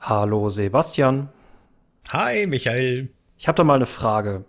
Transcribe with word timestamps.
Hallo 0.00 0.48
Sebastian. 0.48 1.28
Hi 2.10 2.46
Michael. 2.46 3.10
Ich 3.36 3.46
habe 3.46 3.56
da 3.56 3.64
mal 3.64 3.74
eine 3.74 3.86
Frage. 3.86 4.44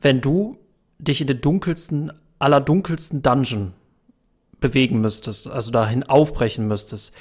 Wenn 0.00 0.20
du 0.20 0.58
dich 0.98 1.20
in 1.20 1.28
den 1.28 1.40
dunkelsten 1.40 2.12
aller 2.38 2.60
dunkelsten 2.60 3.22
Dungeon 3.22 3.74
bewegen 4.60 5.00
müsstest, 5.00 5.48
also 5.48 5.70
dahin 5.70 6.02
aufbrechen 6.02 6.66
müsstest 6.66 7.14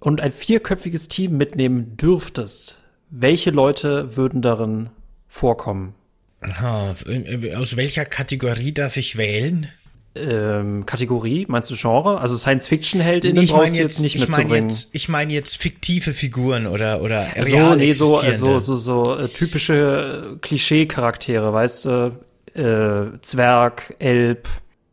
und 0.00 0.20
ein 0.20 0.32
vierköpfiges 0.32 1.08
Team 1.08 1.36
mitnehmen 1.36 1.96
dürftest, 1.96 2.78
welche 3.10 3.50
Leute 3.50 4.16
würden 4.16 4.40
darin 4.40 4.90
vorkommen? 5.28 5.94
Aus 6.42 7.76
welcher 7.76 8.04
Kategorie 8.04 8.72
darf 8.72 8.96
ich 8.96 9.16
wählen? 9.16 9.68
Ähm, 10.14 10.84
Kategorie, 10.84 11.46
meinst 11.48 11.70
du 11.70 11.74
Genre? 11.74 12.20
Also 12.20 12.36
Science-Fiction-Heldinnen 12.36 13.46
brauchst 13.46 13.74
du 13.74 13.78
jetzt, 13.78 14.00
nicht 14.00 14.16
ich 14.16 14.28
mitzubringen. 14.28 14.68
Jetzt, 14.68 14.90
ich 14.92 15.08
meine 15.08 15.32
jetzt 15.32 15.56
fiktive 15.56 16.12
Figuren 16.12 16.66
oder, 16.66 17.00
oder 17.00 17.28
so, 17.40 17.56
real 17.56 17.76
nee, 17.78 17.92
so, 17.92 18.18
also, 18.18 18.60
so, 18.60 18.76
so 18.76 19.16
äh, 19.16 19.28
typische 19.28 20.38
Klischee-Charaktere, 20.42 21.52
weißt 21.52 21.84
du? 21.86 22.16
Äh, 22.54 23.18
Zwerg, 23.22 23.96
Elb, 23.98 24.48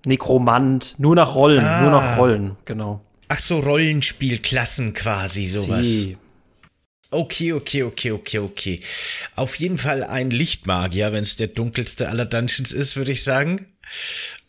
Nekromant, 0.05 0.95
nur 0.99 1.15
nach 1.15 1.35
Rollen, 1.35 1.65
ah. 1.65 1.81
nur 1.81 1.91
nach 1.91 2.17
Rollen, 2.17 2.55
genau. 2.63 3.01
Ach 3.27 3.39
so, 3.39 3.59
Rollenspielklassen 3.59 4.93
quasi, 4.93 5.47
sowas. 5.47 5.85
Sie. 5.85 6.17
Okay, 7.11 7.53
okay, 7.53 7.83
okay, 7.83 8.11
okay, 8.11 8.39
okay. 8.39 8.79
Auf 9.35 9.55
jeden 9.55 9.77
Fall 9.77 10.03
ein 10.03 10.29
Lichtmagier, 10.29 11.11
wenn 11.11 11.23
es 11.23 11.35
der 11.35 11.47
dunkelste 11.47 12.07
aller 12.07 12.25
Dungeons 12.25 12.71
ist, 12.71 12.95
würde 12.95 13.11
ich 13.11 13.23
sagen. 13.23 13.65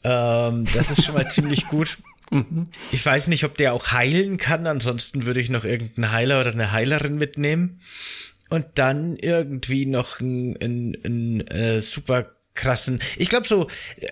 Ähm, 0.05 0.67
das 0.75 0.91
ist 0.91 1.05
schon 1.05 1.15
mal 1.15 1.31
ziemlich 1.31 1.69
gut. 1.69 1.99
Mhm. 2.33 2.69
Ich 2.93 3.05
weiß 3.05 3.27
nicht, 3.27 3.43
ob 3.43 3.57
der 3.57 3.75
auch 3.75 3.91
heilen 3.91 4.37
kann, 4.37 4.69
ansonsten 4.69 5.27
würde 5.27 5.41
ich 5.41 5.51
noch 5.51 5.65
irgendeinen 5.65 6.13
Heiler 6.13 6.41
oder 6.41 6.53
eine 6.53 6.71
Heilerin 6.71 7.17
mitnehmen. 7.17 7.81
Und 8.51 8.67
dann 8.75 9.17
irgendwie 9.17 9.85
noch 9.87 10.21
ein, 10.21 10.57
ein, 10.63 10.97
ein 11.05 11.47
äh, 11.49 11.81
super 11.81 12.31
krassen. 12.55 13.01
Ich 13.17 13.29
glaube 13.29 13.47
so, 13.47 13.69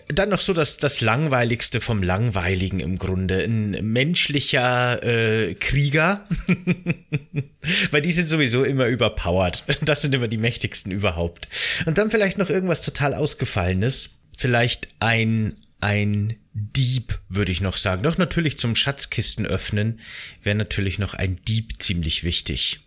dann 0.08 0.30
noch 0.30 0.40
so 0.40 0.52
das, 0.52 0.78
das 0.78 1.00
Langweiligste 1.00 1.80
vom 1.80 2.02
Langweiligen 2.02 2.80
im 2.80 2.98
Grunde. 2.98 3.42
Ein 3.42 3.70
menschlicher 3.92 5.02
äh, 5.02 5.54
Krieger. 5.54 6.26
Weil 7.90 8.02
die 8.02 8.12
sind 8.12 8.28
sowieso 8.28 8.64
immer 8.64 8.86
überpowered. 8.86 9.64
Das 9.82 10.02
sind 10.02 10.14
immer 10.14 10.28
die 10.28 10.38
mächtigsten 10.38 10.92
überhaupt. 10.92 11.48
Und 11.86 11.98
dann 11.98 12.10
vielleicht 12.10 12.38
noch 12.38 12.48
irgendwas 12.48 12.82
total 12.82 13.14
Ausgefallenes. 13.14 14.18
Vielleicht 14.36 14.88
ein, 15.00 15.54
ein 15.80 16.34
Dieb, 16.52 17.20
würde 17.28 17.52
ich 17.52 17.60
noch 17.60 17.76
sagen. 17.76 18.02
Doch 18.02 18.18
natürlich 18.18 18.58
zum 18.58 18.74
Schatzkisten 18.74 19.46
öffnen 19.46 20.00
wäre 20.42 20.56
natürlich 20.56 20.98
noch 20.98 21.14
ein 21.14 21.36
Dieb 21.46 21.80
ziemlich 21.82 22.24
wichtig. 22.24 22.80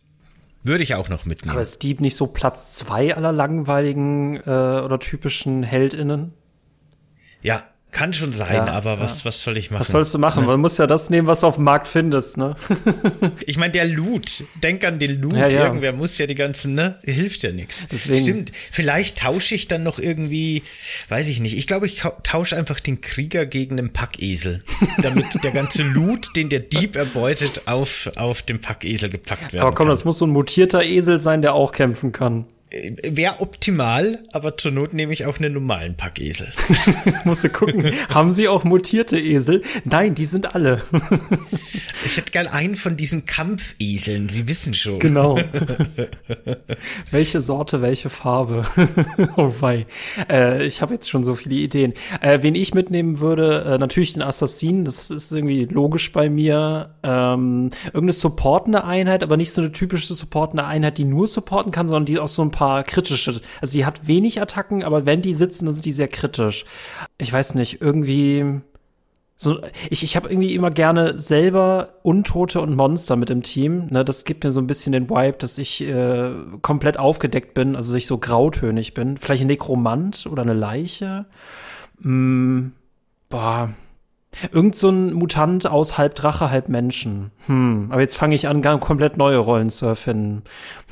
Würde 0.63 0.83
ich 0.83 0.95
auch 0.95 1.09
noch 1.09 1.25
mitnehmen. 1.25 1.51
Aber 1.51 1.61
ist 1.61 1.81
Dieb 1.81 2.01
nicht 2.01 2.15
so 2.15 2.27
Platz 2.27 2.75
zwei 2.75 3.15
aller 3.15 3.31
langweiligen 3.31 4.35
äh, 4.35 4.49
oder 4.49 4.99
typischen 4.99 5.63
HeldInnen? 5.63 6.33
Ja, 7.41 7.65
kann 7.91 8.13
schon 8.13 8.31
sein, 8.31 8.55
ja, 8.55 8.65
aber 8.67 9.01
was, 9.01 9.19
ja. 9.19 9.25
was 9.25 9.43
soll 9.43 9.57
ich 9.57 9.69
machen? 9.69 9.81
Was 9.81 9.89
sollst 9.89 10.13
du 10.13 10.17
machen? 10.17 10.43
Ne? 10.43 10.47
Man 10.47 10.61
muss 10.61 10.77
ja 10.77 10.87
das 10.87 11.09
nehmen, 11.09 11.27
was 11.27 11.41
du 11.41 11.47
auf 11.47 11.55
dem 11.55 11.65
Markt 11.65 11.87
findest, 11.87 12.37
ne? 12.37 12.55
ich 13.45 13.57
meine, 13.57 13.71
der 13.71 13.85
Loot. 13.85 14.45
Denk 14.63 14.85
an 14.85 14.97
den 14.97 15.21
Loot. 15.21 15.35
Ja, 15.35 15.65
Irgendwer 15.65 15.91
muss 15.91 16.17
ja 16.17 16.25
die 16.25 16.35
ganzen, 16.35 16.73
ne? 16.73 16.99
Hilft 17.03 17.43
ja 17.43 17.51
nichts. 17.51 17.85
Stimmt. 17.93 18.51
Vielleicht 18.53 19.19
tausche 19.19 19.55
ich 19.55 19.67
dann 19.67 19.83
noch 19.83 19.99
irgendwie, 19.99 20.63
weiß 21.09 21.27
ich 21.27 21.41
nicht. 21.41 21.57
Ich 21.57 21.67
glaube, 21.67 21.85
ich 21.85 22.01
tausche 22.23 22.55
einfach 22.55 22.79
den 22.79 23.01
Krieger 23.01 23.45
gegen 23.45 23.77
einen 23.77 23.91
Packesel. 23.91 24.63
damit 24.99 25.25
der 25.43 25.51
ganze 25.51 25.83
Loot, 25.83 26.35
den 26.35 26.47
der 26.47 26.61
Dieb 26.61 26.95
erbeutet, 26.95 27.63
auf, 27.65 28.09
auf 28.15 28.41
dem 28.41 28.61
Packesel 28.61 29.09
gepackt 29.09 29.51
wird. 29.51 29.61
Aber 29.61 29.73
komm, 29.73 29.87
kann. 29.87 29.93
das 29.93 30.05
muss 30.05 30.17
so 30.17 30.25
ein 30.25 30.31
mutierter 30.31 30.83
Esel 30.83 31.19
sein, 31.19 31.41
der 31.41 31.53
auch 31.53 31.73
kämpfen 31.73 32.13
kann. 32.13 32.45
Wäre 32.71 33.41
optimal, 33.41 34.19
aber 34.31 34.55
zur 34.55 34.71
Not 34.71 34.93
nehme 34.93 35.11
ich 35.11 35.25
auch 35.25 35.39
einen 35.39 35.53
normalen 35.53 35.97
Packesel. 35.97 36.47
Musst 37.25 37.43
du 37.43 37.49
gucken, 37.49 37.91
haben 38.07 38.31
sie 38.31 38.47
auch 38.47 38.63
mutierte 38.63 39.19
Esel? 39.19 39.61
Nein, 39.83 40.15
die 40.15 40.23
sind 40.23 40.55
alle. 40.55 40.81
ich 42.05 42.15
hätte 42.15 42.31
gern 42.31 42.47
einen 42.47 42.75
von 42.75 42.95
diesen 42.95 43.25
Kampfeseln, 43.25 44.29
Sie 44.29 44.47
wissen 44.47 44.73
schon. 44.73 44.99
Genau. 44.99 45.37
welche 47.11 47.41
Sorte, 47.41 47.81
welche 47.81 48.09
Farbe? 48.09 48.63
oh 49.35 49.53
wei. 49.59 49.85
Äh, 50.29 50.65
ich 50.65 50.81
habe 50.81 50.93
jetzt 50.93 51.09
schon 51.09 51.25
so 51.25 51.35
viele 51.35 51.55
Ideen. 51.55 51.93
Äh, 52.21 52.39
wen 52.41 52.55
ich 52.55 52.73
mitnehmen 52.73 53.19
würde, 53.19 53.65
äh, 53.65 53.77
natürlich 53.79 54.13
den 54.13 54.21
Assassinen, 54.21 54.85
das 54.85 55.11
ist 55.11 55.33
irgendwie 55.33 55.65
logisch 55.65 56.13
bei 56.13 56.29
mir. 56.29 56.95
Ähm, 57.03 57.71
irgendeine 57.87 58.13
supportende 58.13 58.85
Einheit, 58.85 59.23
aber 59.23 59.35
nicht 59.35 59.51
so 59.51 59.59
eine 59.59 59.73
typische 59.73 60.13
supportende 60.13 60.63
Einheit, 60.63 60.97
die 60.97 61.03
nur 61.03 61.27
supporten 61.27 61.73
kann, 61.73 61.89
sondern 61.89 62.05
die 62.05 62.17
auch 62.17 62.29
so 62.29 62.41
ein 62.41 62.51
paar 62.51 62.60
paar 62.61 62.83
kritische. 62.83 63.41
Also 63.59 63.71
sie 63.71 63.85
hat 63.87 64.05
wenig 64.07 64.39
Attacken, 64.39 64.83
aber 64.83 65.07
wenn 65.07 65.23
die 65.23 65.33
sitzen, 65.33 65.65
dann 65.65 65.73
sind 65.73 65.85
die 65.85 65.91
sehr 65.91 66.07
kritisch. 66.07 66.65
Ich 67.17 67.33
weiß 67.33 67.55
nicht, 67.55 67.81
irgendwie. 67.81 68.61
So, 69.35 69.59
ich, 69.89 70.03
ich 70.03 70.15
habe 70.15 70.29
irgendwie 70.29 70.53
immer 70.53 70.69
gerne 70.69 71.17
selber 71.17 71.95
Untote 72.03 72.61
und 72.61 72.75
Monster 72.75 73.15
mit 73.15 73.31
im 73.31 73.41
Team. 73.41 73.87
Ne, 73.89 74.05
das 74.05 74.23
gibt 74.23 74.43
mir 74.43 74.51
so 74.51 74.61
ein 74.61 74.67
bisschen 74.67 74.91
den 74.91 75.09
Vibe, 75.09 75.37
dass 75.39 75.57
ich 75.57 75.81
äh, 75.81 76.29
komplett 76.61 76.99
aufgedeckt 76.99 77.55
bin, 77.55 77.75
also 77.75 77.97
ich 77.97 78.05
so 78.05 78.19
grautönig 78.19 78.93
bin. 78.93 79.17
Vielleicht 79.17 79.41
ein 79.41 79.47
Nekromant 79.47 80.27
oder 80.31 80.43
eine 80.43 80.53
Leiche. 80.53 81.25
Mm, 82.01 82.67
boah, 83.29 83.71
Irgend 84.51 84.75
so 84.75 84.89
ein 84.89 85.13
Mutant 85.13 85.67
aus 85.67 85.97
halb 85.97 86.15
Drache, 86.15 86.49
halb 86.49 86.69
Menschen. 86.69 87.31
Hm, 87.47 87.87
aber 87.91 88.01
jetzt 88.01 88.15
fange 88.15 88.33
ich 88.33 88.47
an, 88.47 88.61
komplett 88.79 89.17
neue 89.17 89.37
Rollen 89.37 89.69
zu 89.69 89.85
erfinden. 89.85 90.43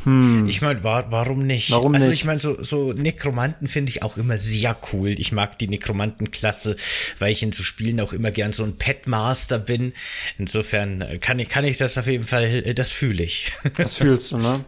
Hm. 0.04 0.48
Ich 0.48 0.62
meine, 0.62 0.84
wa 0.84 1.06
warum 1.10 1.48
nicht? 1.48 1.72
Warum 1.72 1.96
also 1.96 2.08
nicht? 2.08 2.20
ich 2.20 2.26
meine, 2.26 2.40
so, 2.40 2.62
so 2.62 2.92
Nekromanten 2.92 3.68
finde 3.68 3.92
ich 3.92 4.04
auch 4.04 4.18
immer 4.18 4.38
sehr 4.38 4.76
cool. 4.92 5.10
Ich 5.18 5.32
mag 5.32 5.58
die 5.58 5.70
Nekromantenklasse, 5.70 6.76
weil 7.20 7.32
ich 7.32 7.42
in 7.42 7.54
so 7.54 7.64
Spielen 7.64 8.02
auch 8.02 8.12
immer 8.12 8.32
gern 8.32 8.52
so 8.52 8.64
ein 8.64 8.78
Petmaster 8.78 9.58
bin. 9.58 9.94
Insofern 10.38 11.02
äh, 11.02 11.18
kann 11.18 11.40
ich, 11.40 11.48
kann 11.48 11.64
ich 11.64 11.78
das 11.78 11.98
auf 11.98 12.08
jeden 12.08 12.26
Fall, 12.26 12.44
äh, 12.44 12.74
das 12.74 12.92
fühle 12.92 13.24
ich. 13.24 13.52
Das 13.78 13.96
fühlst 13.96 14.32
du, 14.32 14.38
ne? 14.38 14.66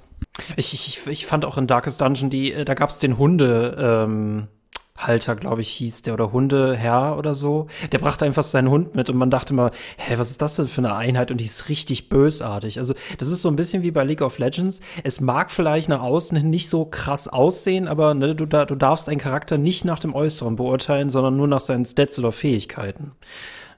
Ich, 0.56 0.74
ich, 0.74 1.00
ich 1.08 1.26
fand 1.26 1.44
auch 1.44 1.58
in 1.58 1.68
Darkest 1.68 2.00
Dungeon, 2.00 2.30
die, 2.30 2.54
äh, 2.54 2.64
da 2.64 2.74
gab's 2.74 3.00
den 3.00 3.18
Hunde, 3.18 4.06
ähm, 4.08 4.48
Halter, 4.98 5.36
glaube 5.36 5.62
ich, 5.62 5.70
hieß 5.70 6.04
der 6.04 6.14
oder 6.14 6.32
Hundeherr 6.32 7.16
oder 7.18 7.34
so. 7.34 7.68
Der 7.92 8.00
brachte 8.00 8.26
einfach 8.26 8.44
seinen 8.44 8.70
Hund 8.70 8.96
mit 8.96 9.10
und 9.10 9.18
man 9.18 9.30
dachte 9.30 9.54
mal, 9.54 9.72
hä, 9.98 10.16
was 10.18 10.30
ist 10.30 10.42
das 10.42 10.58
denn 10.58 10.68
für 10.68 10.82
eine 10.82 10.96
Einheit? 10.96 11.32
Und 11.32 11.38
die 11.38 11.46
ist 11.46 11.70
richtig 11.70 12.10
bösartig. 12.10 12.78
Also, 12.78 12.94
das 13.18 13.30
ist 13.30 13.42
so 13.42 13.50
ein 13.50 13.56
bisschen 13.56 13.84
wie 13.84 13.92
bei 13.92 14.04
League 14.04 14.22
of 14.22 14.38
Legends. 14.38 14.82
Es 15.04 15.22
mag 15.22 15.50
vielleicht 15.50 15.90
nach 15.90 16.02
außen 16.02 16.38
hin 16.38 16.50
nicht 16.50 16.70
so 16.70 16.86
krass 16.86 17.28
aussehen, 17.28 17.88
aber 17.88 18.14
ne, 18.14 18.36
du, 18.36 18.46
du 18.46 18.76
darfst 18.76 19.10
einen 19.10 19.20
Charakter 19.20 19.58
nicht 19.58 19.86
nach 19.86 20.00
dem 20.00 20.14
Äußeren 20.14 20.56
beurteilen, 20.56 21.10
sondern 21.10 21.38
nur 21.38 21.48
nach 21.48 21.62
seinen 21.62 21.86
Stats 21.86 22.20
oder 22.20 22.32
Fähigkeiten. 22.32 23.14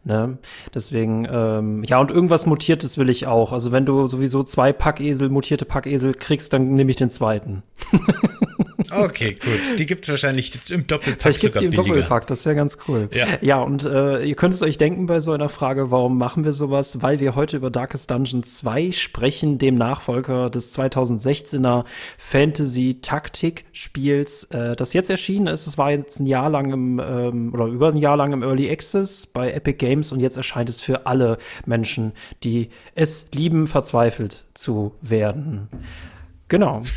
Ne? 0.05 0.37
Deswegen, 0.73 1.25
ähm, 1.31 1.83
ja, 1.85 1.99
und 1.99 2.11
irgendwas 2.11 2.45
Mutiertes 2.45 2.97
will 2.97 3.09
ich 3.09 3.25
auch. 3.27 3.53
Also 3.53 3.71
wenn 3.71 3.85
du 3.85 4.09
sowieso 4.09 4.43
zwei 4.43 4.73
Packesel, 4.73 5.29
mutierte 5.29 5.63
Packesel 5.63 6.13
kriegst, 6.13 6.51
dann 6.51 6.75
nehme 6.75 6.91
ich 6.91 6.97
den 6.97 7.09
zweiten. 7.09 7.63
Okay, 8.95 9.33
gut. 9.33 9.79
Die 9.79 9.85
gibt's 9.85 10.09
wahrscheinlich 10.09 10.51
im 10.71 10.87
Doppelpack 10.87 11.21
Vielleicht 11.21 11.41
gibt's 11.41 11.59
die 11.59 11.65
im 11.65 11.71
billiger. 11.71 11.95
Doppelpack, 11.95 12.27
das 12.27 12.45
wäre 12.45 12.55
ganz 12.55 12.77
cool. 12.87 13.09
Ja, 13.13 13.27
ja 13.41 13.59
und 13.59 13.85
äh, 13.85 14.23
ihr 14.23 14.35
könnt 14.35 14.53
es 14.53 14.61
euch 14.61 14.77
denken 14.77 15.07
bei 15.07 15.19
so 15.19 15.31
einer 15.31 15.49
Frage, 15.49 15.91
warum 15.91 16.17
machen 16.17 16.43
wir 16.43 16.53
sowas? 16.53 17.01
Weil 17.01 17.19
wir 17.19 17.35
heute 17.35 17.57
über 17.57 17.69
Darkest 17.69 18.09
Dungeon 18.11 18.43
2 18.43 18.91
sprechen, 18.91 19.57
dem 19.57 19.75
Nachfolger 19.75 20.49
des 20.49 20.77
2016er 20.77 21.85
Fantasy-Taktik-Spiels, 22.17 24.45
äh, 24.45 24.75
das 24.75 24.93
jetzt 24.93 25.09
erschienen 25.09 25.47
ist. 25.47 25.67
Es 25.67 25.77
war 25.77 25.91
jetzt 25.91 26.19
ein 26.19 26.25
Jahr 26.25 26.49
lang 26.49 26.71
im, 26.71 26.99
ähm, 26.99 27.53
oder 27.53 27.65
über 27.65 27.89
ein 27.89 27.97
Jahr 27.97 28.17
lang 28.17 28.33
im 28.33 28.43
Early 28.43 28.69
Access 28.69 29.27
bei 29.27 29.51
Epic 29.51 29.77
Games 29.77 30.11
und 30.11 30.19
jetzt 30.19 30.37
erscheint 30.37 30.69
es 30.69 30.81
für 30.81 31.05
alle 31.05 31.37
Menschen, 31.65 32.13
die 32.43 32.69
es 32.95 33.27
lieben, 33.33 33.67
verzweifelt 33.67 34.45
zu 34.53 34.93
werden. 35.01 35.69
Genau. 36.47 36.83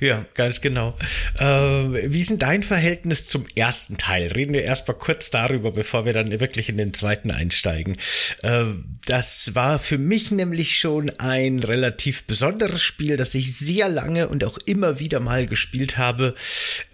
Ja, 0.00 0.24
ganz 0.34 0.60
genau. 0.60 0.96
Äh, 1.38 1.44
wie 1.44 2.20
ist 2.20 2.30
denn 2.30 2.38
dein 2.38 2.62
Verhältnis 2.62 3.28
zum 3.28 3.44
ersten 3.54 3.98
Teil? 3.98 4.32
Reden 4.32 4.54
wir 4.54 4.62
erstmal 4.62 4.96
kurz 4.96 5.30
darüber, 5.30 5.72
bevor 5.72 6.04
wir 6.04 6.12
dann 6.12 6.40
wirklich 6.40 6.68
in 6.68 6.78
den 6.78 6.94
zweiten 6.94 7.30
einsteigen. 7.30 7.96
Äh, 8.42 8.64
das 9.06 9.54
war 9.54 9.78
für 9.78 9.98
mich 9.98 10.30
nämlich 10.30 10.78
schon 10.78 11.10
ein 11.18 11.60
relativ 11.60 12.24
besonderes 12.24 12.82
Spiel, 12.82 13.16
das 13.16 13.34
ich 13.34 13.56
sehr 13.56 13.88
lange 13.88 14.28
und 14.28 14.42
auch 14.44 14.58
immer 14.58 14.98
wieder 14.98 15.20
mal 15.20 15.46
gespielt 15.46 15.98
habe. 15.98 16.34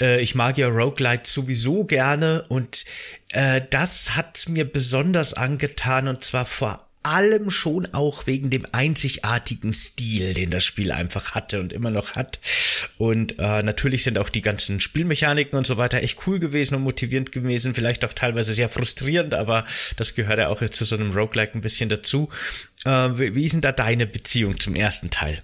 Äh, 0.00 0.20
ich 0.20 0.34
mag 0.34 0.58
ja 0.58 0.68
Roguelite 0.68 1.30
sowieso 1.30 1.84
gerne 1.84 2.44
und 2.48 2.84
äh, 3.30 3.60
das 3.70 4.16
hat 4.16 4.48
mir 4.48 4.70
besonders 4.70 5.34
angetan 5.34 6.08
und 6.08 6.24
zwar 6.24 6.46
vor 6.46 6.87
allem 7.08 7.50
schon 7.50 7.86
auch 7.92 8.26
wegen 8.26 8.50
dem 8.50 8.66
einzigartigen 8.72 9.72
Stil, 9.72 10.34
den 10.34 10.50
das 10.50 10.64
Spiel 10.64 10.92
einfach 10.92 11.34
hatte 11.34 11.60
und 11.60 11.72
immer 11.72 11.90
noch 11.90 12.16
hat. 12.16 12.38
Und 12.96 13.38
äh, 13.38 13.62
natürlich 13.62 14.04
sind 14.04 14.18
auch 14.18 14.28
die 14.28 14.42
ganzen 14.42 14.80
Spielmechaniken 14.80 15.58
und 15.58 15.66
so 15.66 15.76
weiter 15.76 16.02
echt 16.02 16.26
cool 16.26 16.38
gewesen 16.38 16.74
und 16.74 16.82
motivierend 16.82 17.32
gewesen, 17.32 17.74
vielleicht 17.74 18.04
auch 18.04 18.12
teilweise 18.12 18.54
sehr 18.54 18.68
frustrierend, 18.68 19.34
aber 19.34 19.64
das 19.96 20.14
gehört 20.14 20.38
ja 20.38 20.48
auch 20.48 20.60
jetzt 20.60 20.76
zu 20.76 20.84
so 20.84 20.96
einem 20.96 21.12
Roguelike 21.12 21.54
ein 21.54 21.60
bisschen 21.60 21.88
dazu. 21.88 22.28
Äh, 22.84 22.90
wie, 22.90 23.34
wie 23.34 23.44
ist 23.44 23.52
denn 23.52 23.60
da 23.60 23.72
deine 23.72 24.06
Beziehung 24.06 24.58
zum 24.60 24.74
ersten 24.74 25.10
Teil? 25.10 25.42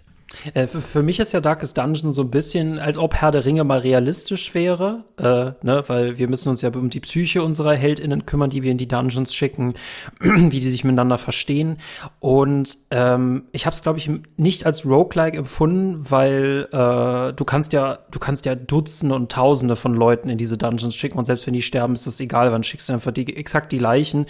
Äh, 0.54 0.66
für, 0.66 1.02
mich 1.02 1.20
ist 1.20 1.32
ja 1.32 1.40
Darkest 1.40 1.78
Dungeon 1.78 2.12
so 2.12 2.22
ein 2.22 2.30
bisschen, 2.30 2.78
als 2.78 2.98
ob 2.98 3.14
Herr 3.14 3.30
der 3.30 3.44
Ringe 3.44 3.64
mal 3.64 3.78
realistisch 3.78 4.54
wäre, 4.54 5.04
äh, 5.18 5.52
ne, 5.64 5.84
weil 5.86 6.18
wir 6.18 6.28
müssen 6.28 6.48
uns 6.48 6.62
ja 6.62 6.70
um 6.70 6.90
die 6.90 7.00
Psyche 7.00 7.42
unserer 7.42 7.74
HeldInnen 7.74 8.26
kümmern, 8.26 8.50
die 8.50 8.62
wir 8.62 8.70
in 8.70 8.78
die 8.78 8.88
Dungeons 8.88 9.34
schicken, 9.34 9.74
wie 10.20 10.60
die 10.60 10.70
sich 10.70 10.84
miteinander 10.84 11.18
verstehen. 11.18 11.78
Und 12.20 12.76
ähm, 12.90 13.44
ich 13.52 13.66
habe 13.66 13.74
es, 13.74 13.82
glaube 13.82 13.98
ich, 13.98 14.10
nicht 14.36 14.66
als 14.66 14.84
Roguelike 14.86 15.36
empfunden, 15.36 16.10
weil 16.10 16.68
äh, 16.72 17.32
du 17.32 17.44
kannst 17.44 17.72
ja, 17.72 17.98
du 18.10 18.18
kannst 18.18 18.46
ja 18.46 18.54
Dutzende 18.54 19.14
und 19.14 19.32
Tausende 19.32 19.76
von 19.76 19.94
Leuten 19.94 20.28
in 20.28 20.38
diese 20.38 20.58
Dungeons 20.58 20.94
schicken 20.94 21.18
und 21.18 21.24
selbst 21.24 21.46
wenn 21.46 21.54
die 21.54 21.62
sterben, 21.62 21.94
ist 21.94 22.06
das 22.06 22.20
egal, 22.20 22.52
wann 22.52 22.62
schickst 22.62 22.88
du 22.88 22.92
einfach 22.92 23.12
die, 23.12 23.36
exakt 23.36 23.72
die 23.72 23.78
Leichen. 23.78 24.26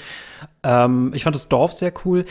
Ähm, 0.62 1.12
ich 1.15 1.25
fand 1.25 1.37
das 1.37 1.49
Dorf 1.49 1.73
sehr 1.73 1.93
cool 2.05 2.25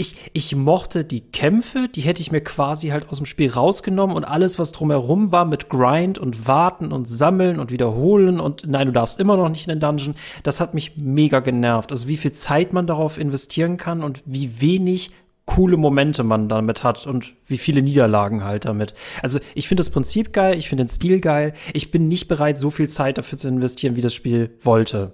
ich, 0.00 0.16
ich 0.32 0.56
mochte 0.56 1.04
die 1.04 1.20
Kämpfe, 1.20 1.88
die 1.94 2.00
hätte 2.00 2.22
ich 2.22 2.32
mir 2.32 2.40
quasi 2.40 2.88
halt 2.88 3.10
aus 3.10 3.18
dem 3.18 3.26
Spiel 3.26 3.50
rausgenommen 3.50 4.16
und 4.16 4.24
alles, 4.24 4.58
was 4.58 4.72
drumherum 4.72 5.30
war 5.30 5.44
mit 5.44 5.68
Grind 5.68 6.18
und 6.18 6.48
Warten 6.48 6.90
und 6.90 7.08
Sammeln 7.08 7.60
und 7.60 7.70
Wiederholen 7.70 8.40
und 8.40 8.66
nein, 8.66 8.86
du 8.86 8.92
darfst 8.92 9.20
immer 9.20 9.36
noch 9.36 9.50
nicht 9.50 9.68
in 9.68 9.78
den 9.78 9.80
Dungeon, 9.80 10.14
das 10.42 10.58
hat 10.58 10.72
mich 10.72 10.96
mega 10.96 11.40
genervt. 11.40 11.92
Also 11.92 12.08
wie 12.08 12.16
viel 12.16 12.32
Zeit 12.32 12.72
man 12.72 12.86
darauf 12.86 13.18
investieren 13.18 13.76
kann 13.76 14.02
und 14.02 14.22
wie 14.24 14.60
wenig 14.60 15.10
coole 15.44 15.76
Momente 15.76 16.22
man 16.22 16.48
damit 16.48 16.82
hat 16.82 17.06
und 17.06 17.34
wie 17.46 17.58
viele 17.58 17.82
Niederlagen 17.82 18.44
halt 18.44 18.64
damit. 18.64 18.94
Also 19.22 19.38
ich 19.54 19.68
finde 19.68 19.80
das 19.80 19.90
Prinzip 19.90 20.32
geil, 20.32 20.56
ich 20.56 20.68
finde 20.68 20.84
den 20.84 20.88
Stil 20.88 21.20
geil. 21.20 21.52
Ich 21.74 21.90
bin 21.90 22.08
nicht 22.08 22.28
bereit, 22.28 22.58
so 22.58 22.70
viel 22.70 22.88
Zeit 22.88 23.18
dafür 23.18 23.36
zu 23.36 23.48
investieren, 23.48 23.96
wie 23.96 24.00
das 24.00 24.14
Spiel 24.14 24.50
wollte. 24.62 25.12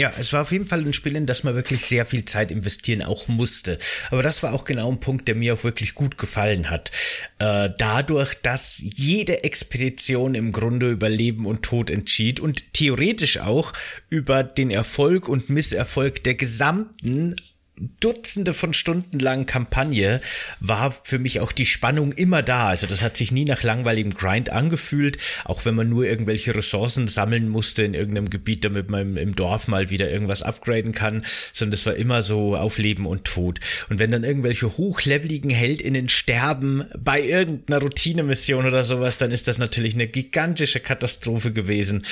Ja, 0.00 0.10
es 0.18 0.32
war 0.32 0.40
auf 0.40 0.50
jeden 0.50 0.66
Fall 0.66 0.80
ein 0.80 0.94
Spiel, 0.94 1.14
in 1.14 1.26
das 1.26 1.44
man 1.44 1.54
wirklich 1.54 1.84
sehr 1.84 2.06
viel 2.06 2.24
Zeit 2.24 2.50
investieren 2.50 3.02
auch 3.02 3.28
musste. 3.28 3.76
Aber 4.10 4.22
das 4.22 4.42
war 4.42 4.54
auch 4.54 4.64
genau 4.64 4.90
ein 4.90 4.98
Punkt, 4.98 5.28
der 5.28 5.34
mir 5.34 5.52
auch 5.52 5.62
wirklich 5.62 5.94
gut 5.94 6.16
gefallen 6.16 6.70
hat. 6.70 6.90
Äh, 7.38 7.68
dadurch, 7.76 8.34
dass 8.36 8.80
jede 8.82 9.44
Expedition 9.44 10.34
im 10.34 10.52
Grunde 10.52 10.90
über 10.90 11.10
Leben 11.10 11.44
und 11.44 11.60
Tod 11.60 11.90
entschied 11.90 12.40
und 12.40 12.72
theoretisch 12.72 13.40
auch 13.40 13.74
über 14.08 14.42
den 14.42 14.70
Erfolg 14.70 15.28
und 15.28 15.50
Misserfolg 15.50 16.24
der 16.24 16.34
gesamten 16.34 17.36
Dutzende 18.00 18.52
von 18.52 18.74
Stunden 18.74 19.18
langen 19.18 19.46
Kampagne 19.46 20.20
war 20.60 20.92
für 20.92 21.18
mich 21.18 21.40
auch 21.40 21.52
die 21.52 21.66
Spannung 21.66 22.12
immer 22.12 22.42
da. 22.42 22.68
Also 22.68 22.86
das 22.86 23.02
hat 23.02 23.16
sich 23.16 23.32
nie 23.32 23.46
nach 23.46 23.62
langweiligem 23.62 24.14
Grind 24.14 24.52
angefühlt, 24.52 25.16
auch 25.44 25.64
wenn 25.64 25.74
man 25.74 25.88
nur 25.88 26.04
irgendwelche 26.04 26.54
Ressourcen 26.54 27.08
sammeln 27.08 27.48
musste 27.48 27.82
in 27.82 27.94
irgendeinem 27.94 28.28
Gebiet, 28.28 28.64
damit 28.64 28.90
man 28.90 29.16
im 29.16 29.34
Dorf 29.34 29.66
mal 29.66 29.88
wieder 29.88 30.10
irgendwas 30.10 30.42
upgraden 30.42 30.92
kann, 30.92 31.24
sondern 31.52 31.72
das 31.72 31.86
war 31.86 31.94
immer 31.94 32.22
so 32.22 32.54
auf 32.54 32.78
Leben 32.78 33.06
und 33.06 33.24
Tod. 33.24 33.60
Und 33.88 33.98
wenn 33.98 34.10
dann 34.10 34.24
irgendwelche 34.24 34.76
hochleveligen 34.76 35.50
HeldInnen 35.50 36.08
sterben 36.08 36.84
bei 36.98 37.20
irgendeiner 37.20 37.80
Routinemission 37.80 38.66
oder 38.66 38.84
sowas, 38.84 39.16
dann 39.16 39.30
ist 39.30 39.48
das 39.48 39.58
natürlich 39.58 39.94
eine 39.94 40.06
gigantische 40.06 40.80
Katastrophe 40.80 41.52
gewesen. 41.52 42.04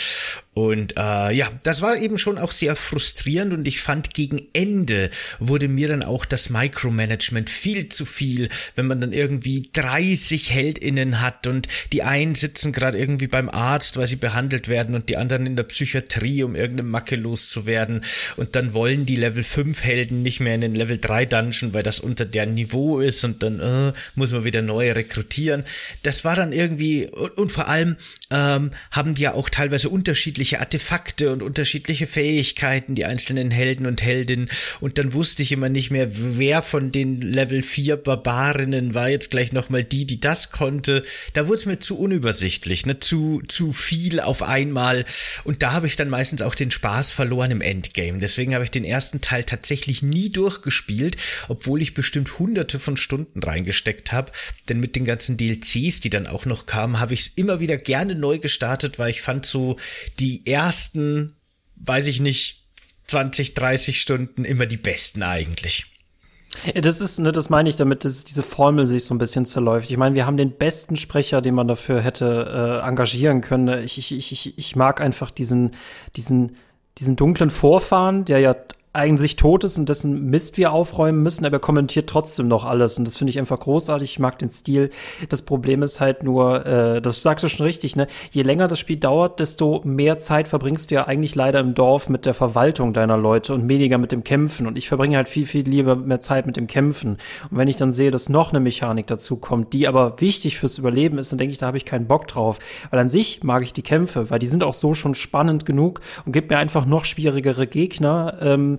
Und 0.55 0.94
äh, 0.97 1.32
ja, 1.32 1.50
das 1.62 1.82
war 1.82 1.97
eben 1.97 2.19
schon 2.19 2.37
auch 2.37 2.50
sehr 2.50 2.75
frustrierend 2.75 3.53
und 3.53 3.69
ich 3.69 3.81
fand 3.81 4.12
gegen 4.12 4.47
Ende 4.53 5.11
wurde 5.58 5.66
mir 5.66 5.88
dann 5.88 6.05
auch 6.05 6.25
das 6.25 6.50
Micromanagement 6.50 7.50
viel 7.50 7.88
zu 7.88 8.05
viel, 8.05 8.49
wenn 8.76 8.87
man 8.87 9.00
dann 9.00 9.12
irgendwie 9.12 9.70
30 9.72 10.55
HeldInnen 10.55 11.20
hat 11.20 11.49
und 11.49 11.66
die 11.93 12.05
einen 12.05 12.37
sitzen 12.37 12.70
gerade 12.70 12.96
irgendwie 12.96 13.26
beim 13.26 13.49
Arzt, 13.49 13.96
weil 13.96 14.06
sie 14.06 14.14
behandelt 14.14 14.69
werden 14.69 14.94
und 14.94 15.08
die 15.08 15.16
anderen 15.16 15.46
in 15.46 15.56
der 15.56 15.64
Psychiatrie, 15.64 16.44
um 16.44 16.55
irgendeine 16.55 16.88
Macke 16.88 17.16
loszuwerden 17.16 18.05
und 18.37 18.55
dann 18.55 18.72
wollen 18.72 19.05
die 19.05 19.16
Level 19.16 19.43
5 19.43 19.82
Helden 19.82 20.22
nicht 20.22 20.38
mehr 20.38 20.55
in 20.55 20.60
den 20.60 20.76
Level 20.76 20.96
3 20.96 21.26
Dungeon, 21.26 21.75
weil 21.75 21.82
das 21.82 21.99
unter 21.99 22.25
deren 22.25 22.55
Niveau 22.55 23.00
ist 23.00 23.25
und 23.25 23.43
dann 23.43 23.58
äh, 23.58 23.93
muss 24.14 24.31
man 24.31 24.44
wieder 24.44 24.62
neue 24.62 24.94
rekrutieren. 24.94 25.64
Das 26.05 26.25
war 26.25 26.37
dann 26.37 26.52
irgendwie 26.52 27.08
und, 27.08 27.37
und 27.37 27.50
vor 27.50 27.66
allem 27.66 27.96
ähm, 28.31 28.70
haben 28.90 29.14
die 29.14 29.22
ja 29.22 29.34
auch 29.34 29.49
teilweise 29.49 29.88
unterschiedliche 29.88 30.60
Artefakte 30.60 31.32
und 31.32 31.43
unterschiedliche 31.43 32.06
Fähigkeiten, 32.06 32.94
die 32.94 33.06
einzelnen 33.06 33.50
Helden 33.50 33.87
und 33.87 34.02
Heldinnen. 34.02 34.50
Und 34.81 34.99
dann 34.99 35.12
wusste 35.12 35.43
ich 35.43 35.47
immer 35.52 35.68
nicht 35.68 35.90
mehr, 35.90 36.08
wer 36.12 36.62
von 36.62 36.90
den 36.90 37.20
Level 37.20 37.62
4 37.62 37.96
Barbarinnen 37.96 38.94
war 38.94 39.08
jetzt 39.08 39.30
gleich 39.30 39.52
nochmal 39.52 39.84
die, 39.84 40.06
die 40.06 40.20
das 40.20 40.50
konnte. 40.50 41.02
Da 41.32 41.46
wurde 41.46 41.56
es 41.56 41.66
mir 41.66 41.78
zu 41.78 41.98
unübersichtlich, 41.98 42.86
ne? 42.86 43.00
zu, 43.00 43.42
zu 43.48 43.72
viel 43.72 44.20
auf 44.20 44.42
einmal. 44.42 45.04
Und 45.44 45.62
da 45.62 45.72
habe 45.72 45.86
ich 45.86 45.96
dann 45.96 46.08
meistens 46.08 46.42
auch 46.42 46.54
den 46.54 46.70
Spaß 46.70 47.12
verloren 47.12 47.50
im 47.50 47.60
Endgame. 47.60 48.18
Deswegen 48.18 48.54
habe 48.54 48.64
ich 48.64 48.70
den 48.70 48.84
ersten 48.84 49.20
Teil 49.20 49.44
tatsächlich 49.44 50.02
nie 50.02 50.30
durchgespielt, 50.30 51.16
obwohl 51.48 51.82
ich 51.82 51.94
bestimmt 51.94 52.38
hunderte 52.38 52.78
von 52.78 52.96
Stunden 52.96 53.42
reingesteckt 53.42 54.12
habe. 54.12 54.32
Denn 54.68 54.80
mit 54.80 54.96
den 54.96 55.04
ganzen 55.04 55.36
DLCs, 55.36 56.00
die 56.00 56.10
dann 56.10 56.26
auch 56.26 56.46
noch 56.46 56.66
kamen, 56.66 57.00
habe 57.00 57.14
ich 57.14 57.20
es 57.20 57.28
immer 57.28 57.60
wieder 57.60 57.76
gerne 57.76 58.14
neu 58.14 58.38
gestartet, 58.38 58.98
weil 58.98 59.10
ich 59.10 59.22
fand 59.22 59.46
so 59.46 59.76
die 60.18 60.46
ersten, 60.46 61.36
weiß 61.76 62.06
ich 62.06 62.20
nicht, 62.20 62.57
20, 63.08 63.55
30 63.55 64.00
Stunden 64.00 64.44
immer 64.44 64.66
die 64.66 64.76
besten 64.76 65.22
eigentlich. 65.22 65.87
Das 66.75 67.00
ist, 67.00 67.19
ne, 67.19 67.31
das 67.31 67.50
meine 67.50 67.69
ich 67.69 67.76
damit, 67.76 68.05
dass 68.05 68.25
diese 68.25 68.43
Formel 68.43 68.87
sich 68.87 69.05
so 69.05 69.14
ein 69.14 69.19
bisschen 69.19 69.44
zerläuft. 69.44 69.90
Ich 69.90 69.96
meine, 69.96 70.14
wir 70.14 70.26
haben 70.26 70.37
den 70.37 70.52
besten 70.52 70.96
Sprecher, 70.96 71.43
den 71.43 71.55
man 71.55 71.69
dafür 71.69 72.00
hätte 72.00 72.81
äh, 72.82 72.87
engagieren 72.87 73.43
können. 73.43 73.84
Ich, 73.84 73.99
ich, 73.99 74.32
ich, 74.32 74.58
ich 74.58 74.76
mag 74.76 75.00
einfach 75.00 75.31
diesen, 75.31 75.72
diesen, 76.16 76.56
diesen 76.99 77.16
dunklen 77.16 77.50
Vorfahren, 77.50 78.25
der 78.25 78.40
ja 78.40 78.56
eigentlich 78.98 79.36
tot 79.36 79.64
ist 79.64 79.78
und 79.78 79.88
dessen 79.88 80.30
Mist 80.30 80.58
wir 80.58 80.72
aufräumen 80.72 81.22
müssen, 81.22 81.44
aber 81.44 81.56
er 81.56 81.60
kommentiert 81.60 82.08
trotzdem 82.08 82.48
noch 82.48 82.64
alles. 82.64 82.98
Und 82.98 83.06
das 83.06 83.16
finde 83.16 83.30
ich 83.30 83.38
einfach 83.38 83.58
großartig. 83.58 84.10
Ich 84.10 84.18
mag 84.18 84.38
den 84.38 84.50
Stil. 84.50 84.90
Das 85.28 85.42
Problem 85.42 85.82
ist 85.82 86.00
halt 86.00 86.22
nur, 86.22 86.66
äh, 86.66 87.00
das 87.00 87.22
sagst 87.22 87.44
du 87.44 87.48
schon 87.48 87.66
richtig, 87.66 87.96
ne? 87.96 88.06
Je 88.30 88.42
länger 88.42 88.68
das 88.68 88.78
Spiel 88.78 88.96
dauert, 88.96 89.40
desto 89.40 89.80
mehr 89.84 90.18
Zeit 90.18 90.48
verbringst 90.48 90.90
du 90.90 90.96
ja 90.96 91.06
eigentlich 91.06 91.34
leider 91.34 91.60
im 91.60 91.74
Dorf 91.74 92.08
mit 92.08 92.26
der 92.26 92.34
Verwaltung 92.34 92.92
deiner 92.92 93.16
Leute 93.16 93.54
und 93.54 93.68
weniger 93.68 93.98
mit 93.98 94.12
dem 94.12 94.24
Kämpfen. 94.24 94.66
Und 94.66 94.76
ich 94.76 94.88
verbringe 94.88 95.16
halt 95.16 95.28
viel, 95.28 95.46
viel 95.46 95.68
lieber 95.68 95.96
mehr 95.96 96.20
Zeit 96.20 96.46
mit 96.46 96.56
dem 96.56 96.66
Kämpfen. 96.66 97.18
Und 97.50 97.58
wenn 97.58 97.68
ich 97.68 97.76
dann 97.76 97.92
sehe, 97.92 98.10
dass 98.10 98.28
noch 98.28 98.50
eine 98.50 98.60
Mechanik 98.60 99.06
dazu 99.06 99.36
kommt, 99.36 99.72
die 99.72 99.88
aber 99.88 100.20
wichtig 100.20 100.58
fürs 100.58 100.78
Überleben 100.78 101.19
ist, 101.19 101.31
dann 101.32 101.38
denke 101.38 101.52
ich, 101.52 101.58
da 101.58 101.67
habe 101.67 101.76
ich 101.76 101.84
keinen 101.84 102.06
Bock 102.06 102.26
drauf. 102.26 102.58
Weil 102.90 103.00
an 103.00 103.08
sich 103.08 103.44
mag 103.44 103.62
ich 103.62 103.72
die 103.72 103.82
Kämpfe, 103.82 104.31
weil 104.31 104.38
die 104.38 104.46
sind 104.46 104.64
auch 104.64 104.74
so 104.74 104.94
schon 104.94 105.14
spannend 105.14 105.67
genug 105.67 106.00
und 106.26 106.32
gibt 106.32 106.50
mir 106.50 106.58
einfach 106.58 106.86
noch 106.86 107.05
schwierigere 107.05 107.67
Gegner. 107.67 108.34
Ähm, 108.40 108.78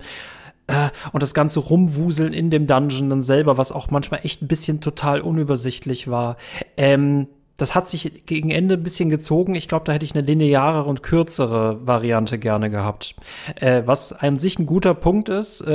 und 1.12 1.22
das 1.22 1.34
ganze 1.34 1.60
Rumwuseln 1.60 2.32
in 2.32 2.50
dem 2.50 2.66
Dungeon 2.66 3.10
dann 3.10 3.22
selber, 3.22 3.58
was 3.58 3.72
auch 3.72 3.90
manchmal 3.90 4.20
echt 4.22 4.42
ein 4.42 4.48
bisschen 4.48 4.80
total 4.80 5.20
unübersichtlich 5.20 6.08
war. 6.08 6.36
Ähm, 6.76 7.26
das 7.60 7.74
hat 7.74 7.88
sich 7.88 8.24
gegen 8.24 8.50
Ende 8.50 8.76
ein 8.76 8.82
bisschen 8.82 9.10
gezogen. 9.10 9.54
Ich 9.54 9.68
glaube, 9.68 9.84
da 9.84 9.92
hätte 9.92 10.04
ich 10.04 10.14
eine 10.14 10.24
lineare 10.24 10.84
und 10.84 11.02
kürzere 11.02 11.86
Variante 11.86 12.38
gerne 12.38 12.70
gehabt. 12.70 13.14
Äh, 13.56 13.82
was 13.84 14.12
an 14.12 14.38
sich 14.38 14.58
ein 14.58 14.66
guter 14.66 14.94
Punkt 14.94 15.28
ist, 15.28 15.60
äh, 15.60 15.72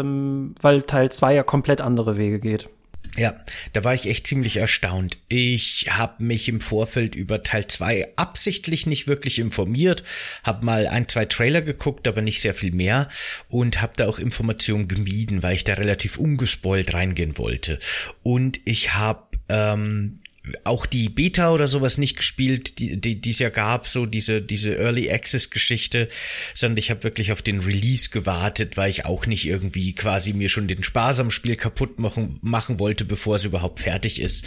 ähm, 0.00 0.54
weil 0.60 0.82
Teil 0.82 1.10
2 1.10 1.34
ja 1.34 1.42
komplett 1.42 1.80
andere 1.80 2.16
Wege 2.16 2.38
geht. 2.38 2.68
Ja, 3.16 3.34
da 3.72 3.82
war 3.82 3.94
ich 3.94 4.06
echt 4.06 4.26
ziemlich 4.26 4.58
erstaunt. 4.58 5.16
Ich 5.28 5.86
habe 5.90 6.22
mich 6.22 6.48
im 6.48 6.60
Vorfeld 6.60 7.14
über 7.14 7.42
Teil 7.42 7.66
2 7.66 8.12
absichtlich 8.16 8.86
nicht 8.86 9.08
wirklich 9.08 9.38
informiert, 9.38 10.04
habe 10.44 10.64
mal 10.64 10.86
ein, 10.86 11.08
zwei 11.08 11.24
Trailer 11.24 11.62
geguckt, 11.62 12.06
aber 12.06 12.20
nicht 12.20 12.42
sehr 12.42 12.54
viel 12.54 12.72
mehr 12.72 13.08
und 13.48 13.80
habe 13.80 13.94
da 13.96 14.06
auch 14.06 14.18
Informationen 14.18 14.86
gemieden, 14.86 15.42
weil 15.42 15.54
ich 15.54 15.64
da 15.64 15.74
relativ 15.74 16.18
ungespoilt 16.18 16.92
reingehen 16.92 17.38
wollte. 17.38 17.78
Und 18.22 18.60
ich 18.66 18.92
habe 18.94 19.26
ähm, 19.48 20.18
auch 20.64 20.86
die 20.86 21.08
Beta 21.08 21.52
oder 21.52 21.66
sowas 21.66 21.98
nicht 21.98 22.16
gespielt, 22.16 22.78
die, 22.78 23.00
die, 23.00 23.30
es 23.30 23.38
ja 23.38 23.48
gab, 23.48 23.88
so 23.88 24.06
diese, 24.06 24.40
diese 24.42 24.76
Early 24.76 25.10
Access 25.10 25.50
Geschichte, 25.50 26.08
sondern 26.54 26.78
ich 26.78 26.90
habe 26.90 27.02
wirklich 27.02 27.32
auf 27.32 27.42
den 27.42 27.60
Release 27.60 28.10
gewartet, 28.10 28.76
weil 28.76 28.90
ich 28.90 29.04
auch 29.04 29.26
nicht 29.26 29.46
irgendwie 29.46 29.94
quasi 29.94 30.32
mir 30.32 30.48
schon 30.48 30.68
den 30.68 30.84
Spaß 30.84 31.20
am 31.20 31.30
Spiel 31.30 31.56
kaputt 31.56 31.98
machen, 31.98 32.38
machen 32.42 32.78
wollte, 32.78 33.04
bevor 33.04 33.36
es 33.36 33.44
überhaupt 33.44 33.80
fertig 33.80 34.20
ist. 34.20 34.44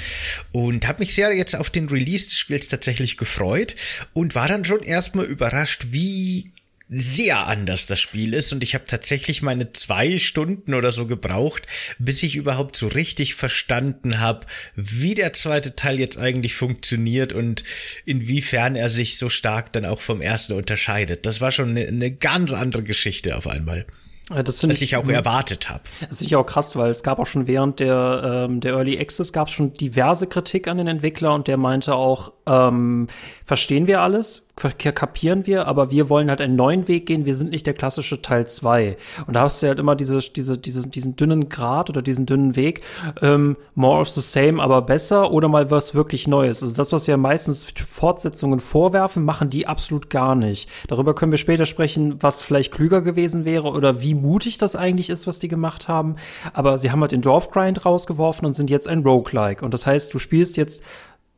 Und 0.52 0.88
habe 0.88 1.00
mich 1.00 1.14
sehr 1.14 1.34
jetzt 1.36 1.56
auf 1.56 1.70
den 1.70 1.90
Release 1.90 2.30
des 2.30 2.38
Spiels 2.38 2.68
tatsächlich 2.68 3.18
gefreut 3.18 3.76
und 4.14 4.36
war 4.36 4.48
dann 4.48 4.66
schon 4.66 4.82
erstmal 4.82 5.26
überrascht, 5.26 5.88
wie 5.90 6.52
sehr 6.92 7.46
anders 7.46 7.86
das 7.86 8.00
Spiel 8.00 8.34
ist 8.34 8.52
und 8.52 8.64
ich 8.64 8.74
habe 8.74 8.86
tatsächlich 8.86 9.44
meine 9.44 9.72
zwei 9.74 10.18
Stunden 10.18 10.74
oder 10.74 10.92
so 10.92 11.06
gebraucht, 11.06 11.68
bis 12.00 12.24
ich 12.24 12.36
überhaupt 12.36 12.76
so 12.76 12.88
richtig 12.88 13.36
verstanden 13.36 14.20
habe, 14.20 14.48
wie 14.76 15.14
der 15.14 15.34
zweite 15.34 15.76
Teil 15.76 16.00
jetzt 16.00 16.18
eigentlich 16.18 16.56
funktioniert 16.56 17.32
und 17.32 17.64
inwiefern 18.06 18.76
er 18.76 18.90
sich 18.90 19.20
so 19.20 19.30
stark 19.30 19.72
dann 19.72 19.86
auch 19.86 20.02
vom 20.02 20.20
ersten 20.20 20.54
unterscheidet. 20.54 21.28
Das 21.28 21.42
war 21.42 21.52
schon 21.52 21.70
eine, 21.70 21.88
eine 21.88 22.12
ganz 22.12 22.54
andere 22.54 22.82
Geschichte 22.82 23.38
auf 23.38 23.46
einmal. 23.46 23.86
das 24.30 24.64
als 24.66 24.82
ich, 24.82 24.82
ich 24.82 24.96
auch 24.96 25.08
erwartet 25.08 25.70
habe. 25.70 25.84
Das 26.10 26.22
ist 26.22 26.32
ja 26.32 26.40
auch 26.40 26.46
krass, 26.46 26.76
weil 26.76 26.90
es 26.90 27.04
gab 27.04 27.20
auch 27.20 27.28
schon 27.28 27.46
während 27.46 27.80
der, 27.80 28.48
ähm, 28.50 28.62
der 28.62 28.74
Early 28.74 29.00
Access 29.00 29.32
gab 29.32 29.48
es 29.48 29.54
schon 29.54 29.76
diverse 29.76 30.26
Kritik 30.26 30.68
an 30.68 30.80
den 30.80 30.88
Entwickler 30.88 31.36
und 31.36 31.48
der 31.48 31.58
meinte 31.58 31.94
auch, 31.94 32.34
ähm, 32.48 33.10
verstehen 33.46 33.86
wir 33.86 34.02
alles, 34.02 34.49
kapieren 34.60 35.46
wir, 35.48 35.68
aber 35.68 35.92
wir 35.92 36.10
wollen 36.10 36.30
halt 36.30 36.42
einen 36.42 36.56
neuen 36.56 36.88
Weg 36.88 37.06
gehen. 37.06 37.26
Wir 37.26 37.36
sind 37.36 37.52
nicht 37.52 37.66
der 37.66 37.74
klassische 37.74 38.22
Teil 38.22 38.48
2. 38.48 38.98
Und 39.28 39.36
da 39.36 39.42
hast 39.42 39.62
du 39.64 39.68
halt 39.68 39.80
immer 39.80 39.96
diese, 39.96 40.20
diese, 40.20 40.58
diese, 40.58 40.88
diesen 40.88 41.16
dünnen 41.16 41.50
Grad 41.50 41.90
oder 41.90 42.02
diesen 42.02 42.26
dünnen 42.26 42.56
Weg. 42.56 42.82
Ähm, 43.22 43.58
more 43.76 44.02
of 44.02 44.10
the 44.10 44.22
same, 44.22 44.62
aber 44.62 44.82
besser 44.82 45.32
oder 45.32 45.48
mal 45.48 45.72
was 45.72 45.96
wirklich 45.96 46.28
Neues. 46.28 46.62
Also 46.62 46.76
das, 46.76 46.92
was 46.92 47.08
wir 47.08 47.18
meistens 47.18 47.66
Fortsetzungen 47.76 48.60
vorwerfen, 48.60 49.24
machen 49.24 49.50
die 49.50 49.68
absolut 49.68 50.10
gar 50.10 50.36
nicht. 50.36 50.70
Darüber 50.88 51.16
können 51.16 51.32
wir 51.32 51.38
später 51.38 51.66
sprechen, 51.66 52.22
was 52.22 52.42
vielleicht 52.42 52.74
klüger 52.74 53.02
gewesen 53.02 53.46
wäre 53.46 53.70
oder 53.70 54.02
wie 54.02 54.14
mutig 54.14 54.58
das 54.58 54.76
eigentlich 54.76 55.10
ist, 55.10 55.28
was 55.28 55.40
die 55.40 55.48
gemacht 55.48 55.88
haben. 55.88 56.16
Aber 56.54 56.78
sie 56.78 56.92
haben 56.92 57.02
halt 57.02 57.12
den 57.12 57.22
Dorfgrind 57.22 57.86
rausgeworfen 57.86 58.46
und 58.46 58.54
sind 58.54 58.70
jetzt 58.70 58.88
ein 58.88 59.04
Roguelike. 59.04 59.64
Und 59.64 59.74
das 59.74 59.86
heißt, 59.86 60.14
du 60.14 60.20
spielst 60.20 60.58
jetzt 60.58 60.84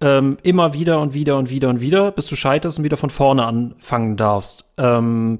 ähm, 0.02 0.38
immer 0.44 0.74
wieder 0.74 1.00
und 1.00 1.14
wieder 1.14 1.38
und 1.38 1.50
wieder 1.50 1.70
und 1.70 1.82
wieder, 1.82 2.12
bis 2.12 2.28
du 2.28 2.36
scheiterst 2.36 2.78
und 2.78 2.84
wieder 2.84 2.98
von 2.98 3.10
vorne 3.10 3.46
anfangen 3.46 4.18
darfst. 4.18 4.66
Ähm, 4.78 5.38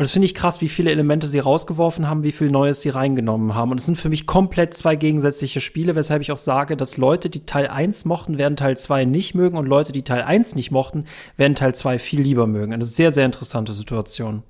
und 0.00 0.04
das 0.04 0.12
finde 0.12 0.24
ich 0.24 0.34
krass, 0.34 0.62
wie 0.62 0.68
viele 0.70 0.90
Elemente 0.90 1.26
sie 1.26 1.40
rausgeworfen 1.40 2.08
haben, 2.08 2.22
wie 2.24 2.32
viel 2.32 2.50
Neues 2.50 2.80
sie 2.80 2.88
reingenommen 2.88 3.54
haben. 3.54 3.70
Und 3.70 3.80
es 3.80 3.84
sind 3.84 3.98
für 3.98 4.08
mich 4.08 4.26
komplett 4.26 4.72
zwei 4.72 4.96
gegensätzliche 4.96 5.60
Spiele, 5.60 5.94
weshalb 5.94 6.22
ich 6.22 6.32
auch 6.32 6.38
sage, 6.38 6.78
dass 6.78 6.96
Leute, 6.96 7.28
die 7.28 7.44
Teil 7.44 7.68
1 7.68 8.06
mochten, 8.06 8.38
werden 8.38 8.56
Teil 8.56 8.78
2 8.78 9.04
nicht 9.04 9.34
mögen 9.34 9.58
und 9.58 9.66
Leute, 9.66 9.92
die 9.92 10.02
Teil 10.02 10.22
1 10.22 10.54
nicht 10.54 10.70
mochten, 10.70 11.04
werden 11.36 11.54
Teil 11.54 11.74
2 11.74 11.98
viel 11.98 12.22
lieber 12.22 12.46
mögen. 12.46 12.72
Eine 12.72 12.86
sehr, 12.86 13.12
sehr 13.12 13.26
interessante 13.26 13.74
Situation. 13.74 14.42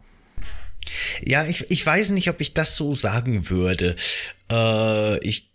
Ja, 1.25 1.45
ich, 1.45 1.69
ich 1.69 1.85
weiß 1.85 2.11
nicht, 2.11 2.31
ob 2.31 2.41
ich 2.41 2.55
das 2.55 2.77
so 2.77 2.95
sagen 2.95 3.51
würde. 3.51 3.97
Äh, 4.53 5.19
ich 5.27 5.50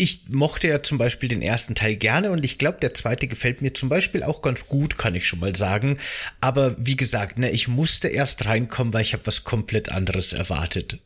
ich 0.00 0.22
mochte 0.28 0.66
ja 0.66 0.82
zum 0.82 0.96
Beispiel 0.96 1.28
den 1.28 1.42
ersten 1.42 1.74
Teil 1.74 1.94
gerne 1.94 2.30
und 2.30 2.42
ich 2.42 2.56
glaube, 2.56 2.78
der 2.80 2.94
zweite 2.94 3.28
gefällt 3.28 3.60
mir 3.60 3.74
zum 3.74 3.90
Beispiel 3.90 4.22
auch 4.22 4.40
ganz 4.40 4.66
gut, 4.66 4.96
kann 4.96 5.14
ich 5.14 5.26
schon 5.26 5.40
mal 5.40 5.54
sagen. 5.54 5.98
Aber 6.40 6.74
wie 6.78 6.96
gesagt, 6.96 7.38
ne, 7.38 7.50
ich 7.50 7.68
musste 7.68 8.08
erst 8.08 8.46
reinkommen, 8.46 8.94
weil 8.94 9.02
ich 9.02 9.12
habe 9.12 9.26
was 9.26 9.44
komplett 9.44 9.90
anderes 9.90 10.32
erwartet. 10.32 10.98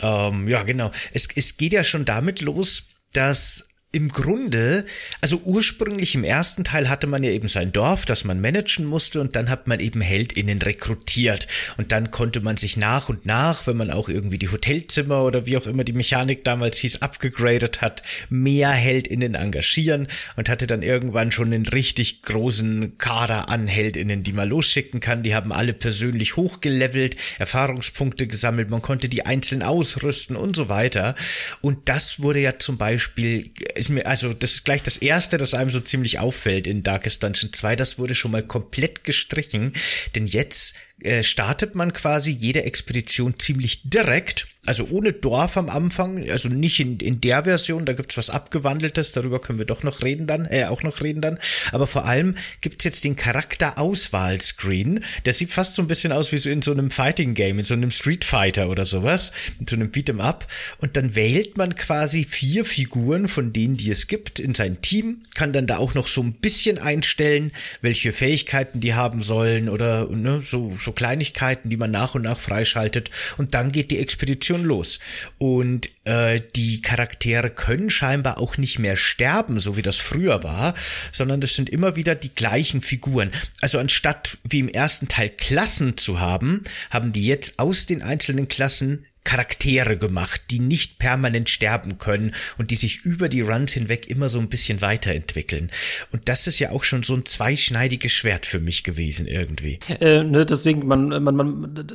Ähm, 0.00 0.48
ja, 0.48 0.64
genau. 0.64 0.90
Es, 1.12 1.28
es 1.36 1.56
geht 1.56 1.72
ja 1.72 1.84
schon 1.84 2.04
damit 2.04 2.40
los, 2.40 2.88
dass 3.12 3.68
im 3.94 4.08
Grunde, 4.08 4.84
also 5.20 5.40
ursprünglich 5.44 6.16
im 6.16 6.24
ersten 6.24 6.64
Teil 6.64 6.90
hatte 6.90 7.06
man 7.06 7.22
ja 7.22 7.30
eben 7.30 7.46
sein 7.46 7.70
Dorf, 7.70 8.04
das 8.04 8.24
man 8.24 8.40
managen 8.40 8.86
musste 8.86 9.20
und 9.20 9.36
dann 9.36 9.48
hat 9.48 9.68
man 9.68 9.78
eben 9.78 10.00
HeldInnen 10.00 10.60
rekrutiert 10.60 11.46
und 11.76 11.92
dann 11.92 12.10
konnte 12.10 12.40
man 12.40 12.56
sich 12.56 12.76
nach 12.76 13.08
und 13.08 13.24
nach, 13.24 13.68
wenn 13.68 13.76
man 13.76 13.92
auch 13.92 14.08
irgendwie 14.08 14.38
die 14.38 14.50
Hotelzimmer 14.50 15.22
oder 15.22 15.46
wie 15.46 15.56
auch 15.56 15.68
immer 15.68 15.84
die 15.84 15.92
Mechanik 15.92 16.42
damals 16.42 16.78
hieß, 16.78 17.02
abgegradet 17.02 17.82
hat, 17.82 18.02
mehr 18.28 18.70
HeldInnen 18.70 19.36
engagieren 19.36 20.08
und 20.34 20.48
hatte 20.48 20.66
dann 20.66 20.82
irgendwann 20.82 21.30
schon 21.30 21.52
einen 21.52 21.66
richtig 21.66 22.22
großen 22.22 22.98
Kader 22.98 23.48
an 23.48 23.68
HeldInnen, 23.68 24.24
die 24.24 24.32
man 24.32 24.48
losschicken 24.48 24.98
kann. 24.98 25.22
Die 25.22 25.36
haben 25.36 25.52
alle 25.52 25.72
persönlich 25.72 26.36
hochgelevelt, 26.36 27.16
Erfahrungspunkte 27.38 28.26
gesammelt, 28.26 28.70
man 28.70 28.82
konnte 28.82 29.08
die 29.08 29.24
einzeln 29.24 29.62
ausrüsten 29.62 30.34
und 30.34 30.56
so 30.56 30.68
weiter. 30.68 31.14
Und 31.60 31.88
das 31.88 32.20
wurde 32.20 32.40
ja 32.40 32.58
zum 32.58 32.76
Beispiel 32.76 33.52
ist 33.84 33.90
mir, 33.90 34.06
also 34.06 34.32
das 34.32 34.52
ist 34.52 34.64
gleich 34.64 34.82
das 34.82 34.96
erste, 34.96 35.36
das 35.36 35.54
einem 35.54 35.70
so 35.70 35.80
ziemlich 35.80 36.18
auffällt 36.18 36.66
in 36.66 36.82
Darkest 36.82 37.22
Dungeon 37.22 37.52
2. 37.52 37.76
Das 37.76 37.98
wurde 37.98 38.14
schon 38.14 38.30
mal 38.30 38.42
komplett 38.42 39.04
gestrichen, 39.04 39.72
denn 40.14 40.26
jetzt 40.26 40.74
äh, 41.02 41.22
startet 41.22 41.74
man 41.74 41.92
quasi 41.92 42.30
jede 42.30 42.64
Expedition 42.64 43.38
ziemlich 43.38 43.82
direkt, 43.84 44.46
also 44.66 44.86
ohne 44.90 45.12
Dorf 45.12 45.56
am 45.56 45.68
Anfang, 45.68 46.28
also 46.30 46.48
nicht 46.48 46.80
in, 46.80 46.98
in 46.98 47.20
der 47.20 47.44
Version, 47.44 47.84
da 47.84 47.92
gibt's 47.92 48.16
was 48.16 48.30
abgewandeltes, 48.30 49.12
darüber 49.12 49.40
können 49.40 49.58
wir 49.58 49.66
doch 49.66 49.82
noch 49.82 50.02
reden 50.02 50.26
dann, 50.26 50.46
äh, 50.46 50.64
auch 50.64 50.82
noch 50.82 51.02
reden 51.02 51.20
dann, 51.20 51.38
aber 51.72 51.86
vor 51.86 52.04
allem 52.04 52.34
gibt's 52.60 52.84
jetzt 52.84 53.04
den 53.04 53.16
Charakterauswahl-Screen, 53.16 55.04
der 55.24 55.32
sieht 55.32 55.50
fast 55.50 55.74
so 55.74 55.82
ein 55.82 55.88
bisschen 55.88 56.12
aus 56.12 56.32
wie 56.32 56.38
so 56.38 56.50
in 56.50 56.62
so 56.62 56.72
einem 56.72 56.90
Fighting-Game, 56.90 57.58
in 57.58 57.64
so 57.64 57.74
einem 57.74 57.90
Street 57.90 58.24
Fighter 58.24 58.68
oder 58.68 58.84
sowas, 58.84 59.32
in 59.60 59.66
so 59.66 59.76
einem 59.76 59.90
Beat'em 59.90 60.20
Up. 60.20 60.46
Und 60.78 60.96
dann 60.96 61.14
wählt 61.14 61.56
man 61.56 61.74
quasi 61.76 62.24
vier 62.24 62.64
Figuren 62.64 63.28
von 63.28 63.52
denen, 63.52 63.76
die 63.76 63.90
es 63.90 64.06
gibt, 64.06 64.40
in 64.40 64.54
sein 64.54 64.80
Team, 64.82 65.24
kann 65.34 65.52
dann 65.52 65.66
da 65.66 65.78
auch 65.78 65.94
noch 65.94 66.08
so 66.08 66.22
ein 66.22 66.34
bisschen 66.34 66.78
einstellen, 66.78 67.52
welche 67.80 68.12
Fähigkeiten 68.12 68.80
die 68.80 68.94
haben 68.94 69.22
sollen 69.22 69.68
oder 69.68 70.08
ne, 70.08 70.42
so, 70.44 70.76
so 70.80 70.92
Kleinigkeiten, 70.92 71.70
die 71.70 71.76
man 71.76 71.90
nach 71.90 72.14
und 72.14 72.22
nach 72.22 72.38
freischaltet. 72.38 73.10
Und 73.36 73.54
dann 73.54 73.72
geht 73.72 73.90
die 73.90 73.98
Expedition 73.98 74.53
los. 74.62 75.00
Und 75.38 75.88
äh, 76.04 76.40
die 76.54 76.82
Charaktere 76.82 77.50
können 77.50 77.90
scheinbar 77.90 78.38
auch 78.38 78.58
nicht 78.58 78.78
mehr 78.78 78.96
sterben, 78.96 79.58
so 79.58 79.76
wie 79.76 79.82
das 79.82 79.96
früher 79.96 80.44
war, 80.44 80.74
sondern 81.10 81.42
es 81.42 81.56
sind 81.56 81.70
immer 81.70 81.96
wieder 81.96 82.14
die 82.14 82.34
gleichen 82.34 82.82
Figuren. 82.82 83.32
Also 83.60 83.78
anstatt 83.78 84.38
wie 84.44 84.60
im 84.60 84.68
ersten 84.68 85.08
Teil 85.08 85.30
Klassen 85.30 85.96
zu 85.96 86.20
haben, 86.20 86.62
haben 86.90 87.12
die 87.12 87.24
jetzt 87.24 87.58
aus 87.58 87.86
den 87.86 88.02
einzelnen 88.02 88.46
Klassen 88.46 89.06
Charaktere 89.24 89.96
gemacht, 89.96 90.42
die 90.50 90.60
nicht 90.60 90.98
permanent 90.98 91.48
sterben 91.48 91.98
können 91.98 92.34
und 92.58 92.70
die 92.70 92.76
sich 92.76 93.04
über 93.04 93.28
die 93.28 93.40
Runs 93.40 93.72
hinweg 93.72 94.08
immer 94.08 94.28
so 94.28 94.38
ein 94.38 94.48
bisschen 94.48 94.82
weiterentwickeln. 94.82 95.70
Und 96.12 96.28
das 96.28 96.46
ist 96.46 96.58
ja 96.58 96.70
auch 96.70 96.84
schon 96.84 97.02
so 97.02 97.14
ein 97.14 97.24
zweischneidiges 97.24 98.12
Schwert 98.12 98.44
für 98.44 98.60
mich 98.60 98.84
gewesen 98.84 99.26
irgendwie. 99.26 99.78
Äh, 99.88 100.22
ne, 100.22 100.44
deswegen, 100.44 100.86
man, 100.86 101.08
man, 101.08 101.36
man, 101.36 101.86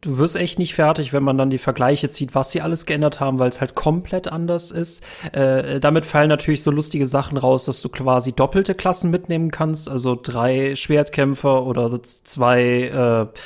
du 0.00 0.18
wirst 0.18 0.36
echt 0.36 0.58
nicht 0.58 0.74
fertig, 0.74 1.12
wenn 1.12 1.22
man 1.22 1.36
dann 1.36 1.50
die 1.50 1.58
Vergleiche 1.58 2.10
zieht, 2.10 2.34
was 2.34 2.50
sie 2.50 2.62
alles 2.62 2.86
geändert 2.86 3.20
haben, 3.20 3.38
weil 3.38 3.50
es 3.50 3.60
halt 3.60 3.74
komplett 3.74 4.28
anders 4.28 4.70
ist. 4.70 5.04
Äh, 5.32 5.80
damit 5.80 6.06
fallen 6.06 6.28
natürlich 6.30 6.62
so 6.62 6.70
lustige 6.70 7.06
Sachen 7.06 7.36
raus, 7.36 7.66
dass 7.66 7.82
du 7.82 7.90
quasi 7.90 8.32
doppelte 8.32 8.74
Klassen 8.74 9.10
mitnehmen 9.10 9.50
kannst, 9.50 9.88
also 9.88 10.18
drei 10.20 10.76
Schwertkämpfer 10.76 11.64
oder 11.64 12.02
zwei 12.02 13.28
äh, 13.34 13.38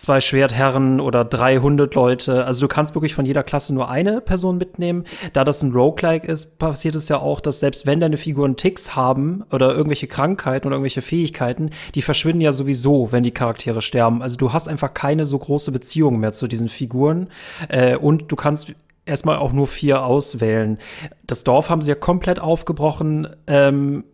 zwei 0.00 0.22
Schwertherren 0.22 0.98
oder 0.98 1.24
300 1.24 1.94
Leute. 1.94 2.46
Also 2.46 2.62
du 2.62 2.68
kannst 2.68 2.94
wirklich 2.94 3.14
von 3.14 3.26
jeder 3.26 3.42
Klasse 3.42 3.74
nur 3.74 3.90
eine 3.90 4.22
Person 4.22 4.56
mitnehmen. 4.56 5.04
Da 5.34 5.44
das 5.44 5.62
ein 5.62 5.72
Roguelike 5.72 6.26
ist, 6.26 6.58
passiert 6.58 6.94
es 6.94 7.08
ja 7.10 7.18
auch, 7.18 7.40
dass 7.40 7.60
selbst 7.60 7.84
wenn 7.84 8.00
deine 8.00 8.16
Figuren 8.16 8.56
Ticks 8.56 8.96
haben 8.96 9.44
oder 9.52 9.74
irgendwelche 9.74 10.06
Krankheiten 10.06 10.66
oder 10.66 10.76
irgendwelche 10.76 11.02
Fähigkeiten, 11.02 11.70
die 11.94 12.00
verschwinden 12.00 12.40
ja 12.40 12.52
sowieso, 12.52 13.12
wenn 13.12 13.22
die 13.22 13.30
Charaktere 13.30 13.82
sterben. 13.82 14.22
Also 14.22 14.38
du 14.38 14.54
hast 14.54 14.68
einfach 14.68 14.94
keine 14.94 15.26
so 15.26 15.38
große 15.38 15.70
Beziehung 15.70 16.18
mehr 16.18 16.32
zu 16.32 16.46
diesen 16.48 16.70
Figuren. 16.70 17.28
Äh, 17.68 17.96
und 17.96 18.32
du 18.32 18.36
kannst 18.36 18.72
erstmal 19.04 19.36
auch 19.36 19.52
nur 19.52 19.66
vier 19.66 20.04
auswählen. 20.04 20.78
Das 21.26 21.44
Dorf 21.44 21.68
haben 21.68 21.82
sie 21.82 21.90
ja 21.90 21.94
komplett 21.94 22.40
aufgebrochen. 22.40 23.28
Ähm, 23.46 24.04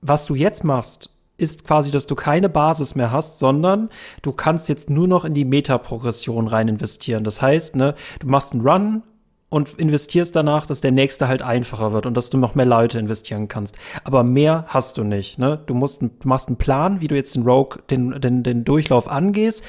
was 0.00 0.26
du 0.26 0.36
jetzt 0.36 0.62
machst, 0.62 1.10
ist 1.38 1.64
quasi, 1.64 1.90
dass 1.90 2.06
du 2.06 2.14
keine 2.14 2.48
Basis 2.48 2.94
mehr 2.94 3.12
hast, 3.12 3.38
sondern 3.38 3.90
du 4.22 4.32
kannst 4.32 4.68
jetzt 4.68 4.90
nur 4.90 5.06
noch 5.06 5.24
in 5.24 5.34
die 5.34 5.44
Meta-Progression 5.44 6.48
rein 6.48 6.68
investieren. 6.68 7.24
Das 7.24 7.42
heißt, 7.42 7.76
ne, 7.76 7.94
du 8.20 8.26
machst 8.26 8.52
einen 8.52 8.66
Run 8.66 9.02
und 9.48 9.74
investierst 9.78 10.34
danach, 10.34 10.66
dass 10.66 10.80
der 10.80 10.92
nächste 10.92 11.28
halt 11.28 11.42
einfacher 11.42 11.92
wird 11.92 12.06
und 12.06 12.16
dass 12.16 12.30
du 12.30 12.38
noch 12.38 12.54
mehr 12.54 12.66
Leute 12.66 12.98
investieren 12.98 13.48
kannst. 13.48 13.76
Aber 14.02 14.24
mehr 14.24 14.64
hast 14.68 14.98
du 14.98 15.04
nicht. 15.04 15.38
Ne? 15.38 15.62
Du, 15.66 15.74
musst, 15.74 16.02
machst 16.24 16.48
einen 16.48 16.56
Plan, 16.56 17.00
wie 17.00 17.08
du 17.08 17.14
jetzt 17.14 17.34
den 17.34 17.42
Rogue, 17.42 17.82
den, 17.90 18.20
den, 18.20 18.42
den 18.42 18.64
Durchlauf 18.64 19.08
angehst. 19.08 19.64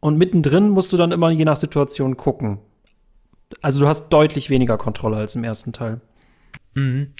Und 0.00 0.16
mittendrin 0.16 0.70
musst 0.70 0.92
du 0.92 0.96
dann 0.96 1.12
immer 1.12 1.30
je 1.30 1.44
nach 1.44 1.56
Situation 1.56 2.16
gucken. 2.16 2.58
Also 3.60 3.80
du 3.80 3.88
hast 3.88 4.10
deutlich 4.10 4.50
weniger 4.50 4.78
Kontrolle 4.78 5.16
als 5.16 5.34
im 5.34 5.44
ersten 5.44 5.72
Teil. 5.72 6.00
Mhm 6.74 7.12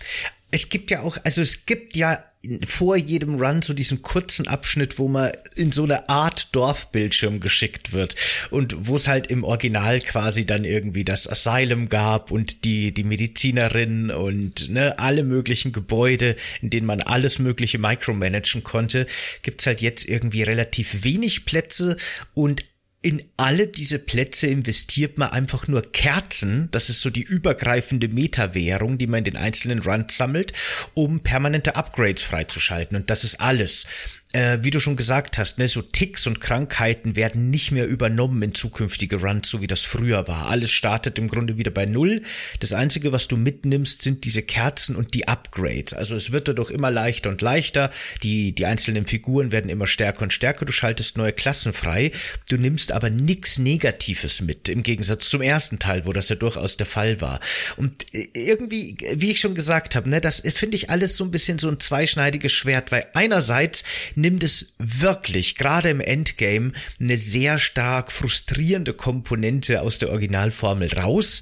es 0.50 0.70
gibt 0.70 0.90
ja 0.90 1.00
auch, 1.02 1.18
also 1.24 1.42
es 1.42 1.66
gibt 1.66 1.96
ja 1.96 2.22
vor 2.64 2.96
jedem 2.96 3.34
Run 3.34 3.62
so 3.62 3.74
diesen 3.74 4.00
kurzen 4.00 4.46
Abschnitt, 4.46 4.98
wo 4.98 5.08
man 5.08 5.32
in 5.56 5.72
so 5.72 5.82
eine 5.82 6.08
Art 6.08 6.54
Dorfbildschirm 6.54 7.40
geschickt 7.40 7.92
wird. 7.92 8.14
Und 8.50 8.86
wo 8.86 8.96
es 8.96 9.08
halt 9.08 9.26
im 9.26 9.44
Original 9.44 10.00
quasi 10.00 10.46
dann 10.46 10.64
irgendwie 10.64 11.04
das 11.04 11.28
Asylum 11.28 11.88
gab 11.88 12.30
und 12.30 12.64
die, 12.64 12.94
die 12.94 13.04
Medizinerin 13.04 14.10
und 14.10 14.70
ne, 14.70 14.98
alle 14.98 15.24
möglichen 15.24 15.72
Gebäude, 15.72 16.36
in 16.62 16.70
denen 16.70 16.86
man 16.86 17.02
alles 17.02 17.38
mögliche 17.38 17.78
micromanagen 17.78 18.62
konnte, 18.62 19.06
gibt's 19.42 19.66
halt 19.66 19.82
jetzt 19.82 20.08
irgendwie 20.08 20.42
relativ 20.42 21.04
wenig 21.04 21.44
Plätze 21.44 21.96
und 22.34 22.62
in 23.00 23.22
alle 23.36 23.68
diese 23.68 24.00
Plätze 24.00 24.48
investiert 24.48 25.18
man 25.18 25.30
einfach 25.30 25.68
nur 25.68 25.82
Kerzen, 25.92 26.68
das 26.72 26.90
ist 26.90 27.00
so 27.00 27.10
die 27.10 27.22
übergreifende 27.22 28.08
Meta-Währung, 28.08 28.98
die 28.98 29.06
man 29.06 29.18
in 29.18 29.24
den 29.24 29.36
einzelnen 29.36 29.78
Runs 29.80 30.16
sammelt, 30.16 30.52
um 30.94 31.20
permanente 31.20 31.76
Upgrades 31.76 32.24
freizuschalten 32.24 32.96
und 32.96 33.08
das 33.08 33.22
ist 33.22 33.40
alles. 33.40 33.86
Äh, 34.32 34.58
wie 34.60 34.70
du 34.70 34.78
schon 34.78 34.96
gesagt 34.96 35.38
hast, 35.38 35.58
ne, 35.58 35.68
so 35.68 35.80
Ticks 35.80 36.26
und 36.26 36.40
Krankheiten 36.40 37.16
werden 37.16 37.48
nicht 37.48 37.72
mehr 37.72 37.86
übernommen 37.86 38.42
in 38.42 38.54
zukünftige 38.54 39.16
Runs, 39.16 39.48
so 39.48 39.62
wie 39.62 39.66
das 39.66 39.82
früher 39.82 40.28
war. 40.28 40.48
Alles 40.48 40.70
startet 40.70 41.18
im 41.18 41.28
Grunde 41.28 41.56
wieder 41.56 41.70
bei 41.70 41.86
Null. 41.86 42.20
Das 42.60 42.74
Einzige, 42.74 43.12
was 43.12 43.28
du 43.28 43.38
mitnimmst, 43.38 44.02
sind 44.02 44.24
diese 44.24 44.42
Kerzen 44.42 44.96
und 44.96 45.14
die 45.14 45.28
Upgrades. 45.28 45.94
Also 45.94 46.14
es 46.14 46.30
wird 46.30 46.48
dadurch 46.48 46.70
immer 46.70 46.90
leichter 46.90 47.30
und 47.30 47.40
leichter. 47.40 47.90
Die, 48.22 48.54
die 48.54 48.66
einzelnen 48.66 49.06
Figuren 49.06 49.50
werden 49.50 49.70
immer 49.70 49.86
stärker 49.86 50.22
und 50.22 50.32
stärker. 50.32 50.66
Du 50.66 50.72
schaltest 50.72 51.16
neue 51.16 51.32
Klassen 51.32 51.72
frei. 51.72 52.10
Du 52.50 52.58
nimmst 52.58 52.92
aber 52.92 53.08
nichts 53.08 53.58
Negatives 53.58 54.42
mit, 54.42 54.68
im 54.68 54.82
Gegensatz 54.82 55.30
zum 55.30 55.40
ersten 55.40 55.78
Teil, 55.78 56.04
wo 56.04 56.12
das 56.12 56.28
ja 56.28 56.36
durchaus 56.36 56.76
der 56.76 56.86
Fall 56.86 57.22
war. 57.22 57.40
Und 57.76 58.12
äh, 58.12 58.28
irgendwie, 58.34 58.96
wie 59.14 59.30
ich 59.30 59.40
schon 59.40 59.54
gesagt 59.54 59.96
habe, 59.96 60.10
ne, 60.10 60.20
das 60.20 60.42
finde 60.54 60.76
ich 60.76 60.90
alles 60.90 61.16
so 61.16 61.24
ein 61.24 61.30
bisschen 61.30 61.58
so 61.58 61.68
ein 61.68 61.80
zweischneidiges 61.80 62.52
Schwert, 62.52 62.92
weil 62.92 63.06
einerseits 63.14 63.84
nimmt 64.18 64.42
es 64.42 64.74
wirklich, 64.78 65.54
gerade 65.54 65.88
im 65.88 66.00
Endgame, 66.00 66.72
eine 67.00 67.16
sehr 67.16 67.58
stark 67.58 68.12
frustrierende 68.12 68.92
Komponente 68.92 69.80
aus 69.80 69.98
der 69.98 70.10
Originalformel 70.10 70.92
raus. 70.94 71.40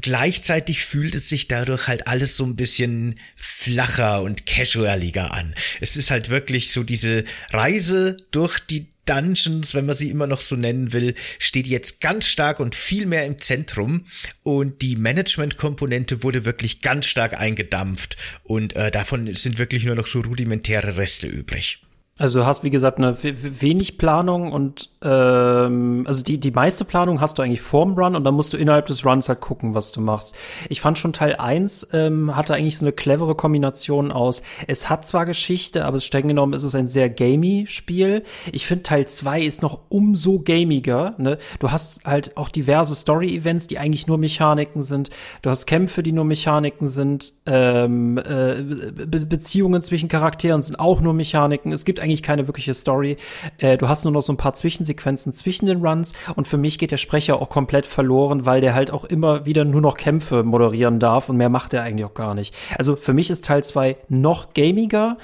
Gleichzeitig 0.00 0.84
fühlt 0.84 1.14
es 1.14 1.28
sich 1.28 1.48
dadurch 1.48 1.88
halt 1.88 2.06
alles 2.06 2.36
so 2.36 2.44
ein 2.44 2.56
bisschen 2.56 3.16
flacher 3.36 4.22
und 4.22 4.46
casualiger 4.46 5.32
an. 5.32 5.54
Es 5.80 5.96
ist 5.96 6.10
halt 6.10 6.30
wirklich 6.30 6.70
so 6.70 6.82
diese 6.82 7.24
Reise 7.50 8.16
durch 8.30 8.60
die 8.60 8.86
Dungeons, 9.04 9.74
wenn 9.74 9.86
man 9.86 9.96
sie 9.96 10.10
immer 10.10 10.28
noch 10.28 10.40
so 10.40 10.54
nennen 10.54 10.92
will, 10.92 11.14
steht 11.40 11.66
jetzt 11.66 12.00
ganz 12.00 12.28
stark 12.28 12.60
und 12.60 12.76
viel 12.76 13.06
mehr 13.06 13.26
im 13.26 13.40
Zentrum 13.40 14.04
und 14.44 14.80
die 14.80 14.94
Management-Komponente 14.94 16.22
wurde 16.22 16.44
wirklich 16.44 16.82
ganz 16.82 17.06
stark 17.06 17.34
eingedampft 17.34 18.16
und 18.44 18.76
äh, 18.76 18.92
davon 18.92 19.32
sind 19.34 19.58
wirklich 19.58 19.84
nur 19.84 19.96
noch 19.96 20.06
so 20.06 20.20
rudimentäre 20.20 20.96
Reste 20.96 21.26
übrig. 21.26 21.80
Also 22.18 22.40
du 22.40 22.46
hast, 22.46 22.62
wie 22.62 22.70
gesagt, 22.70 22.98
eine 22.98 23.16
wenig 23.22 23.98
Planung 23.98 24.52
und 24.52 24.90
ähm, 25.02 26.04
also 26.06 26.22
die, 26.22 26.38
die 26.38 26.50
meiste 26.50 26.84
Planung 26.84 27.20
hast 27.20 27.38
du 27.38 27.42
eigentlich 27.42 27.60
vorm 27.60 27.94
Run 27.94 28.14
und 28.16 28.24
dann 28.24 28.34
musst 28.34 28.52
du 28.52 28.56
innerhalb 28.56 28.86
des 28.86 29.04
Runs 29.04 29.28
halt 29.28 29.40
gucken, 29.40 29.74
was 29.74 29.92
du 29.92 30.00
machst. 30.00 30.34
Ich 30.68 30.80
fand 30.80 30.98
schon 30.98 31.12
Teil 31.12 31.36
1 31.36 31.88
ähm, 31.92 32.36
hatte 32.36 32.54
eigentlich 32.54 32.78
so 32.78 32.84
eine 32.84 32.92
clevere 32.92 33.34
Kombination 33.34 34.12
aus. 34.12 34.42
Es 34.66 34.88
hat 34.88 35.04
zwar 35.06 35.26
Geschichte, 35.26 35.84
aber 35.84 36.00
streng 36.00 36.28
genommen 36.28 36.52
ist 36.52 36.62
es 36.62 36.74
ein 36.74 36.86
sehr 36.86 37.10
gamey 37.10 37.64
Spiel. 37.68 38.22
Ich 38.52 38.66
finde 38.66 38.84
Teil 38.84 39.06
2 39.06 39.42
ist 39.42 39.62
noch 39.62 39.80
umso 39.88 40.40
gamiger. 40.40 41.14
Ne? 41.18 41.38
Du 41.58 41.70
hast 41.70 42.04
halt 42.04 42.36
auch 42.36 42.48
diverse 42.48 42.94
Story-Events, 42.94 43.66
die 43.66 43.78
eigentlich 43.78 44.06
nur 44.06 44.18
Mechaniken 44.18 44.82
sind. 44.82 45.10
Du 45.42 45.50
hast 45.50 45.66
Kämpfe, 45.66 46.02
die 46.02 46.12
nur 46.12 46.24
Mechaniken 46.24 46.86
sind. 46.86 47.32
Ähm, 47.46 48.18
äh, 48.18 48.62
Be 48.62 49.32
Beziehungen 49.32 49.82
zwischen 49.82 50.08
Charakteren 50.08 50.62
sind 50.62 50.78
auch 50.78 51.00
nur 51.00 51.14
Mechaniken. 51.14 51.72
Es 51.72 51.84
gibt 51.84 52.00
eigentlich 52.00 52.22
keine 52.22 52.46
wirkliche 52.46 52.74
Story. 52.74 53.16
Äh, 53.58 53.78
du 53.78 53.88
hast 53.88 54.04
nur 54.04 54.12
noch 54.12 54.20
so 54.20 54.32
ein 54.32 54.36
paar 54.36 54.54
Zwischensequenzen 54.54 54.91
zwischen 54.96 55.66
den 55.66 55.84
Runs 55.84 56.12
und 56.36 56.48
für 56.48 56.58
mich 56.58 56.78
geht 56.78 56.92
der 56.92 56.96
Sprecher 56.96 57.40
auch 57.40 57.48
komplett 57.48 57.86
verloren, 57.86 58.46
weil 58.46 58.60
der 58.60 58.74
halt 58.74 58.90
auch 58.90 59.04
immer 59.04 59.44
wieder 59.44 59.64
nur 59.64 59.80
noch 59.80 59.96
Kämpfe 59.96 60.42
moderieren 60.42 60.98
darf 60.98 61.28
und 61.28 61.36
mehr 61.36 61.48
macht 61.48 61.74
er 61.74 61.82
eigentlich 61.82 62.04
auch 62.04 62.14
gar 62.14 62.34
nicht. 62.34 62.54
Also 62.78 62.96
für 62.96 63.12
mich 63.12 63.30
ist 63.30 63.44
Teil 63.44 63.64
2 63.64 63.96
noch 64.08 64.54
gamiger, 64.54 65.16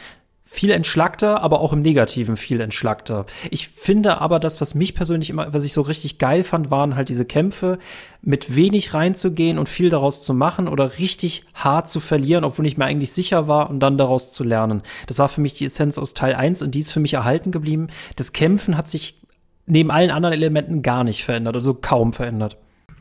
viel 0.51 0.71
entschlackter, 0.71 1.43
aber 1.43 1.61
auch 1.61 1.75
im 1.75 1.83
Negativen 1.83 2.39
viel 2.39 2.63
entschlackter. 2.63 3.27
Ich 3.51 3.69
finde 3.69 4.19
aber 4.23 4.41
das, 4.41 4.63
was 4.63 4.75
mich 4.75 4.95
persönlich 4.95 5.29
immer, 5.29 5.53
was 5.53 5.63
ich 5.63 5.75
so 5.75 5.83
richtig 5.83 6.17
geil 6.17 6.43
fand, 6.43 6.71
waren 6.71 6.97
halt 6.97 7.11
diese 7.11 7.27
Kämpfe, 7.27 7.79
mit 8.23 8.57
wenig 8.57 8.95
reinzugehen 8.95 9.59
und 9.59 9.69
viel 9.69 9.91
daraus 9.91 10.23
zu 10.23 10.33
machen 10.33 10.67
oder 10.67 10.99
richtig 10.99 11.45
hart 11.53 11.91
zu 11.91 12.01
verlieren, 12.01 12.45
obwohl 12.45 12.67
ich 12.67 12.79
mir 12.79 12.87
eigentlich 12.87 13.13
sicher 13.13 13.47
war 13.47 13.69
und 13.69 13.81
dann 13.81 13.99
daraus 13.99 14.33
zu 14.33 14.43
lernen. 14.43 14.83
Das 15.07 15.19
war 15.19 15.29
für 15.29 15.43
mich 15.43 15.53
die 15.53 15.67
Essenz 15.67 15.99
aus 15.99 16.15
Teil 16.15 16.35
1 16.35 16.63
und 16.63 16.75
die 16.75 16.81
ist 16.81 16.93
für 16.93 17.01
mich 17.01 17.13
erhalten 17.13 17.51
geblieben. 17.51 17.89
Das 18.17 18.33
Kämpfen 18.33 18.79
hat 18.79 18.89
sich 18.89 19.21
neben 19.69 19.91
allen 19.91 20.11
anderen 20.11 20.35
Elementen 20.35 20.83
gar 20.83 21.05
nicht 21.05 21.25
verändert, 21.25 21.55
also 21.55 21.75
kaum 21.75 22.13
verändert. 22.13 22.57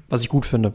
Was 0.10 0.22
ich 0.22 0.30
gut 0.30 0.46
finde. 0.46 0.74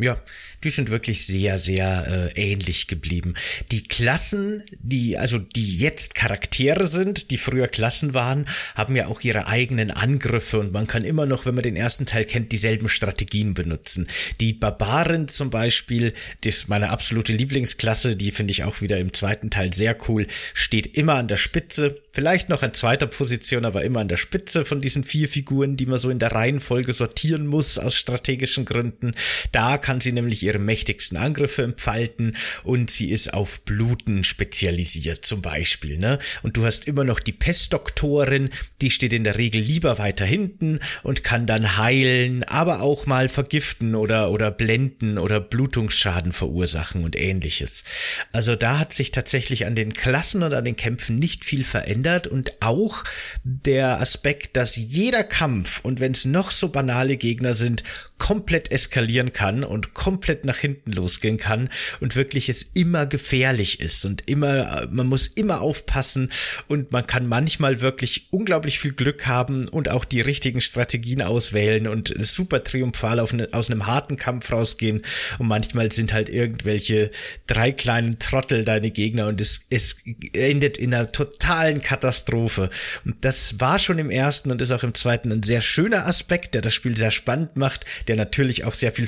Ja, 0.00 0.16
die 0.64 0.70
sind 0.70 0.90
wirklich 0.90 1.26
sehr, 1.26 1.58
sehr 1.58 2.30
äh, 2.36 2.40
ähnlich 2.40 2.86
geblieben. 2.86 3.34
Die 3.70 3.82
Klassen, 3.82 4.62
die, 4.78 5.16
also 5.16 5.38
die 5.38 5.78
jetzt 5.78 6.14
Charaktere 6.14 6.86
sind, 6.86 7.30
die 7.30 7.38
früher 7.38 7.68
Klassen 7.68 8.14
waren, 8.14 8.46
haben 8.74 8.96
ja 8.96 9.06
auch 9.06 9.20
ihre 9.22 9.46
eigenen 9.46 9.90
Angriffe 9.90 10.58
und 10.58 10.72
man 10.72 10.86
kann 10.86 11.04
immer 11.04 11.26
noch, 11.26 11.46
wenn 11.46 11.54
man 11.54 11.64
den 11.64 11.76
ersten 11.76 12.06
Teil 12.06 12.24
kennt, 12.24 12.52
dieselben 12.52 12.88
Strategien 12.88 13.54
benutzen. 13.54 14.06
Die 14.40 14.52
Barbaren 14.52 15.28
zum 15.28 15.50
Beispiel, 15.50 16.12
das 16.44 16.58
ist 16.58 16.68
meine 16.68 16.90
absolute 16.90 17.32
Lieblingsklasse, 17.32 18.16
die 18.16 18.30
finde 18.30 18.52
ich 18.52 18.64
auch 18.64 18.80
wieder 18.80 18.98
im 18.98 19.14
zweiten 19.14 19.50
Teil 19.50 19.72
sehr 19.72 19.96
cool, 20.08 20.26
steht 20.52 20.96
immer 20.96 21.14
an 21.14 21.28
der 21.28 21.36
Spitze, 21.36 21.96
vielleicht 22.12 22.48
noch 22.48 22.62
an 22.62 22.74
zweiter 22.74 23.06
Position, 23.06 23.64
aber 23.64 23.84
immer 23.84 24.00
an 24.00 24.08
der 24.08 24.16
Spitze 24.16 24.64
von 24.64 24.80
diesen 24.80 25.04
vier 25.04 25.28
Figuren, 25.28 25.76
die 25.76 25.86
man 25.86 25.98
so 25.98 26.10
in 26.10 26.18
der 26.18 26.32
Reihenfolge 26.32 26.92
sortieren 26.92 27.46
muss 27.46 27.78
aus 27.78 27.96
strategischen 27.96 28.64
Gründen. 28.64 29.14
Da 29.52 29.78
kann 29.78 29.89
kann 29.90 30.00
sie 30.00 30.12
nämlich 30.12 30.44
ihre 30.44 30.60
mächtigsten 30.60 31.18
Angriffe 31.18 31.64
entfalten 31.64 32.36
und 32.62 32.92
sie 32.92 33.10
ist 33.10 33.34
auf 33.34 33.62
Bluten 33.62 34.22
spezialisiert 34.22 35.24
zum 35.24 35.42
Beispiel. 35.42 35.98
Ne? 35.98 36.20
Und 36.44 36.56
du 36.56 36.64
hast 36.64 36.86
immer 36.86 37.02
noch 37.02 37.18
die 37.18 37.32
Pestdoktorin, 37.32 38.50
die 38.82 38.92
steht 38.92 39.12
in 39.12 39.24
der 39.24 39.36
Regel 39.36 39.60
lieber 39.60 39.98
weiter 39.98 40.24
hinten 40.24 40.78
und 41.02 41.24
kann 41.24 41.44
dann 41.44 41.76
heilen, 41.76 42.44
aber 42.44 42.82
auch 42.82 43.06
mal 43.06 43.28
vergiften 43.28 43.96
oder, 43.96 44.30
oder 44.30 44.52
blenden 44.52 45.18
oder 45.18 45.40
Blutungsschaden 45.40 46.32
verursachen 46.32 47.02
und 47.02 47.16
ähnliches. 47.16 47.82
Also 48.30 48.54
da 48.54 48.78
hat 48.78 48.92
sich 48.92 49.10
tatsächlich 49.10 49.66
an 49.66 49.74
den 49.74 49.92
Klassen 49.92 50.44
und 50.44 50.54
an 50.54 50.64
den 50.64 50.76
Kämpfen 50.76 51.18
nicht 51.18 51.44
viel 51.44 51.64
verändert 51.64 52.28
und 52.28 52.62
auch 52.62 53.02
der 53.42 54.00
Aspekt, 54.00 54.56
dass 54.56 54.76
jeder 54.76 55.24
Kampf 55.24 55.80
und 55.82 55.98
wenn 55.98 56.12
es 56.12 56.26
noch 56.26 56.52
so 56.52 56.68
banale 56.68 57.16
Gegner 57.16 57.54
sind, 57.54 57.82
komplett 58.18 58.70
eskalieren 58.70 59.32
kann 59.32 59.64
und 59.64 59.79
komplett 59.94 60.44
nach 60.44 60.58
hinten 60.58 60.92
losgehen 60.92 61.36
kann 61.36 61.68
und 62.00 62.16
wirklich 62.16 62.48
es 62.48 62.62
immer 62.74 63.06
gefährlich 63.06 63.80
ist 63.80 64.04
und 64.04 64.28
immer, 64.28 64.86
man 64.90 65.06
muss 65.06 65.26
immer 65.26 65.60
aufpassen 65.60 66.30
und 66.68 66.92
man 66.92 67.06
kann 67.06 67.26
manchmal 67.26 67.80
wirklich 67.80 68.28
unglaublich 68.30 68.78
viel 68.78 68.92
Glück 68.92 69.26
haben 69.26 69.68
und 69.68 69.90
auch 69.90 70.04
die 70.04 70.20
richtigen 70.20 70.60
Strategien 70.60 71.22
auswählen 71.22 71.88
und 71.88 72.14
super 72.18 72.62
triumphal 72.62 73.20
auf 73.20 73.32
ne, 73.32 73.48
aus 73.52 73.70
einem 73.70 73.86
harten 73.86 74.16
Kampf 74.16 74.52
rausgehen. 74.52 75.02
Und 75.38 75.48
manchmal 75.48 75.92
sind 75.92 76.12
halt 76.12 76.28
irgendwelche 76.28 77.10
drei 77.46 77.72
kleinen 77.72 78.18
Trottel 78.18 78.64
deine 78.64 78.90
Gegner 78.90 79.26
und 79.26 79.40
es, 79.40 79.62
es 79.70 79.96
endet 80.32 80.78
in 80.78 80.94
einer 80.94 81.06
totalen 81.08 81.80
Katastrophe. 81.80 82.70
Und 83.04 83.24
das 83.24 83.60
war 83.60 83.78
schon 83.78 83.98
im 83.98 84.10
ersten 84.10 84.50
und 84.50 84.60
ist 84.60 84.72
auch 84.72 84.82
im 84.82 84.94
zweiten 84.94 85.32
ein 85.32 85.42
sehr 85.42 85.60
schöner 85.60 86.06
Aspekt, 86.06 86.54
der 86.54 86.62
das 86.62 86.74
Spiel 86.74 86.96
sehr 86.96 87.10
spannend 87.10 87.56
macht, 87.56 87.84
der 88.08 88.16
natürlich 88.16 88.64
auch 88.64 88.74
sehr 88.74 88.92
viel 88.92 89.06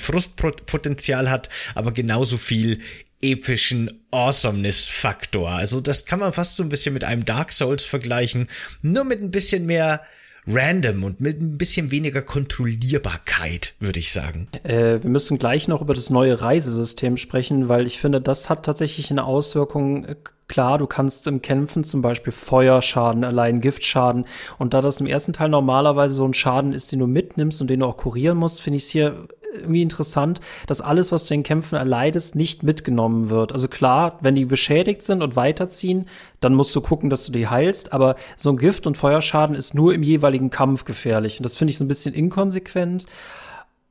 Frustpotenzial 0.53 1.31
hat, 1.31 1.49
aber 1.75 1.93
genauso 1.93 2.37
viel 2.37 2.81
epischen 3.21 3.91
Awesomeness-Faktor. 4.11 5.49
Also 5.49 5.81
das 5.81 6.07
kann 6.07 6.19
man 6.19 6.33
fast 6.33 6.57
so 6.57 6.63
ein 6.63 6.69
bisschen 6.69 6.93
mit 6.93 7.05
einem 7.05 7.25
Dark 7.25 7.53
Souls 7.53 7.85
vergleichen, 7.85 8.49
nur 8.83 9.05
mit 9.05 9.21
ein 9.21 9.31
bisschen 9.31 9.67
mehr 9.67 10.03
random 10.49 11.05
und 11.05 11.21
mit 11.21 11.41
ein 11.41 11.57
bisschen 11.57 11.93
weniger 11.93 12.21
Kontrollierbarkeit, 12.21 13.75
würde 13.79 14.01
ich 14.01 14.11
sagen. 14.11 14.47
Äh, 14.65 15.01
wir 15.01 15.11
müssen 15.11 15.39
gleich 15.39 15.69
noch 15.69 15.83
über 15.83 15.95
das 15.95 16.11
neue 16.11 16.43
Reisesystem 16.43 17.17
sprechen, 17.17 17.69
weil 17.69 17.87
ich 17.87 18.01
finde, 18.01 18.21
das 18.21 18.51
hat 18.51 18.65
tatsächlich 18.65 19.13
eine 19.13 19.25
Auswirkung. 19.25 20.17
Klar, 20.53 20.77
du 20.77 20.87
kannst 20.87 21.27
im 21.29 21.41
Kämpfen 21.41 21.83
zum 21.83 22.03
Beispiel 22.03 22.31
Feuerschaden, 22.31 23.25
allein 23.25 23.63
Giftschaden. 23.63 24.27
Und 24.59 24.75
da 24.75 24.83
das 24.83 25.01
im 25.01 25.07
ersten 25.07 25.33
Teil 25.33 25.49
normalerweise 25.49 26.15
so 26.15 26.27
ein 26.27 26.35
Schaden 26.35 26.75
ist, 26.75 26.93
den 26.93 26.99
du 26.99 27.07
mitnimmst 27.07 27.63
und 27.63 27.71
den 27.71 27.81
du 27.81 27.87
auch 27.87 27.97
kurieren 27.97 28.37
musst, 28.37 28.61
finde 28.61 28.77
ich 28.77 28.83
es 28.83 28.91
hier 28.91 29.29
irgendwie 29.55 29.81
interessant, 29.81 30.43
dass 30.67 30.83
alles, 30.83 31.11
was 31.11 31.25
du 31.25 31.33
in 31.33 31.43
Kämpfen 31.43 31.77
erleidest, 31.77 32.37
nicht 32.37 32.65
mitgenommen 32.65 33.31
wird. 33.31 33.53
Also 33.53 33.67
klar, 33.67 34.19
wenn 34.21 34.35
die 34.35 34.45
beschädigt 34.45 35.03
sind 35.03 35.23
und 35.23 35.37
weiterziehen, 35.37 36.07
dann 36.41 36.53
musst 36.53 36.77
du 36.77 36.83
gucken, 36.83 37.09
dass 37.09 37.25
du 37.25 37.33
die 37.33 37.49
heilst, 37.49 37.95
aber 37.95 38.17
so 38.37 38.51
ein 38.51 38.59
Gift 38.59 38.87
und 38.87 38.99
Feuerschaden 38.99 39.57
ist 39.57 39.73
nur 39.73 39.95
im 39.95 40.03
jeweiligen 40.03 40.51
Kampf 40.51 40.85
gefährlich. 40.85 41.39
Und 41.39 41.45
das 41.45 41.57
finde 41.57 41.71
ich 41.71 41.79
so 41.79 41.85
ein 41.85 41.89
bisschen 41.89 42.13
inkonsequent. 42.13 43.07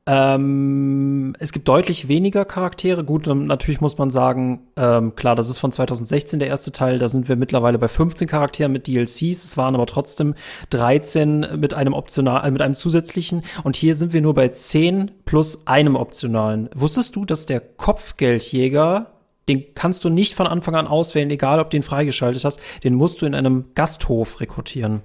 Ähm, 0.04 1.34
es 1.38 1.52
gibt 1.52 1.68
deutlich 1.68 2.08
weniger 2.08 2.44
Charaktere. 2.44 3.04
Gut, 3.04 3.28
natürlich 3.28 3.80
muss 3.80 3.98
man 3.98 4.10
sagen, 4.10 4.66
ähm, 4.76 5.14
klar, 5.14 5.36
das 5.36 5.48
ist 5.48 5.58
von 5.58 5.70
2016 5.70 6.40
der 6.40 6.48
erste 6.48 6.72
Teil. 6.72 6.98
Da 6.98 7.08
sind 7.08 7.28
wir 7.28 7.36
mittlerweile 7.36 7.78
bei 7.78 7.86
15 7.86 8.26
Charakteren 8.26 8.72
mit 8.72 8.88
DLCs. 8.88 9.44
Es 9.44 9.56
waren 9.56 9.74
aber 9.76 9.86
trotzdem 9.86 10.34
13 10.70 11.46
mit 11.60 11.72
einem 11.74 11.92
optional, 11.92 12.44
äh, 12.44 12.50
mit 12.50 12.62
einem 12.62 12.74
zusätzlichen. 12.74 13.42
Und 13.62 13.76
hier 13.76 13.94
sind 13.94 14.12
wir 14.12 14.22
nur 14.22 14.34
bei 14.34 14.48
10 14.48 15.12
plus 15.24 15.68
einem 15.68 15.94
optionalen. 15.94 16.68
Wusstest 16.74 17.14
du, 17.14 17.24
dass 17.24 17.46
der 17.46 17.60
Kopfgeldjäger 17.60 19.06
den 19.48 19.74
kannst 19.74 20.04
du 20.04 20.08
nicht 20.08 20.36
von 20.36 20.46
Anfang 20.46 20.76
an 20.76 20.86
auswählen, 20.86 21.28
egal 21.28 21.58
ob 21.58 21.70
du 21.70 21.76
ihn 21.76 21.82
freigeschaltet 21.82 22.44
hast. 22.44 22.60
Den 22.84 22.94
musst 22.94 23.20
du 23.20 23.26
in 23.26 23.34
einem 23.34 23.66
Gasthof 23.74 24.40
rekrutieren. 24.40 25.02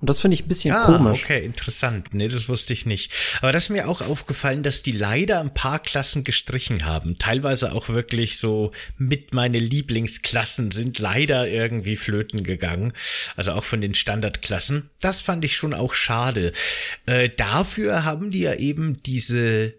Und 0.00 0.10
das 0.10 0.18
finde 0.18 0.34
ich 0.34 0.44
ein 0.44 0.48
bisschen 0.48 0.74
ah, 0.74 0.84
komisch. 0.84 1.24
Okay, 1.24 1.44
interessant. 1.44 2.12
Nee, 2.12 2.28
das 2.28 2.48
wusste 2.48 2.74
ich 2.74 2.84
nicht. 2.84 3.12
Aber 3.40 3.52
das 3.52 3.64
ist 3.64 3.70
mir 3.70 3.88
auch 3.88 4.02
aufgefallen, 4.02 4.62
dass 4.62 4.82
die 4.82 4.92
leider 4.92 5.40
ein 5.40 5.54
paar 5.54 5.78
Klassen 5.78 6.22
gestrichen 6.22 6.84
haben. 6.84 7.18
Teilweise 7.18 7.72
auch 7.72 7.88
wirklich 7.88 8.38
so 8.38 8.72
mit 8.98 9.32
meine 9.32 9.58
Lieblingsklassen 9.58 10.70
sind 10.70 10.98
leider 10.98 11.48
irgendwie 11.48 11.96
flöten 11.96 12.44
gegangen. 12.44 12.92
Also 13.36 13.52
auch 13.52 13.64
von 13.64 13.80
den 13.80 13.94
Standardklassen. 13.94 14.90
Das 15.00 15.22
fand 15.22 15.44
ich 15.44 15.56
schon 15.56 15.72
auch 15.72 15.94
schade. 15.94 16.52
Äh, 17.06 17.30
dafür 17.30 18.04
haben 18.04 18.30
die 18.30 18.40
ja 18.40 18.54
eben 18.54 18.98
diese 19.02 19.74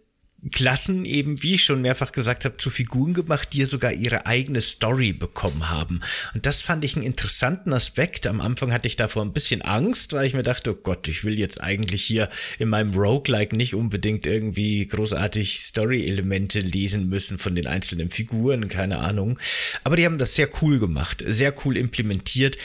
Klassen 0.51 1.05
eben, 1.05 1.41
wie 1.43 1.55
ich 1.55 1.63
schon 1.63 1.81
mehrfach 1.81 2.12
gesagt 2.12 2.45
habe, 2.45 2.57
zu 2.57 2.69
Figuren 2.69 3.13
gemacht, 3.13 3.49
die 3.53 3.60
ja 3.60 3.65
sogar 3.65 3.93
ihre 3.93 4.25
eigene 4.25 4.62
Story 4.62 5.13
bekommen 5.13 5.69
haben. 5.69 6.01
Und 6.33 6.45
das 6.45 6.62
fand 6.62 6.83
ich 6.83 6.95
einen 6.95 7.05
interessanten 7.05 7.73
Aspekt. 7.73 8.27
Am 8.27 8.41
Anfang 8.41 8.71
hatte 8.71 8.88
ich 8.88 8.95
davor 8.95 9.23
ein 9.23 9.33
bisschen 9.33 9.62
Angst, 9.62 10.13
weil 10.13 10.27
ich 10.27 10.33
mir 10.33 10.43
dachte, 10.43 10.71
oh 10.71 10.79
Gott, 10.81 11.07
ich 11.07 11.23
will 11.23 11.38
jetzt 11.38 11.62
eigentlich 11.62 12.03
hier 12.03 12.29
in 12.60 12.69
meinem 12.69 12.93
Roguelike 12.93 13.55
nicht 13.55 13.75
unbedingt 13.75 14.27
irgendwie 14.27 14.88
großartig 14.88 15.60
Story-Elemente 15.60 16.60
lesen 16.60 17.10
müssen 17.10 17.38
von 17.38 17.55
den 17.55 17.67
einzelnen 17.67 18.10
Figuren, 18.10 18.67
keine 18.69 18.99
Ahnung. 18.99 19.39
Aber 19.83 19.95
die 19.95 20.05
haben 20.05 20.17
das 20.17 20.36
sehr 20.36 20.49
cool 20.62 20.79
gemacht, 20.79 21.23
sehr 21.27 21.53
cool 21.65 21.77
implementiert 21.77 22.57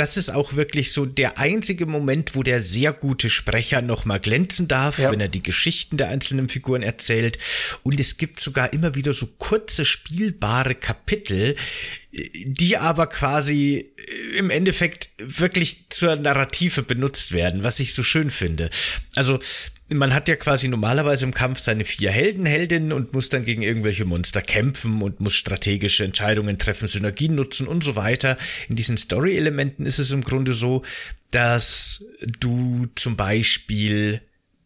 das 0.00 0.16
ist 0.16 0.30
auch 0.30 0.54
wirklich 0.54 0.92
so 0.92 1.04
der 1.04 1.38
einzige 1.38 1.84
Moment, 1.84 2.34
wo 2.34 2.42
der 2.42 2.62
sehr 2.62 2.94
gute 2.94 3.28
Sprecher 3.28 3.82
nochmal 3.82 4.18
glänzen 4.18 4.66
darf, 4.66 4.98
ja. 4.98 5.12
wenn 5.12 5.20
er 5.20 5.28
die 5.28 5.42
Geschichten 5.42 5.98
der 5.98 6.08
einzelnen 6.08 6.48
Figuren 6.48 6.82
erzählt. 6.82 7.29
Und 7.82 8.00
es 8.00 8.16
gibt 8.16 8.40
sogar 8.40 8.72
immer 8.72 8.94
wieder 8.94 9.12
so 9.12 9.26
kurze 9.38 9.84
spielbare 9.84 10.74
Kapitel, 10.74 11.56
die 12.12 12.76
aber 12.76 13.06
quasi 13.06 13.92
im 14.36 14.50
Endeffekt 14.50 15.10
wirklich 15.18 15.88
zur 15.90 16.16
Narrative 16.16 16.82
benutzt 16.82 17.32
werden, 17.32 17.62
was 17.62 17.80
ich 17.80 17.94
so 17.94 18.02
schön 18.02 18.30
finde. 18.30 18.70
Also 19.14 19.38
man 19.92 20.14
hat 20.14 20.28
ja 20.28 20.36
quasi 20.36 20.68
normalerweise 20.68 21.24
im 21.24 21.34
Kampf 21.34 21.58
seine 21.58 21.84
vier 21.84 22.10
Helden, 22.10 22.46
Heldinnen 22.46 22.92
und 22.92 23.12
muss 23.12 23.28
dann 23.28 23.44
gegen 23.44 23.62
irgendwelche 23.62 24.04
Monster 24.04 24.40
kämpfen 24.40 25.02
und 25.02 25.20
muss 25.20 25.34
strategische 25.34 26.04
Entscheidungen 26.04 26.58
treffen, 26.58 26.88
Synergien 26.88 27.34
nutzen 27.34 27.66
und 27.66 27.82
so 27.82 27.96
weiter. 27.96 28.36
In 28.68 28.76
diesen 28.76 28.96
Story-Elementen 28.96 29.86
ist 29.86 29.98
es 29.98 30.12
im 30.12 30.22
Grunde 30.22 30.54
so, 30.54 30.82
dass 31.30 32.04
du 32.20 32.86
zum 32.94 33.16
Beispiel 33.16 34.20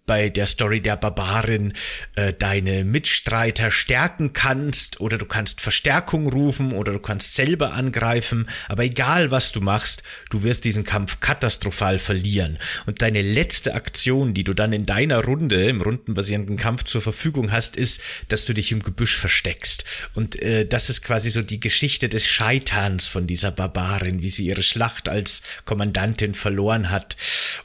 bei 0.07 0.29
der 0.29 0.47
Story 0.47 0.81
der 0.81 0.97
Barbarin 0.97 1.73
äh, 2.15 2.33
deine 2.33 2.85
Mitstreiter 2.85 3.71
stärken 3.71 4.35
kannst 4.35 5.01
oder 5.01 5.17
du 5.17 5.25
kannst 5.25 5.63
Verstärkung 5.63 6.27
rufen 6.27 6.73
oder 6.73 6.93
du 6.93 6.99
kannst 6.99 7.35
selber 7.35 7.73
angreifen, 7.73 8.49
aber 8.69 8.85
egal 8.85 9.31
was 9.31 9.53
du 9.53 9.61
machst, 9.61 10.03
du 10.29 10.43
wirst 10.43 10.65
diesen 10.65 10.85
Kampf 10.85 11.21
katastrophal 11.21 11.99
verlieren. 11.99 12.59
Und 12.87 13.01
deine 13.01 13.23
letzte 13.23 13.75
Aktion, 13.75 14.35
die 14.35 14.45
du 14.45 14.53
dann 14.53 14.73
in 14.73 14.85
deiner 14.85 15.25
Runde 15.25 15.65
im 15.69 15.81
rundenbasierenden 15.81 16.57
Kampf 16.57 16.85
zur 16.85 17.01
Verfügung 17.01 17.51
hast, 17.51 17.77
ist, 17.77 18.01
dass 18.29 18.45
du 18.45 18.53
dich 18.53 18.73
im 18.73 18.83
Gebüsch 18.83 19.17
versteckst. 19.17 19.85
Und 20.15 20.41
äh, 20.43 20.67
das 20.67 20.91
ist 20.91 21.03
quasi 21.03 21.31
so 21.31 21.41
die 21.41 21.61
Geschichte 21.61 22.11
des 22.11 22.29
Scheiterns 22.29 23.07
von 23.07 23.27
dieser 23.27 23.53
Barbarin, 23.53 24.21
wie 24.21 24.31
sie 24.31 24.47
ihre 24.47 24.63
Schlacht 24.63 25.09
als 25.09 25.43
Kommandantin 25.65 26.35
verloren 26.35 26.91
hat 26.91 27.17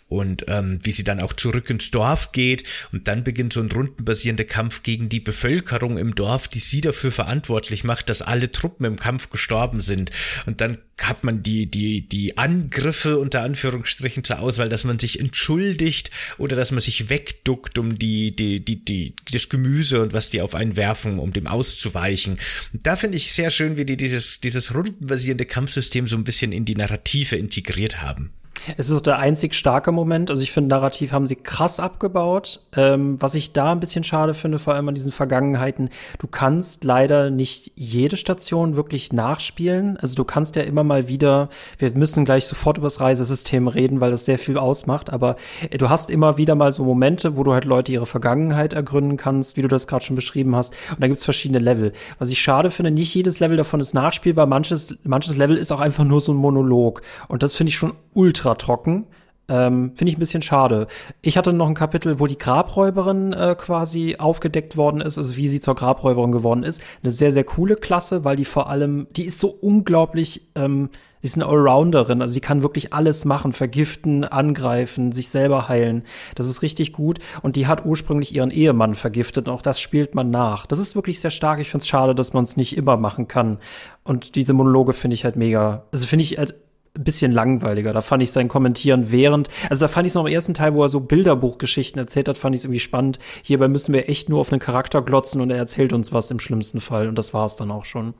und 0.08 0.46
ähm, 0.48 0.80
wie 0.84 0.92
sie 0.92 1.04
dann 1.04 1.20
auch 1.20 1.34
zurück 1.34 1.70
ins 1.70 1.92
Dorf 1.92 2.29
geht 2.32 2.64
und 2.92 3.08
dann 3.08 3.24
beginnt 3.24 3.54
so 3.54 3.62
ein 3.62 3.72
rundenbasierender 3.72 4.46
Kampf 4.46 4.84
gegen 4.84 5.10
die 5.10 5.20
Bevölkerung 5.20 5.98
im 5.98 6.16
Dorf, 6.16 6.48
die 6.48 6.60
sie 6.60 6.82
dafür 6.82 7.12
verantwortlich 7.12 7.84
macht, 7.84 8.10
dass 8.10 8.22
alle 8.22 8.52
Truppen 8.52 8.86
im 8.86 8.98
Kampf 8.98 9.30
gestorben 9.30 9.82
sind 9.82 10.12
und 10.46 10.62
dann 10.62 10.78
hat 11.02 11.24
man 11.24 11.44
die 11.44 11.66
die 11.66 12.02
die 12.02 12.38
Angriffe 12.38 13.18
unter 13.18 13.42
Anführungsstrichen 13.42 14.24
zur 14.24 14.40
Auswahl, 14.40 14.70
dass 14.70 14.84
man 14.84 15.00
sich 15.00 15.20
entschuldigt 15.20 16.12
oder 16.38 16.56
dass 16.56 16.72
man 16.72 16.82
sich 16.82 17.10
wegduckt, 17.10 17.78
um 17.78 17.98
die 17.98 18.32
die 18.32 18.64
die 18.64 18.84
die 18.84 19.16
das 19.32 19.50
Gemüse 19.50 20.02
und 20.02 20.14
was 20.14 20.30
die 20.30 20.42
auf 20.42 20.56
einen 20.56 20.76
werfen, 20.76 21.20
um 21.20 21.34
dem 21.34 21.48
auszuweichen. 21.48 22.38
Und 22.74 22.86
da 22.86 22.96
finde 22.96 23.18
ich 23.18 23.32
sehr 23.32 23.50
schön, 23.50 23.78
wie 23.78 23.86
die 23.86 23.98
dieses 23.98 24.42
dieses 24.42 24.74
rundenbasierende 24.74 25.46
Kampfsystem 25.46 26.08
so 26.08 26.16
ein 26.16 26.24
bisschen 26.24 26.52
in 26.52 26.66
die 26.66 26.76
Narrative 26.76 27.36
integriert 27.36 28.02
haben. 28.02 28.32
Es 28.78 28.90
ist 28.90 28.96
auch 28.96 29.02
der 29.02 29.20
einzig 29.20 29.54
starke 29.54 29.92
Moment. 29.92 30.30
Also 30.30 30.44
ich 30.44 30.52
finde, 30.52 30.70
narrativ 30.70 31.12
haben 31.12 31.26
sie 31.26 31.36
krass 31.36 31.80
abgebaut. 31.80 32.62
Ähm, 32.76 33.18
was 33.20 33.36
ich 33.36 33.54
da 33.54 33.72
ein 33.72 33.80
bisschen 33.80 34.04
schade 34.04 34.34
finde, 34.34 34.60
vor 34.60 34.74
allem 34.74 34.90
an 34.90 34.96
diesen 34.96 35.12
Vergangenheiten, 35.12 35.90
du 36.20 36.28
kannst 36.28 36.84
leider 36.84 37.30
nicht 37.30 37.72
jede 37.76 38.18
Station 38.18 38.76
wirklich 38.76 39.14
nachspielen. 39.14 39.98
Also 39.98 40.16
du 40.16 40.24
kannst 40.24 40.56
ja 40.56 40.64
immer 40.64 40.84
mal 40.84 41.08
wieder, 41.08 41.50
wir 41.78 41.94
müssen 41.96 42.26
gleich 42.26 42.46
sofort 42.46 42.78
über 42.78 42.88
das 42.88 43.02
Reisesystem 43.02 43.68
reden, 43.68 44.02
weil 44.02 44.12
das 44.12 44.26
sehr 44.26 44.40
viel 44.40 44.58
ausmacht, 44.58 45.12
aber 45.12 45.36
äh, 45.70 45.78
du 45.78 45.90
hast 45.90 46.10
immer 46.10 46.38
wieder 46.38 46.56
mal 46.56 46.72
so 46.72 46.84
Momente, 46.84 47.38
wo 47.38 47.44
du 47.44 47.54
halt 47.54 47.66
Leute 47.66 47.92
ihre 47.92 48.06
Vergangenheit 48.06 48.74
ergründen 48.74 49.18
kannst, 49.18 49.58
wie 49.58 49.62
du 49.62 49.68
das 49.68 49.88
gerade 49.88 50.04
schon 50.04 50.16
beschrieben 50.16 50.56
hast. 50.56 50.74
Und 50.92 51.02
da 51.02 51.08
gibt's 51.08 51.24
verschiedene 51.24 51.60
Level. 51.60 51.94
Was 52.18 52.30
ich 52.30 52.42
schade 52.42 52.72
finde, 52.72 52.92
nicht 52.92 53.14
jedes 53.14 53.40
Level 53.40 53.58
davon 53.58 53.80
ist 53.80 53.94
nachspielbar. 53.94 54.46
Manches, 54.46 54.98
manches 55.04 55.38
Level 55.38 55.58
ist 55.58 55.72
auch 55.72 55.80
einfach 55.80 56.04
nur 56.04 56.22
so 56.22 56.34
ein 56.34 56.38
Monolog. 56.38 57.02
Und 57.28 57.44
das 57.44 57.54
finde 57.54 57.70
ich 57.70 57.78
schon 57.78 57.94
ultra 58.14 58.49
trocken. 58.58 59.08
Ähm, 59.50 59.94
Finde 59.96 60.12
ich 60.12 60.18
ein 60.18 60.20
bisschen 60.20 60.44
schade. 60.44 60.88
Ich 61.22 61.38
hatte 61.38 61.54
noch 61.54 61.68
ein 61.68 61.74
Kapitel, 61.74 62.20
wo 62.20 62.28
die 62.28 62.38
Grabräuberin 62.38 63.34
äh, 63.34 63.56
quasi 63.58 64.16
aufgedeckt 64.18 64.78
worden 64.78 65.02
ist, 65.02 65.18
also 65.18 65.36
wie 65.36 65.48
sie 65.48 65.60
zur 65.60 65.76
Grabräuberin 65.76 66.32
geworden 66.32 66.64
ist. 66.64 66.84
Eine 67.02 67.12
sehr, 67.12 67.32
sehr 67.32 67.44
coole 67.44 67.76
Klasse, 67.76 68.24
weil 68.24 68.36
die 68.36 68.46
vor 68.46 68.70
allem, 68.70 69.08
die 69.12 69.26
ist 69.26 69.40
so 69.40 69.48
unglaublich, 69.50 70.52
ähm, 70.56 70.90
sie 71.22 71.28
ist 71.28 71.36
eine 71.36 71.48
Allrounderin, 71.48 72.22
also 72.22 72.32
sie 72.32 72.42
kann 72.42 72.62
wirklich 72.62 72.94
alles 72.94 73.26
machen, 73.26 73.52
vergiften, 73.52 74.24
angreifen, 74.24 75.12
sich 75.12 75.30
selber 75.30 75.68
heilen. 75.68 76.04
Das 76.36 76.46
ist 76.46 76.62
richtig 76.62 76.94
gut. 76.94 77.18
Und 77.42 77.56
die 77.56 77.66
hat 77.66 77.86
ursprünglich 77.86 78.36
ihren 78.36 78.52
Ehemann 78.52 78.94
vergiftet 78.94 79.48
und 79.48 79.54
auch 79.56 79.64
das 79.64 79.82
spielt 79.82 80.14
man 80.14 80.30
nach. 80.30 80.68
Das 80.68 80.78
ist 80.78 80.96
wirklich 80.96 81.20
sehr 81.20 81.32
stark. 81.32 81.60
Ich 81.60 81.70
finde 81.70 81.82
es 81.82 81.88
schade, 81.88 82.14
dass 82.14 82.34
man 82.34 82.44
es 82.44 82.56
nicht 82.56 82.78
immer 82.78 82.98
machen 82.98 83.28
kann. 83.28 83.58
Und 84.04 84.36
diese 84.36 84.54
Monologe 84.54 84.94
finde 84.94 85.16
ich 85.16 85.26
halt 85.26 85.38
mega. 85.38 85.86
Also 85.92 86.06
finde 86.06 86.24
ich 86.24 86.38
halt 86.38 86.54
bisschen 87.04 87.32
langweiliger. 87.32 87.94
Da 87.94 88.02
fand 88.02 88.24
ich 88.24 88.32
sein 88.32 88.48
Kommentieren 88.48 89.12
während, 89.12 89.50
also 89.70 89.86
da 89.86 89.90
fand 89.90 90.06
ich 90.06 90.12
es 90.12 90.16
noch 90.16 90.26
im 90.26 90.34
ersten 90.34 90.54
Teil, 90.54 90.74
wo 90.74 90.84
er 90.84 90.90
so 90.90 91.00
Bilderbuchgeschichten 91.00 92.00
erzählt 92.00 92.28
hat, 92.28 92.38
fand 92.38 92.56
ich 92.56 92.62
es 92.62 92.66
irgendwie 92.66 92.80
spannend. 92.80 93.20
Hierbei 93.44 93.68
müssen 93.68 93.94
wir 93.94 94.10
echt 94.10 94.30
nur 94.30 94.40
auf 94.40 94.52
einen 94.52 94.60
Charakter 94.60 95.02
glotzen 95.02 95.42
und 95.42 95.50
er 95.50 95.58
erzählt 95.58 95.94
uns 95.94 96.14
was 96.14 96.32
im 96.32 96.40
schlimmsten 96.40 96.82
Fall 96.82 97.08
und 97.08 97.18
das 97.18 97.34
war 97.34 97.46
es 97.46 97.56
dann 97.56 97.72
auch 97.72 97.86
schon. 97.86 98.14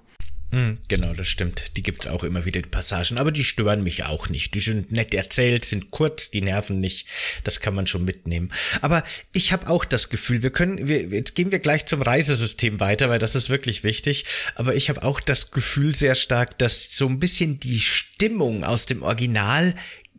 Hm, 0.52 0.80
genau, 0.88 1.14
das 1.14 1.28
stimmt. 1.28 1.78
Die 1.78 1.84
gibt's 1.84 2.08
auch 2.08 2.24
immer 2.24 2.44
wieder, 2.44 2.62
die 2.62 2.70
Passagen, 2.70 3.20
aber 3.20 3.32
die 3.32 3.44
stören 3.44 3.84
mich 3.84 4.06
auch 4.06 4.30
nicht. 4.30 4.56
Die 4.56 4.60
sind 4.60 4.92
nett 4.92 5.14
erzählt, 5.14 5.64
sind 5.64 5.92
kurz, 5.92 6.32
die 6.32 6.42
nerven 6.42 6.80
nicht. 6.80 7.08
Das 7.44 7.60
kann 7.60 7.76
man 7.76 7.86
schon 7.86 8.04
mitnehmen. 8.04 8.52
Aber 8.82 9.04
ich 9.32 9.54
habe 9.54 9.70
auch 9.70 9.86
das 9.86 10.10
Gefühl, 10.10 10.42
wir 10.42 10.50
können, 10.50 10.88
wir, 10.88 11.02
jetzt 11.04 11.36
gehen 11.36 11.52
wir 11.52 11.60
gleich 11.60 11.86
zum 11.86 12.02
Reisesystem 12.02 12.80
weiter, 12.80 13.10
weil 13.10 13.20
das 13.20 13.36
ist 13.36 13.50
wirklich 13.50 13.84
wichtig. 13.84 14.26
Aber 14.56 14.74
ich 14.74 14.90
habe 14.90 15.04
auch 15.04 15.20
das 15.20 15.52
Gefühl 15.52 15.94
sehr 15.94 16.16
stark, 16.16 16.58
dass 16.58 16.96
so 16.96 17.08
ein 17.08 17.20
bisschen 17.20 17.60
die 17.60 17.80
Stimmung 17.80 18.64
aus 18.64 18.88
dem 18.88 19.04
Original 19.04 19.76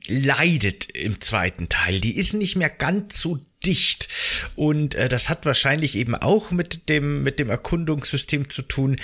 leidet 0.06 0.90
im 0.90 1.20
zweiten 1.20 1.68
Teil. 1.68 2.00
Die 2.00 2.16
ist 2.16 2.34
nicht 2.34 2.56
mehr 2.56 2.70
ganz 2.70 3.20
so 3.20 3.40
dicht. 3.64 4.08
Und 4.56 4.94
äh, 4.94 5.08
das 5.08 5.28
hat 5.28 5.44
wahrscheinlich 5.44 5.96
eben 5.96 6.14
auch 6.14 6.50
mit 6.50 6.88
dem, 6.88 7.22
mit 7.22 7.38
dem 7.38 7.50
Erkundungssystem 7.50 8.48
zu 8.48 8.62
tun. 8.62 8.96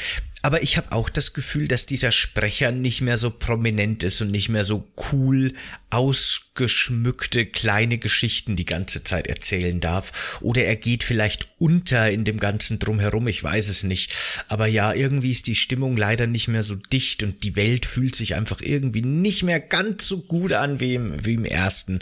Aber 0.42 0.62
ich 0.62 0.77
habe 0.77 0.92
auch 0.92 1.11
das 1.11 1.33
Gefühl, 1.33 1.66
dass 1.66 1.87
dieser 1.87 2.12
Sprecher 2.12 2.70
nicht 2.70 3.01
mehr 3.01 3.18
so 3.18 3.31
prominent 3.31 4.03
ist 4.03 4.20
und 4.20 4.31
nicht 4.31 4.49
mehr 4.49 4.64
so 4.64 4.87
cool 5.12 5.53
ausgeschmückte 5.90 7.46
kleine 7.46 7.99
Geschichten 7.99 8.55
die 8.55 8.64
ganze 8.64 9.03
Zeit 9.03 9.27
erzählen 9.27 9.81
darf. 9.81 10.38
Oder 10.42 10.64
er 10.64 10.77
geht 10.77 11.05
vielleicht 11.05 11.49
unter 11.59 12.11
in 12.11 12.25
dem 12.25 12.38
ganzen 12.38 12.79
Drumherum, 12.79 13.29
ich 13.29 13.42
weiß 13.42 13.68
es 13.68 13.83
nicht. 13.83 14.12
Aber 14.49 14.66
ja, 14.66 14.92
irgendwie 14.92 15.31
ist 15.31 15.46
die 15.46 15.55
Stimmung 15.55 15.96
leider 15.96 16.27
nicht 16.27 16.49
mehr 16.49 16.62
so 16.62 16.75
dicht 16.75 17.22
und 17.22 17.42
die 17.42 17.57
Welt 17.57 17.87
fühlt 17.87 18.14
sich 18.14 18.35
einfach 18.35 18.61
irgendwie 18.61 19.03
nicht 19.03 19.42
mehr 19.42 19.59
ganz 19.59 20.07
so 20.07 20.20
gut 20.20 20.53
an 20.53 20.81
wie 20.81 20.94
im, 20.94 21.25
wie 21.25 21.35
im 21.35 21.44
ersten. 21.44 22.01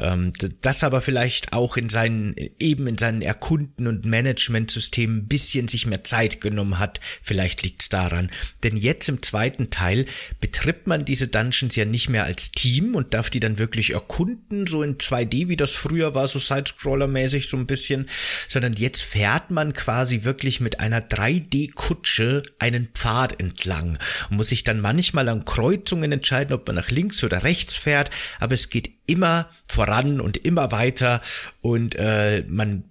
Ähm, 0.00 0.32
das 0.60 0.82
aber 0.82 1.00
vielleicht 1.00 1.52
auch 1.52 1.76
in 1.76 1.88
seinen, 1.88 2.34
eben 2.58 2.86
in 2.86 2.98
seinen 2.98 3.22
Erkunden 3.22 3.86
und 3.86 4.04
Managementsystemen 4.04 5.18
ein 5.18 5.28
bisschen 5.28 5.68
sich 5.68 5.86
mehr 5.86 6.04
Zeit 6.04 6.40
genommen 6.40 6.78
hat. 6.78 7.00
Vielleicht 7.22 7.62
liegt 7.62 7.85
es 7.86 7.88
daran. 7.88 8.30
Denn 8.62 8.76
jetzt 8.76 9.08
im 9.08 9.22
zweiten 9.22 9.70
Teil 9.70 10.06
betritt 10.40 10.86
man 10.86 11.04
diese 11.04 11.28
Dungeons 11.28 11.76
ja 11.76 11.84
nicht 11.84 12.08
mehr 12.08 12.24
als 12.24 12.52
Team 12.52 12.94
und 12.94 13.14
darf 13.14 13.30
die 13.30 13.40
dann 13.40 13.58
wirklich 13.58 13.92
erkunden, 13.92 14.66
so 14.66 14.82
in 14.82 14.98
2D, 14.98 15.48
wie 15.48 15.56
das 15.56 15.72
früher 15.72 16.14
war, 16.14 16.28
so 16.28 16.38
Sidescroller-mäßig 16.38 17.48
so 17.48 17.56
ein 17.56 17.66
bisschen, 17.66 18.08
sondern 18.48 18.74
jetzt 18.74 19.02
fährt 19.02 19.50
man 19.50 19.72
quasi 19.72 20.24
wirklich 20.24 20.60
mit 20.60 20.80
einer 20.80 21.00
3D-Kutsche 21.00 22.42
einen 22.58 22.88
Pfad 22.88 23.40
entlang 23.40 23.98
und 24.30 24.36
muss 24.36 24.48
sich 24.48 24.64
dann 24.64 24.80
manchmal 24.80 25.28
an 25.28 25.44
Kreuzungen 25.44 26.12
entscheiden, 26.12 26.54
ob 26.54 26.66
man 26.66 26.76
nach 26.76 26.90
links 26.90 27.22
oder 27.24 27.44
rechts 27.44 27.74
fährt, 27.74 28.10
aber 28.40 28.54
es 28.54 28.70
geht 28.70 28.90
immer 29.06 29.48
voran 29.68 30.20
und 30.20 30.36
immer 30.38 30.72
weiter 30.72 31.20
und 31.66 31.96
äh, 31.96 32.44
man 32.46 32.84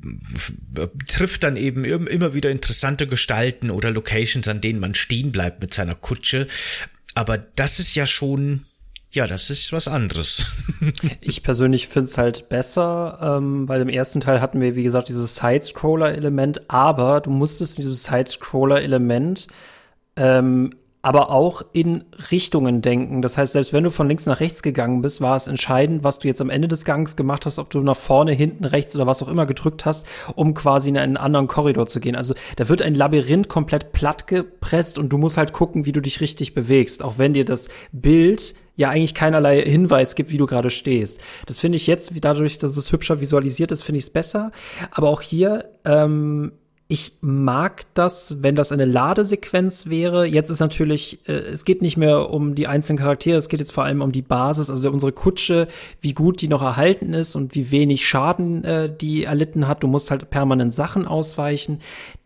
trifft 1.08 1.46
dann 1.46 1.56
eben 1.56 1.86
immer 1.86 2.34
wieder 2.34 2.52
interessante 2.52 3.08
Gestalten 3.08 3.72
oder 3.72 3.90
Locations, 3.90 4.50
an 4.50 4.60
denen 4.60 4.82
man 4.82 4.96
stehen 4.96 5.32
bleibt 5.32 5.62
mit 5.62 5.74
seiner 5.74 5.96
Kutsche. 5.96 6.46
Aber 7.14 7.38
das 7.38 7.80
ist 7.80 7.96
ja 7.96 8.06
schon 8.06 8.66
ja, 9.12 9.28
das 9.28 9.50
ist 9.50 9.72
was 9.72 9.88
anderes. 9.88 10.48
ich 11.22 11.42
persönlich 11.42 11.88
finde 11.88 12.10
es 12.10 12.18
halt 12.18 12.50
besser, 12.50 13.38
ähm, 13.38 13.66
weil 13.70 13.80
im 13.80 13.88
ersten 13.88 14.20
Teil 14.20 14.42
hatten 14.42 14.60
wir, 14.60 14.76
wie 14.76 14.84
gesagt, 14.84 15.08
dieses 15.08 15.38
Side-Scroller-Element, 15.38 16.70
aber 16.70 17.22
du 17.22 17.30
musstest 17.30 17.78
dieses 17.78 18.04
Side-Scroller-Element 18.04 19.48
ähm, 20.18 20.72
aber 21.06 21.30
auch 21.30 21.62
in 21.72 22.04
Richtungen 22.32 22.82
denken. 22.82 23.22
Das 23.22 23.38
heißt, 23.38 23.54
selbst 23.54 23.74
wenn 23.74 23.84
du 23.84 23.92
von 23.92 24.08
links 24.08 24.26
nach 24.26 24.40
rechts 24.40 24.64
gegangen 24.64 25.04
bist, 25.04 25.22
war 25.22 25.36
es 25.36 25.46
entscheidend, 25.46 26.04
was 26.04 26.18
du 26.18 26.28
jetzt 26.28 26.42
am 26.42 26.50
Ende 26.50 26.68
des 26.68 26.84
Gangs 26.84 27.16
gemacht 27.16 27.46
hast, 27.46 27.60
ob 27.60 27.70
du 27.70 27.80
nach 27.82 27.96
vorne, 27.96 28.32
hinten, 28.32 28.66
rechts 28.66 28.96
oder 28.96 29.06
was 29.06 29.22
auch 29.22 29.28
immer 29.28 29.46
gedrückt 29.46 29.86
hast, 29.86 30.08
um 30.34 30.56
quasi 30.56 30.90
in 30.90 30.98
einen 30.98 31.16
anderen 31.16 31.46
Korridor 31.46 31.86
zu 31.86 32.00
gehen. 32.00 32.16
Also 32.16 32.34
da 32.56 32.70
wird 32.70 32.82
ein 32.82 32.96
Labyrinth 32.96 33.50
komplett 33.50 33.92
platt 33.92 34.26
gepresst 34.26 34.98
und 34.98 35.10
du 35.10 35.20
musst 35.20 35.38
halt 35.38 35.54
gucken, 35.54 35.86
wie 35.86 35.92
du 35.92 36.02
dich 36.02 36.22
richtig 36.22 36.56
bewegst, 36.56 37.04
auch 37.04 37.20
wenn 37.20 37.34
dir 37.34 37.46
das 37.46 37.70
Bild 37.92 38.56
ja 38.76 38.90
eigentlich 38.90 39.14
keinerlei 39.14 39.62
Hinweis 39.62 40.16
gibt, 40.16 40.32
wie 40.32 40.38
du 40.38 40.48
gerade 40.48 40.72
stehst. 40.72 41.22
Das 41.46 41.60
finde 41.60 41.76
ich 41.76 41.86
jetzt, 41.86 42.14
dadurch, 42.20 42.58
dass 42.58 42.78
es 42.78 42.92
hübscher 42.92 43.22
visualisiert 43.22 43.72
ist, 43.72 43.84
finde 43.84 44.00
ich 44.00 44.06
es 44.06 44.10
besser. 44.10 44.52
Aber 44.90 45.10
auch 45.10 45.22
hier 45.22 45.66
ähm, 45.86 46.54
ich 46.88 47.14
mag 47.22 47.82
das, 47.96 48.44
wenn 48.44 48.56
das 48.56 48.72
eine 48.72 48.86
Ladesequenz 48.86 49.88
wäre. 49.88 50.26
Jetzt 50.28 50.52
ist 50.52 50.60
natürlich, 50.60 51.28
äh, 51.28 51.32
es 51.32 51.66
geht 51.66 51.82
nicht 51.82 51.98
mehr 51.98 52.30
um 52.30 52.54
die 52.54 52.68
einzelnen 52.68 53.00
Charaktere, 53.00 53.38
es 53.38 53.50
geht 53.50 53.60
jetzt 53.60 53.72
vor 53.72 53.86
allem 53.86 54.02
um 54.02 54.12
die 54.12 54.22
Basis, 54.22 54.70
also 54.70 54.92
unsere 54.92 55.12
Kutsche, 55.12 55.68
wie 56.00 56.14
gut 56.14 56.42
die 56.42 56.48
noch 56.48 56.62
erhalten 56.62 57.16
ist 57.16 57.36
und 57.36 57.56
wie 57.56 57.72
wenig 57.72 58.06
Schaden 58.06 58.64
äh, 58.64 58.96
die 58.96 59.24
erlitten 59.24 59.68
hat. 59.68 59.82
Du 59.82 59.88
musst 59.88 60.12
halt 60.12 60.30
permanent 60.30 60.76
Sachen 60.76 61.08
ausweichen. 61.08 61.80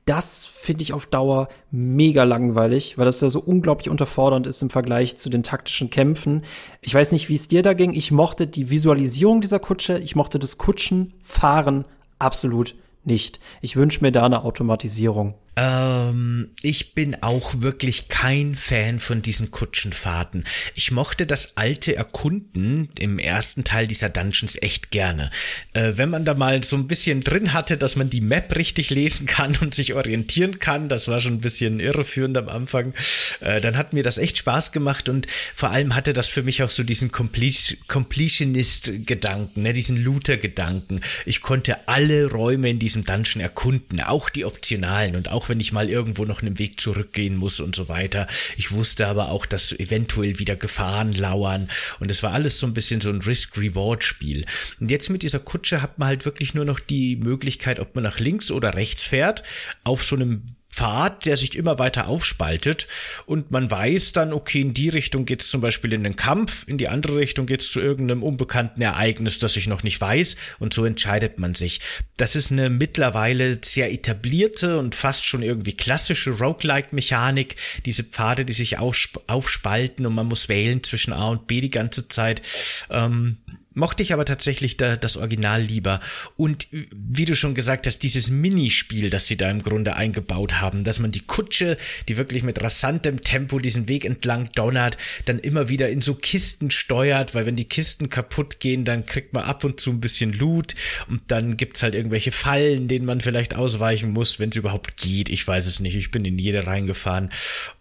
Das 0.06 0.46
finde 0.46 0.82
ich 0.82 0.92
auf 0.92 1.06
Dauer 1.06 1.48
mega 1.72 2.24
langweilig, 2.26 2.98
weil 2.98 3.06
das 3.06 3.22
ja 3.22 3.30
so 3.30 3.40
unglaublich 3.40 3.90
unterfordernd 3.90 4.46
ist 4.46 4.62
im 4.62 4.70
Vergleich 4.70 5.18
zu 5.18 5.30
den 5.30 5.44
taktischen 5.44 5.90
Kämpfen. 5.90 6.44
Ich 6.82 6.94
weiß 6.94 7.14
nicht, 7.14 7.30
wie 7.30 7.36
es 7.36 7.48
dir 7.48 7.62
da 7.62 7.74
ging. 7.74 7.94
Ich 7.94 8.12
mochte 8.12 8.46
die 8.46 8.70
Visualisierung 8.70 9.40
dieser 9.40 9.60
Kutsche, 9.60 10.00
ich 10.00 10.18
mochte 10.18 10.38
das 10.38 10.58
Kutschenfahren 10.58 11.86
absolut 12.18 12.76
nicht. 13.10 13.42
Ich 13.62 13.76
wünsche 13.76 14.02
mir 14.02 14.14
da 14.14 14.26
eine 14.26 14.44
Automatisierung. 14.44 15.36
Ähm, 15.60 16.50
ich 16.62 16.94
bin 16.96 17.18
auch 17.22 17.62
wirklich 17.62 18.08
kein 18.08 18.56
Fan 18.56 19.00
von 19.00 19.22
diesen 19.22 19.52
Kutschenfahrten. 19.52 20.46
Ich 20.74 20.92
mochte 20.92 21.26
das 21.26 21.58
alte 21.58 21.98
Erkunden 21.98 22.88
im 22.98 23.20
ersten 23.20 23.66
Teil 23.66 23.86
dieser 23.86 24.08
Dungeons 24.08 24.58
echt 24.62 24.90
gerne. 24.92 25.30
Äh, 25.74 25.94
wenn 25.96 26.10
man 26.10 26.24
da 26.24 26.34
mal 26.34 26.64
so 26.64 26.78
ein 26.78 26.88
bisschen 26.88 27.20
drin 27.22 27.52
hatte, 27.52 27.76
dass 27.78 27.98
man 27.98 28.10
die 28.10 28.22
Map 28.22 28.56
richtig 28.56 28.90
lesen 28.90 29.26
kann 29.26 29.58
und 29.58 29.76
sich 29.76 29.96
orientieren 29.96 30.60
kann, 30.60 30.88
das 30.88 31.10
war 31.10 31.20
schon 31.20 31.34
ein 31.34 31.42
bisschen 31.42 31.82
irreführend 31.82 32.38
am 32.38 32.48
Anfang, 32.48 32.94
äh, 33.42 33.60
dann 33.60 33.76
hat 33.76 33.92
mir 33.92 34.04
das 34.04 34.18
echt 34.18 34.38
Spaß 34.38 34.72
gemacht 34.72 35.10
und 35.10 35.28
vor 35.54 35.72
allem 35.72 35.94
hatte 35.94 36.14
das 36.14 36.30
für 36.30 36.44
mich 36.44 36.64
auch 36.64 36.70
so 36.70 36.84
diesen 36.84 37.12
Completionist-Gedanken, 37.12 39.64
ne, 39.64 39.74
diesen 39.74 39.98
Looter-Gedanken. 39.98 41.02
Ich 41.26 41.42
konnte 41.42 41.90
alle 41.90 42.32
Räume 42.32 42.70
in 42.70 42.80
diesem 42.80 42.99
Dungeon 43.04 43.42
erkunden, 43.42 44.02
auch 44.02 44.30
die 44.30 44.46
optionalen 44.46 45.16
und 45.16 45.30
auch 45.30 45.50
wenn 45.50 45.60
ich 45.60 45.72
mal 45.72 45.90
irgendwo 45.90 46.26
noch 46.26 46.42
einen 46.42 46.60
Weg 46.60 46.80
zurückgehen 46.80 47.36
muss 47.36 47.60
und 47.60 47.76
so 47.76 47.90
weiter. 47.90 48.28
Ich 48.58 48.72
wusste 48.72 49.08
aber 49.08 49.30
auch, 49.30 49.46
dass 49.46 49.72
eventuell 49.72 50.40
wieder 50.40 50.56
Gefahren 50.56 51.14
lauern 51.14 51.70
und 52.00 52.12
es 52.12 52.24
war 52.24 52.34
alles 52.34 52.60
so 52.60 52.68
ein 52.68 52.74
bisschen 52.74 53.02
so 53.02 53.10
ein 53.10 53.22
Risk-Reward-Spiel. 53.22 54.46
Und 54.80 54.92
jetzt 54.92 55.10
mit 55.10 55.24
dieser 55.24 55.40
Kutsche 55.40 55.82
hat 55.82 56.00
man 56.00 56.10
halt 56.10 56.26
wirklich 56.26 56.54
nur 56.54 56.66
noch 56.66 56.80
die 56.80 57.16
Möglichkeit, 57.16 57.80
ob 57.80 57.96
man 57.96 58.04
nach 58.04 58.20
links 58.20 58.52
oder 58.52 58.76
rechts 58.76 59.04
fährt, 59.04 59.44
auf 59.84 60.04
so 60.04 60.16
einem 60.16 60.44
Pfad, 60.80 61.26
der 61.26 61.36
sich 61.36 61.58
immer 61.58 61.78
weiter 61.78 62.08
aufspaltet 62.08 62.88
und 63.26 63.52
man 63.52 63.70
weiß 63.70 64.14
dann, 64.14 64.32
okay, 64.32 64.62
in 64.62 64.74
die 64.74 64.88
Richtung 64.88 65.26
geht 65.26 65.42
es 65.42 65.50
zum 65.50 65.60
Beispiel 65.60 65.92
in 65.92 66.06
den 66.06 66.16
Kampf, 66.16 66.66
in 66.70 66.78
die 66.78 66.88
andere 66.88 67.18
Richtung 67.18 67.48
geht 67.48 67.62
es 67.62 67.70
zu 67.70 67.82
irgendeinem 67.82 68.24
unbekannten 68.24 68.82
Ereignis, 68.82 69.40
das 69.40 69.58
ich 69.58 69.68
noch 69.68 69.84
nicht 69.84 70.00
weiß 70.00 70.38
und 70.60 70.74
so 70.74 70.86
entscheidet 70.86 71.38
man 71.38 71.54
sich. 71.54 71.82
Das 72.16 72.38
ist 72.38 72.54
eine 72.54 72.70
mittlerweile 72.70 73.60
sehr 73.62 73.92
etablierte 73.92 74.80
und 74.80 74.96
fast 74.96 75.26
schon 75.26 75.44
irgendwie 75.44 75.74
klassische 75.74 76.32
Roguelike-Mechanik, 76.32 77.58
diese 77.86 78.06
Pfade, 78.06 78.46
die 78.46 78.54
sich 78.54 78.78
aufspalten 78.80 80.06
und 80.06 80.16
man 80.16 80.28
muss 80.28 80.48
wählen 80.48 80.82
zwischen 80.82 81.12
A 81.12 81.28
und 81.28 81.48
B 81.48 81.60
die 81.60 81.72
ganze 81.72 82.08
Zeit. 82.08 82.42
Ähm, 82.90 83.40
mochte 83.74 84.04
ich 84.04 84.14
aber 84.14 84.26
tatsächlich 84.26 84.78
da, 84.78 84.96
das 84.96 85.18
Original 85.18 85.62
lieber. 85.62 86.00
Und 86.36 86.68
wie 86.72 87.26
du 87.26 87.36
schon 87.36 87.54
gesagt 87.54 87.88
hast, 87.88 88.00
dieses 88.00 88.30
Minispiel, 88.30 89.10
das 89.10 89.28
sie 89.28 89.38
da 89.38 89.50
im 89.50 89.62
Grunde 89.62 89.96
eingebaut 89.96 90.60
haben, 90.60 90.84
dass 90.84 91.00
man 91.00 91.12
die 91.12 91.22
Kutsche, 91.22 91.78
die 92.08 92.18
wirklich 92.18 92.44
mit 92.44 92.62
rasantem 92.62 93.22
Tempo 93.22 93.60
diesen 93.60 93.88
Weg 93.88 94.06
entlang 94.06 94.52
donnert, 94.54 94.98
dann 95.26 95.40
immer 95.40 95.70
wieder 95.70 95.90
in 95.90 96.02
so 96.02 96.16
Kisten 96.16 96.72
steuert, 96.72 97.36
weil 97.36 97.46
wenn 97.46 97.56
die 97.56 97.70
Kisten 97.70 98.10
kaputt 98.10 98.60
gehen, 98.60 98.86
dann 98.86 99.06
kriegt 99.06 99.34
man 99.34 99.44
ab 99.44 99.64
und 99.64 99.80
zu 99.80 99.92
ein 99.92 100.02
bisschen 100.02 100.34
Loot 100.34 100.76
und 101.08 101.22
dann 101.28 101.58
gibt's 101.58 101.84
halt 101.84 101.96
irgendwelche 101.96 102.32
Fallen, 102.32 102.88
denen 102.88 103.06
man 103.06 103.22
vielleicht 103.22 103.56
ausweichen 103.56 104.12
muss, 104.12 104.40
wenn 104.40 104.50
es 104.50 104.56
überhaupt 104.56 104.98
geht. 104.98 105.30
Ich 105.30 105.48
weiß 105.48 105.68
es 105.68 105.80
nicht. 105.80 105.96
Ich 105.96 106.12
bin 106.12 106.26
in 106.26 106.40
jede 106.40 106.68
reingefahren. 106.68 107.32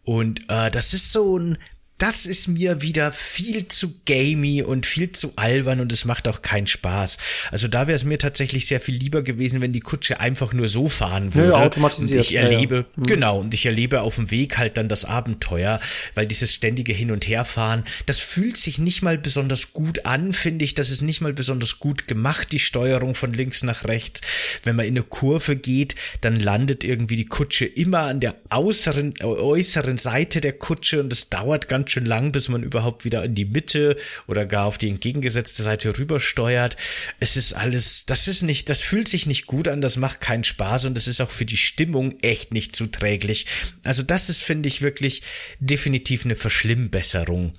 Und 0.05 0.42
äh, 0.48 0.70
das 0.70 0.94
ist 0.94 1.12
so 1.12 1.38
ein 1.38 1.59
das 1.98 2.26
ist 2.26 2.46
mir 2.46 2.80
wieder 2.80 3.11
viel 3.11 3.66
zu 3.66 3.92
gamey 4.06 4.62
und 4.62 4.87
viel 4.87 5.11
zu 5.11 5.32
albern 5.34 5.80
und 5.80 5.92
es 5.92 6.04
macht 6.04 6.28
auch 6.28 6.42
keinen 6.42 6.68
Spaß. 6.68 7.18
Also 7.50 7.66
da 7.66 7.88
wäre 7.88 7.96
es 7.96 8.04
mir 8.04 8.18
tatsächlich 8.18 8.66
sehr 8.66 8.80
viel 8.80 8.94
lieber 8.94 9.22
gewesen, 9.22 9.61
wenn 9.61 9.72
die 9.72 9.80
Kutsche 9.80 10.20
einfach 10.20 10.52
nur 10.52 10.68
so 10.68 10.88
fahren 10.88 11.34
würde. 11.34 11.50
Ja, 11.50 11.64
automatisiert. 11.64 12.12
Und 12.12 12.20
ich 12.20 12.34
erlebe, 12.37 12.74
ja, 12.74 12.80
ja. 12.80 12.87
Mhm. 12.96 13.06
genau, 13.06 13.40
und 13.40 13.52
ich 13.52 13.66
erlebe 13.66 14.02
auf 14.02 14.14
dem 14.14 14.30
Weg 14.30 14.58
halt 14.58 14.76
dann 14.76 14.88
das 14.88 15.04
Abenteuer, 15.04 15.80
weil 16.14 16.28
dieses 16.28 16.54
ständige 16.54 16.92
Hin- 16.92 17.11
und 17.11 17.26
Herfahren, 17.26 17.82
das 18.06 18.20
fühlt 18.20 18.56
sich 18.56 18.78
nicht 18.78 19.02
mal 19.02 19.18
besonders 19.18 19.72
gut 19.72 20.06
an, 20.06 20.32
finde 20.32 20.64
ich. 20.64 20.74
Das 20.74 20.90
ist 20.90 21.02
nicht 21.02 21.20
mal 21.20 21.32
besonders 21.32 21.80
gut 21.80 22.06
gemacht, 22.06 22.52
die 22.52 22.61
Steuerung 22.61 23.16
von 23.16 23.32
links 23.32 23.64
nach 23.64 23.87
rechts. 23.87 24.20
Wenn 24.62 24.76
man 24.76 24.87
in 24.87 24.96
eine 24.96 25.02
Kurve 25.02 25.56
geht, 25.56 25.96
dann 26.20 26.38
landet 26.38 26.84
irgendwie 26.84 27.16
die 27.16 27.26
Kutsche 27.26 27.64
immer 27.64 28.02
an 28.02 28.20
der 28.20 28.37
äußeren, 28.50 29.14
äußeren 29.20 29.98
Seite 29.98 30.40
der 30.40 30.52
Kutsche 30.52 31.00
und 31.00 31.12
es 31.12 31.28
dauert 31.28 31.66
ganz 31.66 31.88
ganz 31.88 31.92
schön 31.92 32.05
lang, 32.05 32.33
bis 32.33 32.51
man 32.51 32.62
überhaupt 32.62 33.07
wieder 33.07 33.24
in 33.24 33.35
die 33.35 33.46
Mitte 33.46 33.96
oder 34.27 34.44
gar 34.44 34.66
auf 34.66 34.77
die 34.77 34.90
entgegengesetzte 34.90 35.62
Seite 35.62 35.98
rübersteuert. 35.98 36.77
Es 37.18 37.38
ist 37.38 37.55
alles, 37.55 38.05
das 38.05 38.29
ist 38.29 38.42
nicht, 38.42 38.68
das 38.68 38.83
fühlt 38.83 39.09
sich 39.09 39.27
nicht 39.27 39.46
gut 39.46 39.68
an, 39.68 39.81
das 39.81 39.96
macht 39.96 40.20
keinen 40.20 40.44
Spaß 40.44 40.85
und 40.85 40.98
es 40.98 41.09
ist 41.09 41.22
auch 41.22 41.31
für 41.31 41.46
die 41.46 41.57
Stimmung 41.57 42.20
echt 42.20 42.53
nicht 42.53 42.77
zuträglich. 42.77 43.46
Also 43.85 44.03
das 44.03 44.29
ist, 44.29 44.42
finde 44.42 44.68
ich, 44.68 44.83
wirklich 44.83 45.22
definitiv 45.61 46.27
eine 46.27 46.37
Verschlimmbesserung 46.37 47.55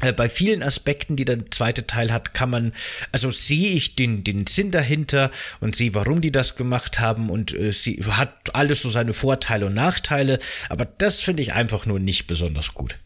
äh, 0.00 0.12
bei 0.12 0.30
vielen 0.30 0.62
Aspekten, 0.62 1.16
die 1.16 1.26
der 1.26 1.44
zweite 1.50 1.86
Teil 1.86 2.10
hat, 2.10 2.32
kann 2.32 2.48
man, 2.48 2.72
also 3.12 3.30
sehe 3.30 3.74
ich 3.74 3.96
den, 3.96 4.24
den 4.24 4.46
Sinn 4.46 4.70
dahinter 4.70 5.30
und 5.60 5.76
sehe, 5.76 5.92
warum 5.92 6.22
die 6.22 6.32
das 6.32 6.56
gemacht 6.56 7.00
haben 7.00 7.28
und 7.28 7.52
äh, 7.52 7.72
sie 7.72 8.02
hat 8.08 8.54
alles 8.54 8.80
so 8.80 8.88
seine 8.88 9.12
Vorteile 9.12 9.66
und 9.66 9.74
Nachteile, 9.74 10.38
aber 10.70 10.86
das 10.86 11.20
finde 11.20 11.42
ich 11.42 11.52
einfach 11.52 11.84
nur 11.84 11.98
nicht 11.98 12.28
besonders 12.28 12.72
gut. 12.72 12.98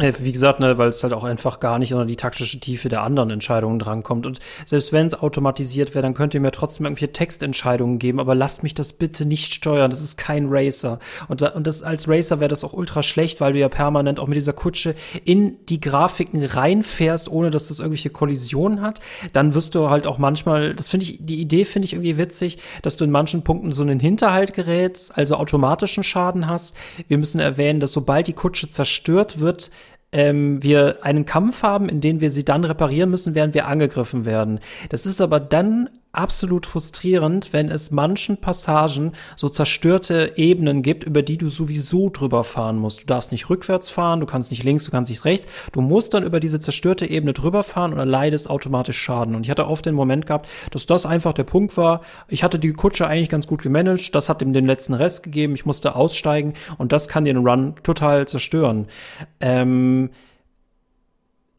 Wie 0.00 0.32
gesagt, 0.32 0.60
ne, 0.60 0.78
weil 0.78 0.88
es 0.88 1.02
halt 1.02 1.12
auch 1.12 1.24
einfach 1.24 1.60
gar 1.60 1.78
nicht 1.78 1.92
unter 1.92 2.06
die 2.06 2.16
taktische 2.16 2.58
Tiefe 2.58 2.88
der 2.88 3.02
anderen 3.02 3.30
Entscheidungen 3.30 3.78
drankommt. 3.78 4.26
Und 4.26 4.38
selbst 4.64 4.92
wenn 4.92 5.06
es 5.06 5.14
automatisiert 5.14 5.94
wäre, 5.94 6.02
dann 6.02 6.14
könnt 6.14 6.32
ihr 6.34 6.40
mir 6.40 6.50
trotzdem 6.52 6.86
irgendwelche 6.86 7.12
Textentscheidungen 7.12 7.98
geben, 7.98 8.18
aber 8.18 8.34
lasst 8.34 8.62
mich 8.62 8.74
das 8.74 8.94
bitte 8.94 9.26
nicht 9.26 9.54
steuern. 9.54 9.90
Das 9.90 10.00
ist 10.00 10.16
kein 10.16 10.46
Racer. 10.48 10.98
Und, 11.28 11.42
und 11.42 11.66
das, 11.66 11.82
als 11.82 12.08
Racer 12.08 12.40
wäre 12.40 12.48
das 12.48 12.64
auch 12.64 12.72
ultra 12.72 13.02
schlecht, 13.02 13.40
weil 13.40 13.52
du 13.52 13.58
ja 13.58 13.68
permanent 13.68 14.18
auch 14.18 14.26
mit 14.26 14.36
dieser 14.36 14.52
Kutsche 14.52 14.94
in 15.24 15.56
die 15.66 15.80
Grafiken 15.80 16.42
reinfährst, 16.42 17.30
ohne 17.30 17.50
dass 17.50 17.68
das 17.68 17.78
irgendwelche 17.78 18.10
Kollisionen 18.10 18.80
hat. 18.80 19.00
Dann 19.32 19.54
wirst 19.54 19.74
du 19.74 19.90
halt 19.90 20.06
auch 20.06 20.18
manchmal, 20.18 20.74
das 20.74 20.88
finde 20.88 21.04
ich, 21.04 21.18
die 21.20 21.40
Idee 21.40 21.64
finde 21.64 21.86
ich 21.86 21.92
irgendwie 21.92 22.16
witzig, 22.16 22.58
dass 22.82 22.96
du 22.96 23.04
in 23.04 23.10
manchen 23.10 23.42
Punkten 23.42 23.72
so 23.72 23.82
einen 23.82 24.00
Hinterhalt 24.00 24.54
gerätst, 24.54 25.16
also 25.16 25.36
automatischen 25.36 26.04
Schaden 26.04 26.46
hast. 26.46 26.76
Wir 27.08 27.18
müssen 27.18 27.40
erwähnen, 27.40 27.80
dass 27.80 27.92
sobald 27.92 28.26
die 28.26 28.32
Kutsche 28.32 28.70
zerstört 28.70 29.40
wird, 29.40 29.70
ähm, 30.12 30.62
wir 30.62 30.98
einen 31.02 31.24
Kampf 31.24 31.62
haben, 31.62 31.88
in 31.88 32.00
dem 32.00 32.20
wir 32.20 32.30
sie 32.30 32.44
dann 32.44 32.64
reparieren 32.64 33.10
müssen, 33.10 33.34
während 33.34 33.54
wir 33.54 33.66
angegriffen 33.66 34.24
werden. 34.24 34.60
Das 34.88 35.06
ist 35.06 35.20
aber 35.20 35.40
dann 35.40 35.88
absolut 36.12 36.66
frustrierend, 36.66 37.52
wenn 37.52 37.70
es 37.70 37.90
manchen 37.90 38.36
Passagen 38.36 39.12
so 39.36 39.48
zerstörte 39.48 40.32
Ebenen 40.36 40.82
gibt, 40.82 41.04
über 41.04 41.22
die 41.22 41.38
du 41.38 41.48
sowieso 41.48 42.10
drüber 42.10 42.42
fahren 42.42 42.78
musst. 42.78 43.02
Du 43.02 43.06
darfst 43.06 43.30
nicht 43.30 43.48
rückwärts 43.48 43.88
fahren, 43.88 44.20
du 44.20 44.26
kannst 44.26 44.50
nicht 44.50 44.64
links, 44.64 44.84
du 44.84 44.90
kannst 44.90 45.10
nicht 45.10 45.24
rechts. 45.24 45.46
Du 45.72 45.80
musst 45.80 46.12
dann 46.14 46.24
über 46.24 46.40
diese 46.40 46.58
zerstörte 46.58 47.08
Ebene 47.08 47.32
drüber 47.32 47.62
fahren 47.62 47.92
und 47.92 47.98
erleidest 47.98 48.50
automatisch 48.50 48.98
Schaden. 48.98 49.34
Und 49.34 49.44
ich 49.44 49.50
hatte 49.50 49.68
oft 49.68 49.86
den 49.86 49.94
Moment 49.94 50.26
gehabt, 50.26 50.48
dass 50.72 50.86
das 50.86 51.06
einfach 51.06 51.32
der 51.32 51.44
Punkt 51.44 51.76
war. 51.76 52.00
Ich 52.28 52.42
hatte 52.42 52.58
die 52.58 52.72
Kutsche 52.72 53.06
eigentlich 53.06 53.28
ganz 53.28 53.46
gut 53.46 53.62
gemanagt, 53.62 54.14
das 54.14 54.28
hat 54.28 54.42
ihm 54.42 54.52
den 54.52 54.66
letzten 54.66 54.94
Rest 54.94 55.22
gegeben, 55.22 55.54
ich 55.54 55.66
musste 55.66 55.94
aussteigen 55.94 56.54
und 56.78 56.92
das 56.92 57.08
kann 57.08 57.24
den 57.24 57.46
Run 57.46 57.74
total 57.82 58.26
zerstören. 58.26 58.88
Ähm 59.40 60.10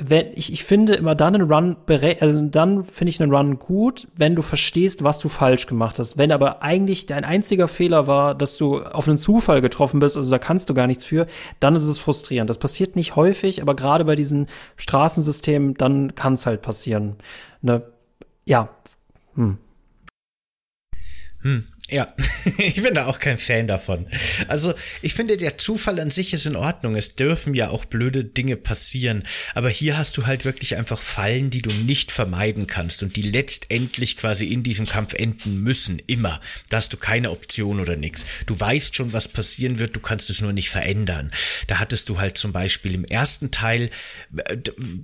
wenn 0.04 0.32
ich, 0.34 0.52
ich 0.52 0.64
finde 0.64 0.94
immer 0.94 1.14
dann 1.14 1.36
einen 1.36 1.52
Run, 1.52 1.76
also 1.88 2.42
dann 2.48 2.84
finde 2.84 3.10
ich 3.10 3.22
einen 3.22 3.34
Run 3.34 3.60
gut, 3.60 4.08
wenn 4.16 4.36
du 4.36 4.42
verstehst, 4.42 5.04
was 5.04 5.20
du 5.20 5.30
falsch 5.30 5.68
gemacht 5.68 6.00
hast. 6.00 6.18
Wenn 6.18 6.32
aber 6.32 6.64
eigentlich 6.64 7.06
dein 7.06 7.24
einziger 7.24 7.68
Fehler 7.68 8.08
war, 8.08 8.34
dass 8.34 8.58
du 8.58 8.82
auf 8.82 9.08
einen 9.08 9.18
Zufall 9.18 9.62
getroffen 9.62 10.00
bist, 10.00 10.18
also 10.18 10.32
da 10.32 10.40
kannst 10.40 10.70
du 10.70 10.74
gar 10.74 10.88
nichts 10.88 11.06
für, 11.06 11.28
dann 11.60 11.76
ist 11.76 11.84
es 11.84 12.00
frustrierend. 12.00 12.50
Das 12.50 12.58
passiert 12.58 12.96
nicht 12.96 13.16
häufig, 13.16 13.62
aber 13.62 13.76
gerade 13.76 14.06
bei 14.06 14.16
diesen 14.16 14.48
Straßensystemen, 14.76 15.76
dann 15.76 16.16
kann 16.16 16.34
es 16.34 16.46
halt 16.46 16.62
passieren. 16.62 17.16
Ne? 17.62 17.84
Ja. 18.46 18.70
Hm. 19.36 19.58
Hm, 21.42 21.66
ja, 21.92 22.14
ich 22.58 22.82
bin 22.82 22.94
da 22.94 23.06
auch 23.06 23.20
kein 23.20 23.38
Fan 23.38 23.68
davon. 23.68 24.08
Also, 24.48 24.74
ich 25.02 25.14
finde, 25.14 25.36
der 25.36 25.58
Zufall 25.58 26.00
an 26.00 26.10
sich 26.10 26.34
ist 26.34 26.46
in 26.46 26.56
Ordnung. 26.56 26.96
Es 26.96 27.16
dürfen 27.16 27.54
ja 27.54 27.70
auch 27.70 27.84
blöde 27.86 28.24
Dinge 28.24 28.56
passieren. 28.56 29.24
Aber 29.56 29.70
hier 29.70 29.98
hast 29.98 30.18
du 30.18 30.26
halt 30.26 30.46
wirklich 30.46 30.78
einfach 30.78 31.02
Fallen, 31.02 31.50
die 31.50 31.62
du 31.62 31.70
nicht 31.70 32.12
vermeiden 32.12 32.66
kannst 32.66 33.04
und 33.04 33.18
die 33.18 33.22
letztendlich 33.22 34.18
quasi 34.18 34.48
in 34.48 34.64
diesem 34.64 34.86
Kampf 34.86 35.14
enden 35.14 35.62
müssen. 35.62 36.00
Immer. 36.08 36.40
Da 36.70 36.78
hast 36.78 36.94
du 36.94 36.98
keine 36.98 37.32
Option 37.32 37.82
oder 37.82 37.98
nix. 37.98 38.26
Du 38.46 38.58
weißt 38.58 38.96
schon, 38.96 39.12
was 39.12 39.28
passieren 39.28 39.78
wird, 39.78 39.96
du 39.96 40.00
kannst 40.00 40.30
es 40.30 40.40
nur 40.40 40.54
nicht 40.54 40.70
verändern. 40.70 41.32
Da 41.68 41.80
hattest 41.80 42.08
du 42.08 42.20
halt 42.20 42.38
zum 42.38 42.54
Beispiel 42.54 42.96
im 42.96 43.04
ersten 43.04 43.52
Teil 43.52 43.90
äh, 44.38 44.58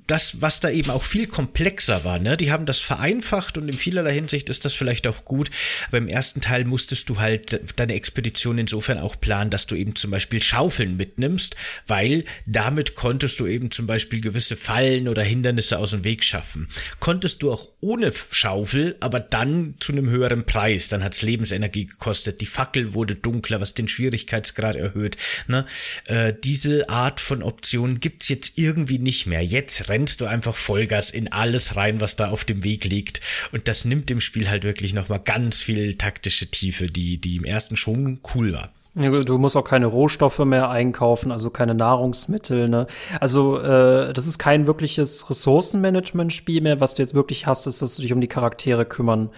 das, 0.07 0.41
was 0.41 0.61
da 0.61 0.69
eben 0.69 0.89
auch 0.89 1.03
viel 1.03 1.27
komplexer 1.27 2.05
war, 2.05 2.19
ne? 2.19 2.37
Die 2.37 2.51
haben 2.51 2.65
das 2.65 2.79
vereinfacht 2.79 3.57
und 3.57 3.67
in 3.67 3.77
vielerlei 3.77 4.13
Hinsicht 4.13 4.49
ist 4.49 4.63
das 4.63 4.73
vielleicht 4.73 5.05
auch 5.07 5.25
gut. 5.25 5.49
Aber 5.89 5.97
im 5.97 6.07
ersten 6.07 6.39
Teil 6.39 6.63
musstest 6.77 7.09
du 7.09 7.19
halt 7.19 7.59
deine 7.77 7.95
Expedition 7.95 8.59
insofern 8.59 8.99
auch 8.99 9.19
planen, 9.19 9.49
dass 9.49 9.65
du 9.65 9.73
eben 9.73 9.95
zum 9.95 10.11
Beispiel 10.11 10.43
Schaufeln 10.43 10.95
mitnimmst, 10.95 11.55
weil 11.87 12.23
damit 12.45 12.93
konntest 12.93 13.39
du 13.39 13.47
eben 13.47 13.71
zum 13.71 13.87
Beispiel 13.87 14.21
gewisse 14.21 14.55
Fallen 14.55 15.07
oder 15.07 15.23
Hindernisse 15.23 15.79
aus 15.79 15.89
dem 15.89 16.03
Weg 16.03 16.23
schaffen. 16.23 16.67
Konntest 16.99 17.41
du 17.41 17.51
auch 17.51 17.67
ohne 17.81 18.13
Schaufel, 18.29 18.95
aber 18.99 19.19
dann 19.19 19.73
zu 19.79 19.91
einem 19.91 20.07
höheren 20.07 20.45
Preis. 20.45 20.87
Dann 20.87 21.03
hat's 21.03 21.23
Lebensenergie 21.23 21.87
gekostet. 21.87 22.41
Die 22.41 22.45
Fackel 22.45 22.93
wurde 22.93 23.15
dunkler, 23.15 23.59
was 23.59 23.73
den 23.73 23.87
Schwierigkeitsgrad 23.87 24.75
erhöht. 24.75 25.17
Ne? 25.47 25.65
Äh, 26.05 26.31
diese 26.43 26.89
Art 26.89 27.19
von 27.19 27.41
Optionen 27.41 27.99
gibt's 27.99 28.29
jetzt 28.29 28.59
irgendwie 28.59 28.99
nicht 28.99 29.25
mehr. 29.25 29.43
Jetzt 29.43 29.89
rennst 29.89 30.21
du 30.21 30.27
einfach 30.27 30.55
Vollgas 30.55 31.09
in 31.09 31.31
alles 31.31 31.75
rein, 31.75 32.01
was 32.01 32.17
da 32.17 32.29
auf 32.29 32.45
dem 32.45 32.63
Weg 32.63 32.85
liegt. 32.85 33.19
Und 33.51 33.67
das 33.67 33.83
nimmt 33.83 34.11
dem 34.11 34.21
Spiel 34.21 34.47
halt 34.47 34.63
wirklich 34.63 34.93
nochmal 34.93 35.21
ganz 35.21 35.63
viel 35.63 35.95
Takt 35.95 36.27
taktische 36.27 36.47
Tiefe, 36.47 36.66
die, 36.71 37.19
die 37.19 37.37
im 37.37 37.43
ersten 37.43 37.75
schon 37.75 38.19
cool 38.33 38.53
war. 38.53 38.71
Du 38.97 39.37
musst 39.37 39.55
auch 39.55 39.63
keine 39.63 39.85
Rohstoffe 39.85 40.39
mehr 40.39 40.71
einkaufen, 40.71 41.31
also 41.31 41.51
keine 41.51 41.75
Nahrungsmittel. 41.75 42.67
Ne? 42.67 42.87
Also 43.19 43.59
äh, 43.59 44.11
das 44.11 44.25
ist 44.25 44.39
kein 44.39 44.65
wirkliches 44.65 45.29
Ressourcenmanagement-Spiel 45.29 46.61
mehr. 46.61 46.81
Was 46.81 46.95
du 46.95 47.03
jetzt 47.03 47.13
wirklich 47.13 47.45
hast, 47.45 47.67
ist, 47.67 47.83
dass 47.83 47.95
du 47.95 48.01
dich 48.01 48.11
um 48.11 48.21
die 48.21 48.27
Charaktere 48.27 48.85
kümmern 48.85 49.29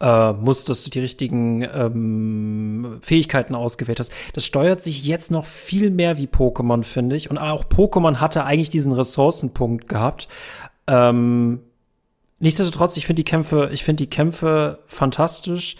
äh, 0.00 0.32
musst, 0.32 0.68
dass 0.68 0.82
du 0.82 0.90
die 0.90 0.98
richtigen 0.98 1.62
ähm, 1.62 2.98
Fähigkeiten 3.02 3.54
ausgewählt 3.54 4.00
hast. 4.00 4.12
Das 4.32 4.44
steuert 4.44 4.82
sich 4.82 5.04
jetzt 5.04 5.30
noch 5.30 5.46
viel 5.46 5.92
mehr 5.92 6.18
wie 6.18 6.26
Pokémon, 6.26 6.82
finde 6.82 7.14
ich. 7.14 7.30
Und 7.30 7.38
auch 7.38 7.64
Pokémon 7.66 8.16
hatte 8.16 8.44
eigentlich 8.44 8.70
diesen 8.70 8.90
Ressourcenpunkt 8.90 9.88
gehabt. 9.88 10.26
Ähm, 10.88 11.60
nichtsdestotrotz, 12.40 12.96
ich 12.96 13.06
finde 13.06 13.22
die 13.22 13.30
Kämpfe, 13.30 13.70
ich 13.72 13.84
finde 13.84 14.02
die 14.02 14.10
Kämpfe 14.10 14.80
fantastisch. 14.88 15.76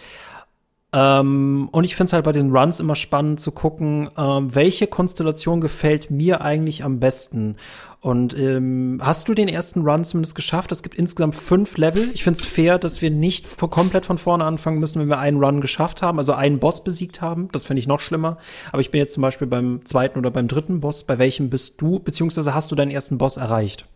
Ähm, 0.95 1.69
und 1.73 1.83
ich 1.83 1.97
finde 1.97 2.09
es 2.09 2.13
halt 2.13 2.25
bei 2.25 2.31
diesen 2.31 2.57
Runs 2.57 2.79
immer 2.79 2.95
spannend 2.95 3.41
zu 3.41 3.51
gucken, 3.51 4.11
ähm, 4.17 4.55
welche 4.55 4.87
Konstellation 4.87 5.61
gefällt 5.61 6.11
mir 6.11 6.41
eigentlich 6.41 6.85
am 6.85 7.01
besten. 7.01 7.57
Und 7.99 8.39
ähm, 8.39 9.01
hast 9.03 9.29
du 9.29 9.35
den 9.35 9.49
ersten 9.49 9.81
Run 9.81 10.05
zumindest 10.05 10.37
geschafft? 10.37 10.71
Es 10.71 10.85
gibt 10.85 10.95
insgesamt 10.95 11.35
fünf 11.35 11.79
Level. 11.79 12.11
Ich 12.15 12.23
finde 12.23 12.39
es 12.39 12.45
fair, 12.45 12.79
dass 12.79 13.03
wir 13.03 13.11
nicht 13.11 13.59
komplett 13.59 14.07
von 14.07 14.19
vorne 14.19 14.45
anfangen 14.45 14.79
müssen, 14.79 15.01
wenn 15.01 15.09
wir 15.09 15.19
einen 15.19 15.43
Run 15.43 15.61
geschafft 15.61 16.03
haben, 16.03 16.19
also 16.19 16.35
einen 16.35 16.61
Boss 16.61 16.85
besiegt 16.85 17.21
haben. 17.21 17.49
Das 17.51 17.65
finde 17.65 17.81
ich 17.81 17.89
noch 17.89 18.01
schlimmer. 18.01 18.39
Aber 18.71 18.81
ich 18.81 18.91
bin 18.93 19.01
jetzt 19.01 19.15
zum 19.15 19.23
Beispiel 19.23 19.49
beim 19.49 19.85
zweiten 19.85 20.19
oder 20.19 20.31
beim 20.31 20.47
dritten 20.47 20.81
Boss. 20.81 21.05
Bei 21.05 21.19
welchem 21.19 21.51
bist 21.51 21.81
du, 21.81 21.99
beziehungsweise 21.99 22.55
hast 22.55 22.71
du 22.71 22.77
deinen 22.77 22.93
ersten 22.93 23.19
Boss 23.19 23.37
erreicht? 23.37 23.89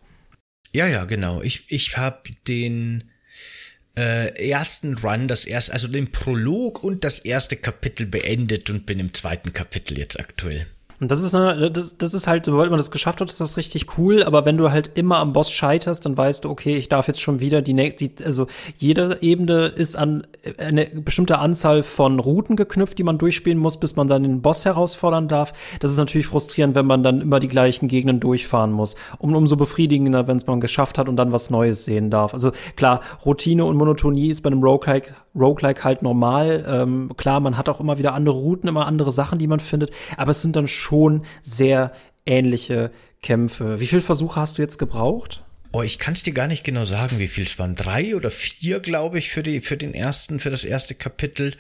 Ja, 0.73 0.87
ja, 0.87 1.05
genau. 1.05 1.43
Ich, 1.43 1.71
ich 1.71 1.97
habe 1.97 2.23
den 2.49 3.05
äh, 3.99 4.49
ersten 4.49 4.97
Run, 4.97 5.27
das 5.27 5.45
erste, 5.45 5.73
also 5.73 5.89
den 5.89 6.13
Prolog 6.13 6.85
und 6.85 7.03
das 7.03 7.19
erste 7.19 7.57
Kapitel 7.57 8.07
beendet 8.07 8.71
und 8.71 8.87
bin 8.87 9.01
im 9.01 9.13
zweiten 9.13 9.53
Kapitel 9.53 9.99
jetzt 9.99 10.21
aktuell. 10.21 10.67
Und 11.01 11.13
das 11.13 11.21
ist, 11.21 11.33
das, 11.33 11.97
das 11.97 12.15
ist 12.15 12.27
halt, 12.27 12.47
sobald 12.47 12.71
man 12.71 12.79
das 12.79 12.91
geschafft 12.91 13.21
hat, 13.21 13.31
ist 13.31 13.41
das 13.41 13.57
richtig 13.57 13.99
cool. 13.99 14.25
Aber 14.25 14.45
wenn 14.45 14.57
du 14.57 14.71
halt 14.71 14.91
immer 14.95 15.19
am 15.19 15.33
Boss 15.33 15.51
scheiterst, 15.51 16.05
dann 16.05 16.17
weißt 16.17 16.45
du, 16.45 16.51
okay, 16.51 16.77
ich 16.77 16.89
darf 16.89 17.07
jetzt 17.07 17.21
schon 17.21 17.39
wieder 17.39 17.63
die, 17.63 17.75
die 17.95 18.11
also 18.25 18.47
jede 18.77 19.19
Ebene 19.21 19.67
ist 19.67 19.97
an 19.97 20.27
eine 20.59 20.87
bestimmte 20.87 21.39
Anzahl 21.39 21.83
von 21.83 22.19
Routen 22.19 22.57
geknüpft, 22.57 22.99
die 22.99 23.05
man 23.05 23.19
durchspielen 23.19 23.59
muss, 23.59 23.79
bis 23.79 23.95
man 23.95 24.09
dann 24.09 24.25
den 24.25 24.43
Boss 24.43 24.65
herausfordern 24.65 25.29
darf. 25.29 25.53
Das 25.81 25.93
ist 25.93 25.99
natürlich 25.99 26.27
frustrierend, 26.27 26.75
wenn 26.75 26.87
man 26.87 27.03
dann 27.03 27.21
immer 27.21 27.39
die 27.39 27.49
gleichen 27.49 27.87
Gegenden 27.87 28.19
durchfahren 28.19 28.73
muss. 28.73 28.97
Um, 29.19 29.35
umso 29.37 29.57
befriedigender, 29.57 30.27
wenn 30.27 30.37
es 30.37 30.47
man 30.47 30.61
geschafft 30.61 30.99
hat 30.99 31.09
und 31.09 31.17
dann 31.17 31.31
was 31.31 31.51
Neues 31.51 31.85
sehen 31.85 32.11
darf. 32.11 32.35
Also 32.35 32.53
klar, 32.77 33.03
Routine 33.25 33.65
und 33.65 33.77
Monotonie 33.77 34.31
ist 34.31 34.41
bei 34.41 34.49
einem 34.49 34.63
Roguelike, 34.63 35.15
Roguelike 35.39 35.85
halt 35.85 36.03
normal. 36.03 36.65
Ähm, 36.69 37.13
klar, 37.17 37.41
man 37.41 37.57
hat 37.57 37.69
auch 37.69 37.81
immer 37.81 37.99
wieder 37.99 38.15
andere 38.15 38.37
Routen, 38.37 38.69
immer 38.69 38.87
andere 38.87 39.13
Sachen, 39.13 39.39
die 39.39 39.47
man 39.47 39.61
findet. 39.61 39.91
Aber 40.17 40.33
es 40.33 40.43
sind 40.43 40.57
dann 40.57 40.69
schon 40.69 41.23
sehr 41.43 41.93
ähnliche 42.27 42.91
Kämpfe. 43.23 43.81
Wie 43.81 43.87
viele 43.87 44.03
Versuche 44.03 44.41
hast 44.41 44.59
du 44.59 44.63
jetzt 44.63 44.79
gebraucht? 44.79 45.43
Oh, 45.71 45.83
ich 45.83 45.99
kann 45.99 46.15
es 46.15 46.23
dir 46.23 46.33
gar 46.33 46.47
nicht 46.47 46.65
genau 46.65 46.85
sagen, 46.85 47.19
wie 47.19 47.29
viel 47.29 47.45
es 47.45 47.59
waren. 47.59 47.75
Drei 47.75 48.17
oder 48.17 48.31
vier, 48.31 48.81
glaube 48.81 49.19
ich, 49.19 49.29
für 49.29 49.43
die, 49.43 49.61
für 49.61 49.77
den 49.77 49.93
ersten, 49.93 50.41
für 50.41 50.51
das 50.51 50.65
erste 50.65 50.95
Kapitel. 50.95 51.55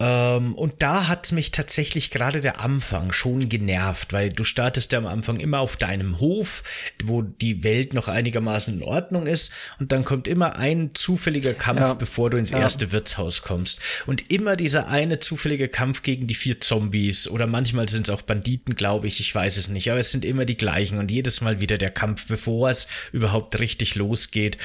Ähm, 0.00 0.54
und 0.54 0.82
da 0.82 1.06
hat 1.08 1.32
mich 1.32 1.50
tatsächlich 1.50 2.10
gerade 2.10 2.40
der 2.40 2.60
Anfang 2.60 3.12
schon 3.12 3.48
genervt, 3.48 4.12
weil 4.12 4.30
du 4.30 4.42
startest 4.42 4.92
ja 4.92 4.98
am 4.98 5.06
Anfang 5.06 5.38
immer 5.38 5.60
auf 5.60 5.76
deinem 5.76 6.18
Hof, 6.18 6.62
wo 7.04 7.22
die 7.22 7.62
Welt 7.62 7.94
noch 7.94 8.08
einigermaßen 8.08 8.74
in 8.74 8.82
Ordnung 8.82 9.26
ist 9.26 9.52
und 9.78 9.92
dann 9.92 10.04
kommt 10.04 10.26
immer 10.26 10.56
ein 10.56 10.90
zufälliger 10.94 11.54
Kampf, 11.54 11.80
ja. 11.80 11.94
bevor 11.94 12.30
du 12.30 12.36
ins 12.36 12.50
ja. 12.50 12.58
erste 12.58 12.90
Wirtshaus 12.90 13.42
kommst. 13.42 13.80
Und 14.06 14.32
immer 14.32 14.56
dieser 14.56 14.88
eine 14.88 15.20
zufällige 15.20 15.68
Kampf 15.68 16.02
gegen 16.02 16.26
die 16.26 16.34
vier 16.34 16.60
Zombies 16.60 17.28
oder 17.28 17.46
manchmal 17.46 17.88
sind 17.88 18.08
es 18.08 18.14
auch 18.14 18.22
Banditen, 18.22 18.74
glaube 18.74 19.06
ich, 19.06 19.20
ich 19.20 19.32
weiß 19.32 19.56
es 19.56 19.68
nicht, 19.68 19.90
aber 19.90 20.00
es 20.00 20.10
sind 20.10 20.24
immer 20.24 20.44
die 20.44 20.56
gleichen 20.56 20.98
und 20.98 21.10
jedes 21.10 21.40
Mal 21.42 21.60
wieder 21.60 21.78
der 21.78 21.90
Kampf, 21.90 22.26
bevor 22.26 22.70
es 22.70 22.88
überhaupt 23.12 23.60
richtig 23.60 23.94
losgeht. 23.94 24.58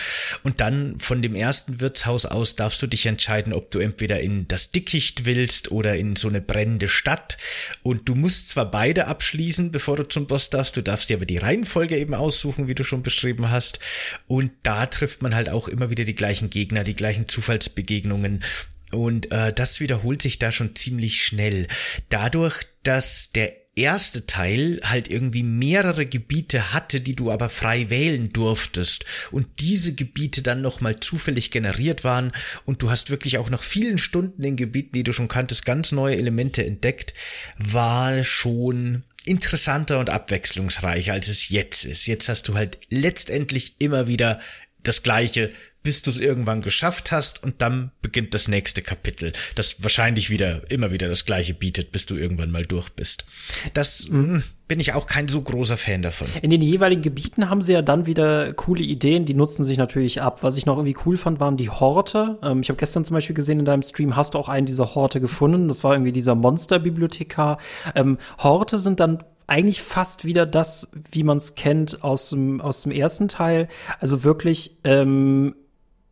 Und 0.43 0.61
dann 0.61 0.97
von 0.99 1.21
dem 1.21 1.35
ersten 1.35 1.79
Wirtshaus 1.79 2.25
aus 2.25 2.55
darfst 2.55 2.81
du 2.81 2.87
dich 2.87 3.05
entscheiden, 3.05 3.53
ob 3.53 3.69
du 3.69 3.79
entweder 3.79 4.19
in 4.19 4.47
das 4.47 4.71
Dickicht 4.71 5.16
willst 5.25 5.71
oder 5.71 5.95
in 5.95 6.15
so 6.15 6.27
eine 6.27 6.41
brennende 6.41 6.87
Stadt. 6.87 7.37
Und 7.83 8.07
du 8.09 8.15
musst 8.15 8.49
zwar 8.49 8.69
beide 8.69 9.07
abschließen, 9.07 9.71
bevor 9.71 9.97
du 9.97 10.03
zum 10.03 10.27
Boss 10.27 10.49
darfst, 10.49 10.77
du 10.77 10.81
darfst 10.81 11.09
dir 11.09 11.17
aber 11.17 11.25
die 11.25 11.37
Reihenfolge 11.37 11.97
eben 11.97 12.13
aussuchen, 12.13 12.67
wie 12.67 12.75
du 12.75 12.83
schon 12.83 13.03
beschrieben 13.03 13.49
hast. 13.49 13.79
Und 14.27 14.51
da 14.63 14.85
trifft 14.85 15.21
man 15.21 15.35
halt 15.35 15.49
auch 15.49 15.67
immer 15.67 15.89
wieder 15.89 16.03
die 16.03 16.15
gleichen 16.15 16.49
Gegner, 16.49 16.83
die 16.83 16.95
gleichen 16.95 17.27
Zufallsbegegnungen. 17.27 18.43
Und 18.91 19.31
äh, 19.31 19.51
das 19.53 19.79
wiederholt 19.79 20.21
sich 20.21 20.39
da 20.39 20.51
schon 20.51 20.75
ziemlich 20.75 21.23
schnell. 21.23 21.67
Dadurch, 22.09 22.61
dass 22.83 23.31
der 23.33 23.66
erste 23.77 24.25
Teil 24.25 24.79
halt 24.83 25.09
irgendwie 25.09 25.43
mehrere 25.43 26.05
Gebiete 26.05 26.73
hatte, 26.73 26.99
die 26.99 27.15
du 27.15 27.31
aber 27.31 27.49
frei 27.49 27.89
wählen 27.89 28.29
durftest 28.29 29.05
und 29.31 29.47
diese 29.59 29.93
Gebiete 29.93 30.41
dann 30.41 30.61
nochmal 30.61 30.99
zufällig 30.99 31.51
generiert 31.51 32.03
waren 32.03 32.31
und 32.65 32.81
du 32.81 32.89
hast 32.89 33.09
wirklich 33.09 33.37
auch 33.37 33.49
nach 33.49 33.63
vielen 33.63 33.97
Stunden 33.97 34.43
in 34.43 34.55
Gebieten, 34.55 34.93
die 34.93 35.03
du 35.03 35.13
schon 35.13 35.27
kanntest, 35.27 35.65
ganz 35.65 35.91
neue 35.91 36.17
Elemente 36.17 36.65
entdeckt, 36.65 37.13
war 37.57 38.23
schon 38.23 39.03
interessanter 39.25 39.99
und 39.99 40.09
abwechslungsreicher, 40.09 41.13
als 41.13 41.27
es 41.27 41.49
jetzt 41.49 41.85
ist. 41.85 42.07
Jetzt 42.07 42.29
hast 42.29 42.47
du 42.47 42.55
halt 42.55 42.79
letztendlich 42.89 43.75
immer 43.79 44.07
wieder 44.07 44.39
das 44.83 45.03
gleiche 45.03 45.51
bis 45.87 46.01
du 46.01 46.09
es 46.09 46.19
irgendwann 46.19 46.59
geschafft 46.59 47.13
hast 47.13 47.41
und 47.45 47.61
dann 47.61 47.91
beginnt 48.01 48.33
das 48.33 48.49
nächste 48.49 48.81
Kapitel, 48.81 49.31
das 49.55 49.81
wahrscheinlich 49.83 50.29
wieder 50.29 50.69
immer 50.69 50.91
wieder 50.91 51.07
das 51.07 51.23
gleiche 51.23 51.53
bietet, 51.53 51.93
bis 51.93 52.05
du 52.05 52.17
irgendwann 52.17 52.51
mal 52.51 52.65
durch 52.65 52.89
bist. 52.89 53.23
Das 53.73 54.09
mh, 54.09 54.17
hm, 54.17 54.43
bin 54.67 54.81
ich 54.81 54.91
auch 54.91 55.05
kein 55.05 55.29
so 55.29 55.41
großer 55.41 55.77
Fan 55.77 56.01
davon. 56.01 56.27
In 56.41 56.49
den 56.49 56.61
jeweiligen 56.61 57.01
Gebieten 57.01 57.49
haben 57.49 57.61
sie 57.61 57.71
ja 57.71 57.81
dann 57.81 58.05
wieder 58.05 58.51
coole 58.51 58.83
Ideen, 58.83 59.23
die 59.23 59.33
nutzen 59.33 59.63
sich 59.63 59.77
natürlich 59.77 60.21
ab. 60.21 60.43
Was 60.43 60.57
ich 60.57 60.65
noch 60.65 60.75
irgendwie 60.75 60.97
cool 61.05 61.15
fand, 61.15 61.39
waren 61.39 61.55
die 61.55 61.69
Horte. 61.69 62.37
Ähm, 62.43 62.59
ich 62.59 62.67
habe 62.67 62.77
gestern 62.77 63.05
zum 63.05 63.13
Beispiel 63.13 63.33
gesehen 63.33 63.59
in 63.59 63.65
deinem 63.65 63.81
Stream, 63.81 64.17
hast 64.17 64.33
du 64.33 64.39
auch 64.39 64.49
einen 64.49 64.65
dieser 64.65 64.93
Horte 64.93 65.21
gefunden. 65.21 65.69
Das 65.69 65.85
war 65.85 65.93
irgendwie 65.93 66.11
dieser 66.11 66.35
Monsterbibliothekar. 66.35 67.59
Ähm, 67.95 68.17
Horte 68.39 68.77
sind 68.77 68.99
dann 68.99 69.23
eigentlich 69.49 69.81
fast 69.81 70.25
wieder 70.25 70.45
das, 70.45 70.91
wie 71.13 71.23
man 71.23 71.37
es 71.37 71.55
kennt 71.55 72.03
aus 72.03 72.31
dem, 72.31 72.59
aus 72.59 72.81
dem 72.81 72.91
ersten 72.91 73.29
Teil. 73.29 73.69
Also 74.01 74.25
wirklich 74.25 74.79
ähm, 74.83 75.55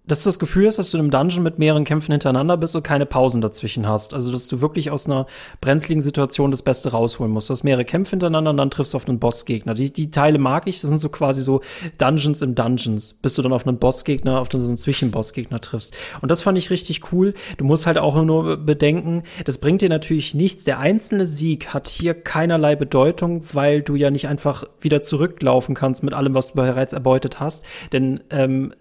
dass 0.07 0.23
du 0.23 0.29
das 0.29 0.39
Gefühl 0.39 0.67
hast, 0.67 0.77
dass 0.77 0.91
du 0.91 0.97
in 0.97 1.01
einem 1.01 1.11
Dungeon 1.11 1.43
mit 1.43 1.59
mehreren 1.59 1.83
Kämpfen 1.83 2.11
hintereinander 2.11 2.57
bist 2.57 2.75
und 2.75 2.83
keine 2.83 3.05
Pausen 3.05 3.41
dazwischen 3.41 3.87
hast. 3.87 4.13
Also, 4.13 4.31
dass 4.31 4.47
du 4.47 4.61
wirklich 4.61 4.91
aus 4.91 5.05
einer 5.05 5.25
brenzligen 5.61 6.01
Situation 6.01 6.51
das 6.51 6.61
Beste 6.61 6.91
rausholen 6.91 7.31
musst. 7.31 7.49
Du 7.49 7.53
hast 7.53 7.63
mehrere 7.63 7.85
Kämpfe 7.85 8.11
hintereinander 8.11 8.51
und 8.51 8.57
dann 8.57 8.69
triffst 8.69 8.93
du 8.93 8.97
auf 8.97 9.07
einen 9.07 9.19
Bossgegner. 9.19 9.73
Die, 9.73 9.91
die 9.91 10.11
Teile 10.11 10.37
mag 10.37 10.67
ich. 10.67 10.81
Das 10.81 10.89
sind 10.89 10.99
so 10.99 11.09
quasi 11.09 11.41
so 11.41 11.61
Dungeons 11.97 12.41
im 12.41 12.55
Dungeons, 12.55 13.13
bis 13.13 13.33
du 13.33 13.41
dann 13.41 13.53
auf 13.53 13.67
einen 13.67 13.79
Bossgegner, 13.79 14.39
auf 14.39 14.49
so 14.51 14.57
einen 14.59 14.77
Zwischenbossgegner 14.77 15.59
triffst. 15.59 15.95
Und 16.21 16.29
das 16.29 16.41
fand 16.41 16.57
ich 16.57 16.69
richtig 16.69 17.11
cool. 17.11 17.33
Du 17.57 17.65
musst 17.65 17.87
halt 17.87 17.97
auch 17.97 18.21
nur 18.23 18.57
bedenken, 18.57 19.23
das 19.45 19.57
bringt 19.57 19.81
dir 19.81 19.89
natürlich 19.89 20.33
nichts. 20.33 20.65
Der 20.65 20.79
einzelne 20.79 21.25
Sieg 21.25 21.73
hat 21.73 21.87
hier 21.87 22.13
keinerlei 22.13 22.75
Bedeutung, 22.75 23.41
weil 23.53 23.81
du 23.81 23.95
ja 23.95 24.11
nicht 24.11 24.27
einfach 24.27 24.65
wieder 24.79 25.01
zurücklaufen 25.01 25.75
kannst 25.75 26.03
mit 26.03 26.13
allem, 26.13 26.33
was 26.33 26.49
du 26.49 26.55
bereits 26.55 26.93
erbeutet 26.93 27.39
hast. 27.39 27.65
Denn 27.91 28.21
ähm, 28.29 28.71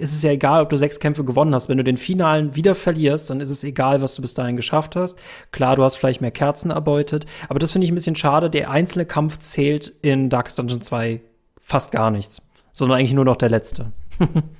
es 0.00 0.12
ist 0.12 0.22
ja 0.22 0.30
egal, 0.30 0.67
ob 0.68 0.70
du 0.70 0.76
sechs 0.76 1.00
Kämpfe 1.00 1.24
gewonnen 1.24 1.54
hast. 1.54 1.70
Wenn 1.70 1.78
du 1.78 1.84
den 1.84 1.96
finalen 1.96 2.54
wieder 2.54 2.74
verlierst, 2.74 3.30
dann 3.30 3.40
ist 3.40 3.48
es 3.48 3.64
egal, 3.64 4.02
was 4.02 4.14
du 4.14 4.20
bis 4.22 4.34
dahin 4.34 4.56
geschafft 4.56 4.96
hast. 4.96 5.18
Klar, 5.50 5.76
du 5.76 5.82
hast 5.82 5.96
vielleicht 5.96 6.20
mehr 6.20 6.30
Kerzen 6.30 6.70
erbeutet, 6.70 7.24
aber 7.48 7.58
das 7.58 7.72
finde 7.72 7.86
ich 7.86 7.90
ein 7.90 7.94
bisschen 7.94 8.16
schade. 8.16 8.50
Der 8.50 8.70
einzelne 8.70 9.06
Kampf 9.06 9.38
zählt 9.38 9.94
in 10.02 10.28
Darkest 10.28 10.58
Dungeon 10.58 10.82
2 10.82 11.22
fast 11.58 11.90
gar 11.90 12.10
nichts, 12.10 12.42
sondern 12.72 12.98
eigentlich 12.98 13.14
nur 13.14 13.24
noch 13.24 13.36
der 13.36 13.48
letzte. 13.48 13.92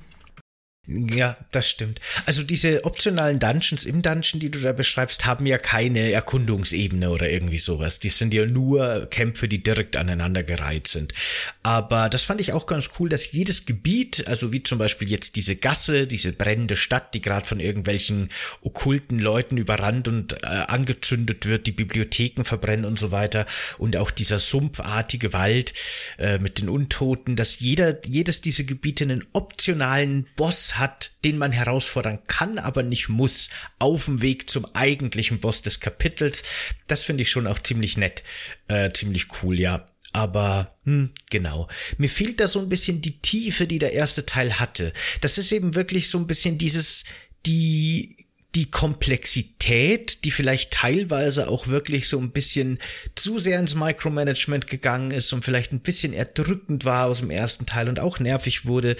Ja, 0.91 1.37
das 1.51 1.69
stimmt. 1.69 1.99
Also 2.25 2.41
diese 2.41 2.83
optionalen 2.83 3.37
Dungeons 3.37 3.85
im 3.85 4.01
Dungeon, 4.01 4.39
die 4.39 4.49
du 4.49 4.57
da 4.57 4.71
beschreibst, 4.71 5.27
haben 5.27 5.45
ja 5.45 5.59
keine 5.59 6.11
Erkundungsebene 6.11 7.11
oder 7.11 7.29
irgendwie 7.29 7.59
sowas. 7.59 7.99
Die 7.99 8.09
sind 8.09 8.33
ja 8.33 8.47
nur 8.47 9.07
Kämpfe, 9.11 9.47
die 9.47 9.61
direkt 9.61 9.97
aneinandergereiht 9.97 10.87
sind. 10.87 11.13
Aber 11.61 12.09
das 12.09 12.23
fand 12.23 12.41
ich 12.41 12.53
auch 12.53 12.65
ganz 12.65 12.89
cool, 12.97 13.07
dass 13.07 13.31
jedes 13.31 13.67
Gebiet, 13.67 14.27
also 14.27 14.51
wie 14.51 14.63
zum 14.63 14.79
Beispiel 14.79 15.07
jetzt 15.07 15.35
diese 15.35 15.55
Gasse, 15.55 16.07
diese 16.07 16.33
brennende 16.33 16.75
Stadt, 16.75 17.13
die 17.13 17.21
gerade 17.21 17.45
von 17.45 17.59
irgendwelchen 17.59 18.29
okkulten 18.63 19.19
Leuten 19.19 19.57
überrannt 19.57 20.07
und 20.07 20.41
äh, 20.41 20.47
angezündet 20.47 21.45
wird, 21.45 21.67
die 21.67 21.71
Bibliotheken 21.71 22.43
verbrennen 22.43 22.85
und 22.85 22.97
so 22.97 23.11
weiter 23.11 23.45
und 23.77 23.95
auch 23.95 24.09
dieser 24.09 24.39
sumpfartige 24.39 25.33
Wald 25.33 25.73
äh, 26.17 26.39
mit 26.39 26.59
den 26.59 26.67
Untoten, 26.67 27.35
dass 27.35 27.59
jeder, 27.59 27.95
jedes 28.07 28.41
dieser 28.41 28.63
Gebiete 28.63 29.03
einen 29.03 29.27
optionalen 29.33 30.25
Boss 30.35 30.78
hat, 30.79 31.11
den 31.23 31.37
man 31.37 31.51
herausfordern 31.51 32.19
kann, 32.27 32.57
aber 32.57 32.83
nicht 32.83 33.09
muss, 33.09 33.49
auf 33.79 34.05
dem 34.05 34.21
Weg 34.21 34.49
zum 34.49 34.65
eigentlichen 34.73 35.39
Boss 35.39 35.61
des 35.61 35.79
Kapitels. 35.79 36.43
Das 36.87 37.03
finde 37.03 37.23
ich 37.23 37.31
schon 37.31 37.47
auch 37.47 37.59
ziemlich 37.59 37.97
nett, 37.97 38.23
äh, 38.67 38.91
ziemlich 38.91 39.27
cool, 39.41 39.59
ja. 39.59 39.87
Aber, 40.11 40.75
hm, 40.85 41.11
genau. 41.29 41.67
Mir 41.97 42.09
fehlt 42.09 42.39
da 42.39 42.47
so 42.47 42.59
ein 42.59 42.69
bisschen 42.69 43.01
die 43.01 43.19
Tiefe, 43.19 43.67
die 43.67 43.79
der 43.79 43.93
erste 43.93 44.25
Teil 44.25 44.59
hatte. 44.59 44.91
Das 45.21 45.37
ist 45.37 45.51
eben 45.51 45.75
wirklich 45.75 46.09
so 46.09 46.17
ein 46.17 46.25
bisschen 46.25 46.57
dieses, 46.57 47.03
die 47.45 48.25
die 48.55 48.71
Komplexität, 48.71 50.23
die 50.25 50.31
vielleicht 50.31 50.71
teilweise 50.71 51.49
auch 51.49 51.67
wirklich 51.67 52.07
so 52.07 52.17
ein 52.19 52.31
bisschen 52.31 52.79
zu 53.13 53.37
sehr 53.37 53.59
ins 53.59 53.75
Micromanagement 53.75 54.65
gegangen 54.65 55.11
ist 55.11 55.31
und 55.33 55.45
vielleicht 55.45 55.71
ein 55.71 55.81
bisschen 55.81 56.13
erdrückend 56.13 56.83
war 56.83 57.05
aus 57.05 57.19
dem 57.19 57.29
ersten 57.29 57.67
Teil 57.67 57.89
und 57.89 57.99
auch 57.99 58.19
nervig 58.19 58.65
wurde, 58.65 58.95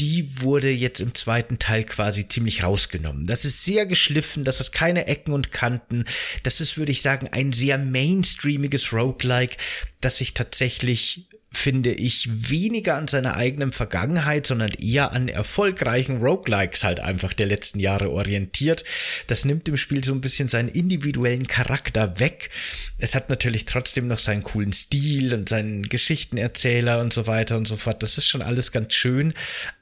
die 0.00 0.42
wurde 0.42 0.70
jetzt 0.70 1.00
im 1.00 1.14
zweiten 1.14 1.58
Teil 1.58 1.84
quasi 1.84 2.28
ziemlich 2.28 2.62
rausgenommen. 2.62 3.26
Das 3.26 3.44
ist 3.44 3.64
sehr 3.64 3.86
geschliffen, 3.86 4.44
das 4.44 4.60
hat 4.60 4.72
keine 4.72 5.06
Ecken 5.06 5.32
und 5.32 5.52
Kanten. 5.52 6.04
Das 6.42 6.60
ist, 6.60 6.76
würde 6.76 6.92
ich 6.92 7.02
sagen, 7.02 7.28
ein 7.32 7.52
sehr 7.52 7.78
mainstreamiges 7.78 8.92
Roguelike, 8.92 9.56
das 10.00 10.18
sich 10.18 10.34
tatsächlich 10.34 11.28
finde 11.52 11.92
ich, 11.92 12.28
weniger 12.50 12.96
an 12.96 13.08
seiner 13.08 13.36
eigenen 13.36 13.72
Vergangenheit, 13.72 14.46
sondern 14.46 14.72
eher 14.72 15.12
an 15.12 15.28
erfolgreichen 15.28 16.18
Roguelikes 16.18 16.84
halt 16.84 17.00
einfach 17.00 17.32
der 17.32 17.46
letzten 17.46 17.80
Jahre 17.80 18.10
orientiert. 18.10 18.84
Das 19.26 19.44
nimmt 19.44 19.66
dem 19.66 19.76
Spiel 19.76 20.04
so 20.04 20.12
ein 20.12 20.20
bisschen 20.20 20.48
seinen 20.48 20.68
individuellen 20.68 21.46
Charakter 21.46 22.18
weg. 22.18 22.50
Es 22.98 23.14
hat 23.14 23.30
natürlich 23.30 23.64
trotzdem 23.64 24.06
noch 24.06 24.18
seinen 24.18 24.42
coolen 24.42 24.72
Stil 24.72 25.34
und 25.34 25.48
seinen 25.48 25.84
Geschichtenerzähler 25.88 27.00
und 27.00 27.12
so 27.12 27.26
weiter 27.26 27.56
und 27.56 27.66
so 27.66 27.76
fort. 27.76 28.02
Das 28.02 28.18
ist 28.18 28.26
schon 28.26 28.42
alles 28.42 28.72
ganz 28.72 28.92
schön. 28.92 29.32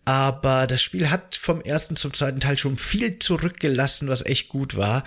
Aber 0.04 0.66
das 0.66 0.82
Spiel 0.82 1.10
hat 1.10 1.34
vom 1.34 1.60
ersten 1.60 1.96
zum 1.96 2.12
zweiten 2.12 2.40
Teil 2.40 2.58
schon 2.58 2.76
viel 2.76 3.18
zurückgelassen, 3.18 4.08
was 4.08 4.24
echt 4.24 4.48
gut 4.48 4.76
war 4.76 5.04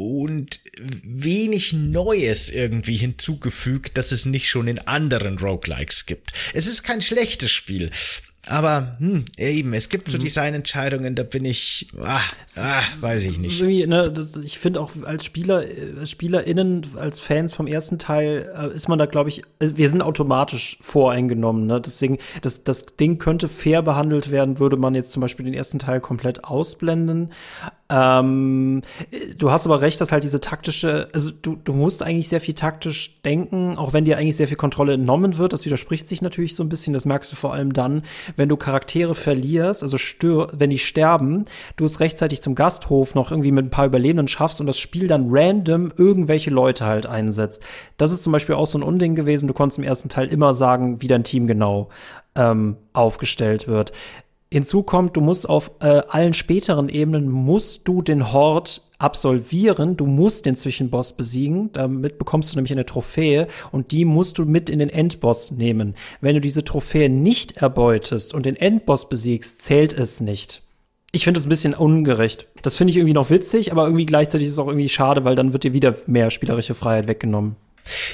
und 0.00 0.60
wenig 0.80 1.72
Neues 1.72 2.48
irgendwie 2.48 2.96
hinzugefügt, 2.96 3.98
das 3.98 4.12
es 4.12 4.24
nicht 4.24 4.48
schon 4.48 4.68
in 4.68 4.78
anderen 4.78 5.38
Roguelikes 5.38 6.06
gibt. 6.06 6.32
Es 6.54 6.66
ist 6.66 6.82
kein 6.82 7.00
schlechtes 7.00 7.50
Spiel, 7.50 7.90
aber 8.46 8.96
hm, 8.98 9.26
eben, 9.36 9.74
es 9.74 9.90
gibt 9.90 10.08
so 10.08 10.16
mhm. 10.16 10.22
Designentscheidungen, 10.22 11.14
da 11.14 11.24
bin 11.24 11.44
ich, 11.44 11.88
ah, 12.00 12.20
ah 12.56 12.82
weiß 13.00 13.24
ich 13.24 13.38
nicht. 13.38 13.86
Ne, 13.86 14.10
das, 14.10 14.36
ich 14.38 14.58
finde 14.58 14.80
auch 14.80 14.92
als 15.04 15.26
Spieler, 15.26 15.56
als 15.58 15.68
äh, 15.68 16.06
SpielerInnen, 16.06 16.86
als 16.96 17.20
Fans 17.20 17.52
vom 17.52 17.66
ersten 17.66 17.98
Teil, 17.98 18.50
äh, 18.56 18.74
ist 18.74 18.88
man 18.88 18.98
da, 18.98 19.04
glaube 19.04 19.28
ich, 19.28 19.42
äh, 19.58 19.72
wir 19.74 19.90
sind 19.90 20.00
automatisch 20.00 20.78
voreingenommen. 20.80 21.66
Ne? 21.66 21.82
Deswegen, 21.82 22.16
das, 22.40 22.64
das 22.64 22.86
Ding 22.96 23.18
könnte 23.18 23.46
fair 23.46 23.82
behandelt 23.82 24.30
werden, 24.30 24.58
würde 24.58 24.78
man 24.78 24.94
jetzt 24.94 25.10
zum 25.10 25.20
Beispiel 25.20 25.44
den 25.44 25.54
ersten 25.54 25.78
Teil 25.78 26.00
komplett 26.00 26.44
ausblenden. 26.44 27.32
Ähm, 27.90 28.82
du 29.36 29.50
hast 29.50 29.66
aber 29.66 29.80
recht, 29.80 30.00
dass 30.00 30.12
halt 30.12 30.22
diese 30.22 30.40
taktische, 30.40 31.08
also 31.12 31.30
du, 31.30 31.56
du 31.56 31.72
musst 31.72 32.02
eigentlich 32.02 32.28
sehr 32.28 32.40
viel 32.40 32.54
taktisch 32.54 33.20
denken, 33.22 33.76
auch 33.76 33.92
wenn 33.92 34.04
dir 34.04 34.16
eigentlich 34.16 34.36
sehr 34.36 34.48
viel 34.48 34.56
Kontrolle 34.56 34.94
entnommen 34.94 35.38
wird. 35.38 35.52
Das 35.52 35.64
widerspricht 35.64 36.08
sich 36.08 36.22
natürlich 36.22 36.54
so 36.54 36.62
ein 36.62 36.68
bisschen. 36.68 36.94
Das 36.94 37.04
merkst 37.04 37.32
du 37.32 37.36
vor 37.36 37.52
allem 37.52 37.72
dann, 37.72 38.02
wenn 38.36 38.48
du 38.48 38.56
Charaktere 38.56 39.14
verlierst, 39.14 39.82
also 39.82 39.98
stör, 39.98 40.48
wenn 40.56 40.70
die 40.70 40.78
sterben, 40.78 41.44
du 41.76 41.84
es 41.84 42.00
rechtzeitig 42.00 42.42
zum 42.42 42.54
Gasthof 42.54 43.14
noch 43.14 43.30
irgendwie 43.30 43.52
mit 43.52 43.66
ein 43.66 43.70
paar 43.70 43.86
Überlebenden 43.86 44.28
schaffst 44.28 44.60
und 44.60 44.66
das 44.66 44.78
Spiel 44.78 45.08
dann 45.08 45.26
random 45.30 45.92
irgendwelche 45.96 46.50
Leute 46.50 46.86
halt 46.86 47.06
einsetzt. 47.06 47.62
Das 47.96 48.12
ist 48.12 48.22
zum 48.22 48.32
Beispiel 48.32 48.54
auch 48.54 48.66
so 48.66 48.78
ein 48.78 48.82
Unding 48.82 49.14
gewesen. 49.14 49.48
Du 49.48 49.54
konntest 49.54 49.78
im 49.78 49.84
ersten 49.84 50.08
Teil 50.08 50.28
immer 50.28 50.54
sagen, 50.54 51.02
wie 51.02 51.08
dein 51.08 51.24
Team 51.24 51.46
genau 51.46 51.88
ähm, 52.36 52.76
aufgestellt 52.92 53.66
wird. 53.66 53.92
Hinzu 54.52 54.82
kommt, 54.82 55.16
du 55.16 55.20
musst 55.20 55.48
auf 55.48 55.70
äh, 55.80 56.02
allen 56.08 56.32
späteren 56.32 56.88
Ebenen 56.88 57.30
musst 57.30 57.86
du 57.86 58.02
den 58.02 58.32
Hort 58.32 58.82
absolvieren. 58.98 59.96
Du 59.96 60.06
musst 60.06 60.44
den 60.44 60.56
Zwischenboss 60.56 61.12
besiegen. 61.12 61.72
Damit 61.72 62.18
bekommst 62.18 62.52
du 62.52 62.56
nämlich 62.56 62.72
eine 62.72 62.84
Trophäe 62.84 63.46
und 63.70 63.92
die 63.92 64.04
musst 64.04 64.38
du 64.38 64.44
mit 64.44 64.68
in 64.68 64.80
den 64.80 64.90
Endboss 64.90 65.52
nehmen. 65.52 65.94
Wenn 66.20 66.34
du 66.34 66.40
diese 66.40 66.64
Trophäe 66.64 67.08
nicht 67.08 67.58
erbeutest 67.58 68.34
und 68.34 68.44
den 68.44 68.56
Endboss 68.56 69.08
besiegst, 69.08 69.62
zählt 69.62 69.92
es 69.92 70.20
nicht. 70.20 70.62
Ich 71.12 71.24
finde 71.24 71.38
es 71.38 71.46
ein 71.46 71.50
bisschen 71.50 71.74
ungerecht. 71.74 72.48
Das 72.62 72.74
finde 72.74 72.90
ich 72.90 72.96
irgendwie 72.96 73.14
noch 73.14 73.30
witzig, 73.30 73.70
aber 73.70 73.84
irgendwie 73.84 74.06
gleichzeitig 74.06 74.48
ist 74.48 74.54
es 74.54 74.58
auch 74.58 74.68
irgendwie 74.68 74.88
schade, 74.88 75.24
weil 75.24 75.36
dann 75.36 75.52
wird 75.52 75.62
dir 75.62 75.72
wieder 75.72 75.94
mehr 76.06 76.30
spielerische 76.30 76.74
Freiheit 76.74 77.08
weggenommen. 77.08 77.56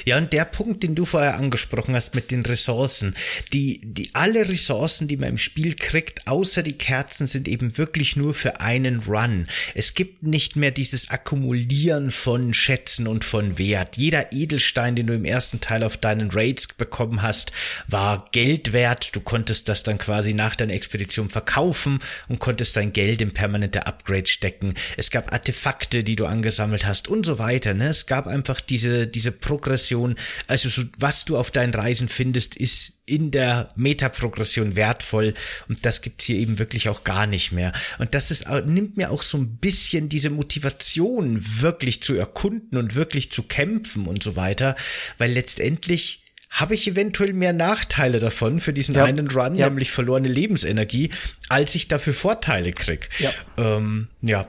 Ja, 0.05 0.17
und 0.17 0.31
der 0.33 0.45
Punkt, 0.45 0.83
den 0.83 0.95
du 0.95 1.05
vorher 1.05 1.35
angesprochen 1.35 1.95
hast 1.95 2.15
mit 2.15 2.31
den 2.31 2.45
Ressourcen, 2.45 3.13
die, 3.51 3.81
die 3.83 4.09
alle 4.13 4.47
Ressourcen, 4.47 5.07
die 5.07 5.17
man 5.17 5.29
im 5.29 5.37
Spiel 5.37 5.75
kriegt, 5.75 6.27
außer 6.27 6.63
die 6.63 6.77
Kerzen, 6.77 7.27
sind 7.27 7.47
eben 7.47 7.77
wirklich 7.77 8.15
nur 8.15 8.33
für 8.33 8.61
einen 8.61 9.01
Run. 9.01 9.47
Es 9.75 9.93
gibt 9.93 10.23
nicht 10.23 10.55
mehr 10.55 10.71
dieses 10.71 11.09
Akkumulieren 11.09 12.09
von 12.09 12.53
Schätzen 12.53 13.07
und 13.07 13.25
von 13.25 13.57
Wert. 13.57 13.97
Jeder 13.97 14.31
Edelstein, 14.31 14.95
den 14.95 15.07
du 15.07 15.13
im 15.13 15.25
ersten 15.25 15.59
Teil 15.59 15.83
auf 15.83 15.97
deinen 15.97 16.31
Raids 16.31 16.67
bekommen 16.67 17.21
hast, 17.21 17.51
war 17.87 18.29
Geld 18.31 18.71
wert. 18.71 19.15
Du 19.15 19.19
konntest 19.19 19.67
das 19.67 19.83
dann 19.83 19.97
quasi 19.97 20.33
nach 20.33 20.55
deiner 20.55 20.73
Expedition 20.73 21.29
verkaufen 21.29 21.99
und 22.29 22.39
konntest 22.39 22.77
dein 22.77 22.93
Geld 22.93 23.21
in 23.21 23.33
permanente 23.33 23.85
Upgrades 23.85 24.31
stecken. 24.31 24.73
Es 24.95 25.11
gab 25.11 25.33
Artefakte, 25.33 26.03
die 26.03 26.15
du 26.15 26.25
angesammelt 26.25 26.85
hast 26.85 27.07
und 27.09 27.25
so 27.25 27.39
weiter. 27.39 27.73
Ne? 27.73 27.89
Es 27.89 28.05
gab 28.05 28.27
einfach 28.27 28.61
diese, 28.61 29.07
diese 29.07 29.31
Pro 29.31 29.56
Progression, 29.57 30.15
also 30.45 30.69
so, 30.69 30.83
was 30.99 31.25
du 31.25 31.35
auf 31.35 31.49
deinen 31.49 31.73
Reisen 31.73 32.07
findest, 32.07 32.55
ist 32.55 33.01
in 33.05 33.31
der 33.31 33.71
Metaprogression 33.75 34.75
wertvoll 34.75 35.33
und 35.67 35.83
das 35.85 36.01
gibt's 36.01 36.25
hier 36.25 36.37
eben 36.37 36.59
wirklich 36.59 36.89
auch 36.89 37.03
gar 37.03 37.25
nicht 37.25 37.51
mehr. 37.51 37.71
Und 37.97 38.13
das 38.13 38.29
ist, 38.29 38.47
nimmt 38.65 38.97
mir 38.97 39.09
auch 39.09 39.23
so 39.23 39.37
ein 39.37 39.57
bisschen 39.57 40.09
diese 40.09 40.29
Motivation, 40.29 41.41
wirklich 41.61 42.03
zu 42.03 42.15
erkunden 42.15 42.77
und 42.77 42.95
wirklich 42.95 43.31
zu 43.31 43.43
kämpfen 43.43 44.07
und 44.07 44.21
so 44.21 44.35
weiter, 44.35 44.75
weil 45.17 45.31
letztendlich 45.31 46.23
habe 46.49 46.75
ich 46.75 46.87
eventuell 46.87 47.33
mehr 47.33 47.53
Nachteile 47.53 48.19
davon 48.19 48.59
für 48.59 48.73
diesen 48.73 48.95
ja. 48.95 49.05
einen 49.05 49.29
Run, 49.29 49.55
ja. 49.55 49.67
nämlich 49.67 49.91
verlorene 49.91 50.29
Lebensenergie, 50.29 51.09
als 51.49 51.75
ich 51.75 51.87
dafür 51.87 52.13
Vorteile 52.13 52.71
krieg. 52.73 53.09
Ja. 53.19 53.31
Ähm, 53.57 54.07
ja 54.21 54.47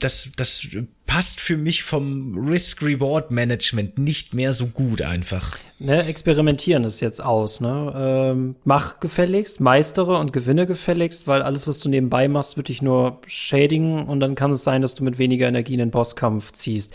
das, 0.00 0.30
das 0.36 0.66
passt 1.06 1.40
für 1.40 1.56
mich 1.56 1.82
vom 1.82 2.46
Risk-Reward-Management 2.48 3.98
nicht 3.98 4.34
mehr 4.34 4.52
so 4.52 4.66
gut 4.66 5.02
einfach. 5.02 5.56
Ne, 5.78 6.04
experimentieren 6.06 6.84
ist 6.84 7.00
jetzt 7.00 7.22
aus, 7.22 7.60
ne? 7.60 7.94
Ähm, 7.96 8.56
mach 8.64 9.00
gefälligst, 9.00 9.60
meistere 9.60 10.18
und 10.18 10.32
gewinne 10.32 10.66
gefälligst, 10.66 11.26
weil 11.26 11.42
alles, 11.42 11.66
was 11.66 11.80
du 11.80 11.88
nebenbei 11.88 12.28
machst, 12.28 12.56
wird 12.56 12.68
dich 12.68 12.82
nur 12.82 13.20
schädigen 13.26 14.06
und 14.06 14.20
dann 14.20 14.34
kann 14.34 14.52
es 14.52 14.64
sein, 14.64 14.82
dass 14.82 14.94
du 14.94 15.04
mit 15.04 15.18
weniger 15.18 15.48
Energie 15.48 15.74
in 15.74 15.78
den 15.78 15.90
Bosskampf 15.90 16.52
ziehst. 16.52 16.94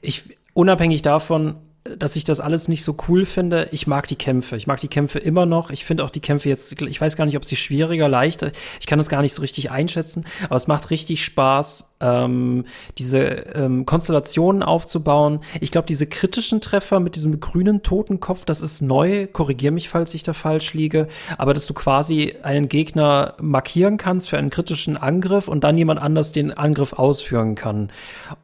Ich, 0.00 0.24
unabhängig 0.54 1.02
davon, 1.02 1.56
dass 1.84 2.16
ich 2.16 2.24
das 2.24 2.40
alles 2.40 2.68
nicht 2.68 2.84
so 2.84 2.96
cool 3.08 3.26
finde. 3.26 3.68
Ich 3.72 3.86
mag 3.86 4.06
die 4.06 4.16
Kämpfe. 4.16 4.56
Ich 4.56 4.66
mag 4.66 4.80
die 4.80 4.88
Kämpfe 4.88 5.18
immer 5.18 5.46
noch. 5.46 5.70
Ich 5.70 5.84
finde 5.84 6.04
auch 6.04 6.10
die 6.10 6.20
Kämpfe 6.20 6.48
jetzt, 6.48 6.80
ich 6.80 7.00
weiß 7.00 7.16
gar 7.16 7.24
nicht, 7.24 7.36
ob 7.36 7.44
sie 7.44 7.56
schwieriger, 7.56 8.08
leichter. 8.08 8.52
Ich 8.78 8.86
kann 8.86 8.98
das 8.98 9.08
gar 9.08 9.22
nicht 9.22 9.34
so 9.34 9.40
richtig 9.40 9.70
einschätzen. 9.70 10.24
Aber 10.44 10.56
es 10.56 10.68
macht 10.68 10.90
richtig 10.90 11.24
Spaß, 11.24 11.91
ähm, 12.02 12.64
diese 12.98 13.20
ähm, 13.54 13.86
Konstellationen 13.86 14.62
aufzubauen. 14.62 15.40
Ich 15.60 15.70
glaube, 15.70 15.86
diese 15.86 16.06
kritischen 16.06 16.60
Treffer 16.60 17.00
mit 17.00 17.16
diesem 17.16 17.40
grünen 17.40 17.82
Totenkopf, 17.82 18.44
das 18.44 18.60
ist 18.60 18.82
neu. 18.82 19.26
Korrigier 19.26 19.72
mich, 19.72 19.88
falls 19.88 20.12
ich 20.14 20.22
da 20.22 20.34
falsch 20.34 20.74
liege. 20.74 21.08
Aber 21.38 21.54
dass 21.54 21.66
du 21.66 21.74
quasi 21.74 22.34
einen 22.42 22.68
Gegner 22.68 23.34
markieren 23.40 23.96
kannst 23.96 24.28
für 24.28 24.38
einen 24.38 24.50
kritischen 24.50 24.96
Angriff 24.96 25.48
und 25.48 25.64
dann 25.64 25.78
jemand 25.78 26.00
anders 26.00 26.32
den 26.32 26.52
Angriff 26.52 26.92
ausführen 26.92 27.54
kann. 27.54 27.90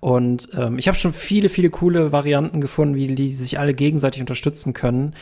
Und 0.01 0.49
ähm, 0.57 0.79
ich 0.79 0.89
habe 0.89 0.97
schon 0.97 1.13
viele, 1.13 1.49
viele 1.49 1.71
coole 1.71 2.13
Varianten 2.13 2.61
gefunden, 2.61 2.95
wie 2.95 3.15
die 3.15 3.29
die 3.29 3.35
sich 3.35 3.59
alle 3.59 3.75
gegenseitig 3.75 4.21
unterstützen 4.21 4.73
können. 4.73 5.15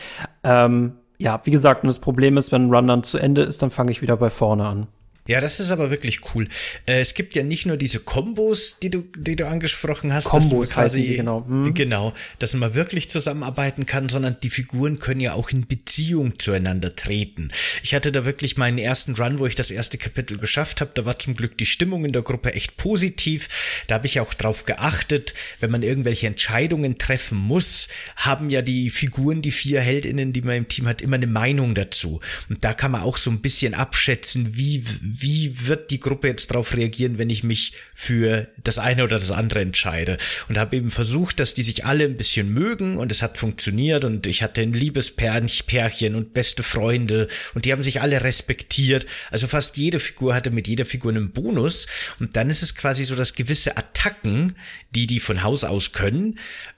Ähm, 0.43 0.93
ja, 1.17 1.41
wie 1.43 1.51
gesagt, 1.51 1.83
und 1.83 1.87
das 1.87 1.99
Problem 1.99 2.37
ist, 2.37 2.51
wenn 2.51 2.67
ein 2.67 2.73
Run 2.73 2.87
dann 2.87 3.03
zu 3.03 3.17
Ende 3.17 3.41
ist, 3.41 3.61
dann 3.61 3.71
fange 3.71 3.91
ich 3.91 4.01
wieder 4.01 4.17
bei 4.17 4.29
vorne 4.29 4.65
an. 4.65 4.87
Ja, 5.27 5.41
das 5.41 5.59
ist 5.59 5.71
aber 5.71 5.91
wirklich 5.91 6.21
cool. 6.33 6.47
Äh, 6.85 6.99
es 6.99 7.13
gibt 7.13 7.35
ja 7.35 7.43
nicht 7.43 7.65
nur 7.65 7.77
diese 7.77 7.99
Kombos, 7.99 8.79
die 8.79 8.89
du, 8.89 9.03
die 9.15 9.35
du 9.35 9.47
angesprochen 9.47 10.13
hast, 10.13 10.25
Kombos 10.25 10.71
quasi 10.71 11.03
die, 11.03 11.17
genau. 11.17 11.45
Hm. 11.45 11.73
genau, 11.73 12.13
dass 12.39 12.53
man 12.53 12.75
wirklich 12.75 13.09
zusammenarbeiten 13.09 13.85
kann, 13.85 14.09
sondern 14.09 14.37
die 14.41 14.49
Figuren 14.49 14.99
können 14.99 15.19
ja 15.19 15.33
auch 15.33 15.49
in 15.49 15.67
Beziehung 15.67 16.39
zueinander 16.39 16.95
treten. 16.95 17.49
Ich 17.83 17.93
hatte 17.93 18.11
da 18.11 18.25
wirklich 18.25 18.57
meinen 18.57 18.77
ersten 18.77 19.15
Run, 19.15 19.39
wo 19.39 19.45
ich 19.45 19.55
das 19.55 19.69
erste 19.69 19.97
Kapitel 19.97 20.37
geschafft 20.37 20.81
habe. 20.81 20.91
Da 20.93 21.05
war 21.05 21.19
zum 21.19 21.35
Glück 21.35 21.57
die 21.57 21.65
Stimmung 21.65 22.05
in 22.05 22.13
der 22.13 22.21
Gruppe 22.21 22.53
echt 22.53 22.77
positiv. 22.77 23.83
Da 23.87 23.95
habe 23.95 24.07
ich 24.07 24.19
auch 24.19 24.33
drauf 24.33 24.65
geachtet, 24.65 25.33
wenn 25.59 25.71
man 25.71 25.83
irgendwelche 25.83 26.27
Entscheidungen 26.27 26.97
treffen 26.97 27.37
muss, 27.37 27.89
haben 28.15 28.49
ja 28.49 28.61
die 28.61 28.89
Figuren, 28.89 29.41
die 29.41 29.51
vier 29.51 29.81
Heldinnen, 29.81 30.33
die 30.33 30.41
man 30.41 30.55
im 30.55 30.67
Team 30.67 30.87
hat, 30.87 31.01
immer 31.01 31.17
eine 31.17 31.27
Meinung 31.27 31.75
dazu. 31.75 32.21
Und 32.49 32.63
da 32.63 32.73
kann 32.73 32.91
man 32.91 33.01
auch 33.01 33.17
so 33.17 33.29
ein 33.29 33.41
bisschen 33.41 33.73
abschätzen, 33.73 34.55
wie 34.55 34.83
wie 35.21 35.67
wird 35.67 35.91
die 35.91 35.99
Gruppe 35.99 36.27
jetzt 36.27 36.51
darauf 36.51 36.75
reagieren, 36.75 37.17
wenn 37.17 37.29
ich 37.29 37.43
mich 37.43 37.73
für 37.95 38.47
das 38.63 38.79
eine 38.79 39.03
oder 39.03 39.19
das 39.19 39.31
andere 39.31 39.61
entscheide. 39.61 40.17
Und 40.47 40.57
habe 40.57 40.75
eben 40.75 40.91
versucht, 40.91 41.39
dass 41.39 41.53
die 41.53 41.63
sich 41.63 41.85
alle 41.85 42.03
ein 42.03 42.17
bisschen 42.17 42.53
mögen 42.53 42.97
und 42.97 43.11
es 43.11 43.21
hat 43.21 43.37
funktioniert 43.37 44.05
und 44.05 44.27
ich 44.27 44.43
hatte 44.43 44.61
ein 44.61 44.73
Liebespärchen 44.73 46.15
und 46.15 46.33
beste 46.33 46.63
Freunde 46.63 47.27
und 47.53 47.65
die 47.65 47.71
haben 47.71 47.83
sich 47.83 48.01
alle 48.01 48.23
respektiert. 48.23 49.05
Also 49.31 49.47
fast 49.47 49.77
jede 49.77 49.99
Figur 49.99 50.35
hatte 50.35 50.51
mit 50.51 50.67
jeder 50.67 50.85
Figur 50.85 51.11
einen 51.11 51.31
Bonus 51.31 51.87
und 52.19 52.35
dann 52.35 52.49
ist 52.49 52.63
es 52.63 52.75
quasi 52.75 53.03
so, 53.03 53.15
dass 53.15 53.33
gewisse 53.33 53.77
Attacken, 53.77 54.55
die 54.95 55.07
die 55.07 55.19
von 55.19 55.43
Haus 55.43 55.63
aus 55.63 55.91
können, 55.91 56.37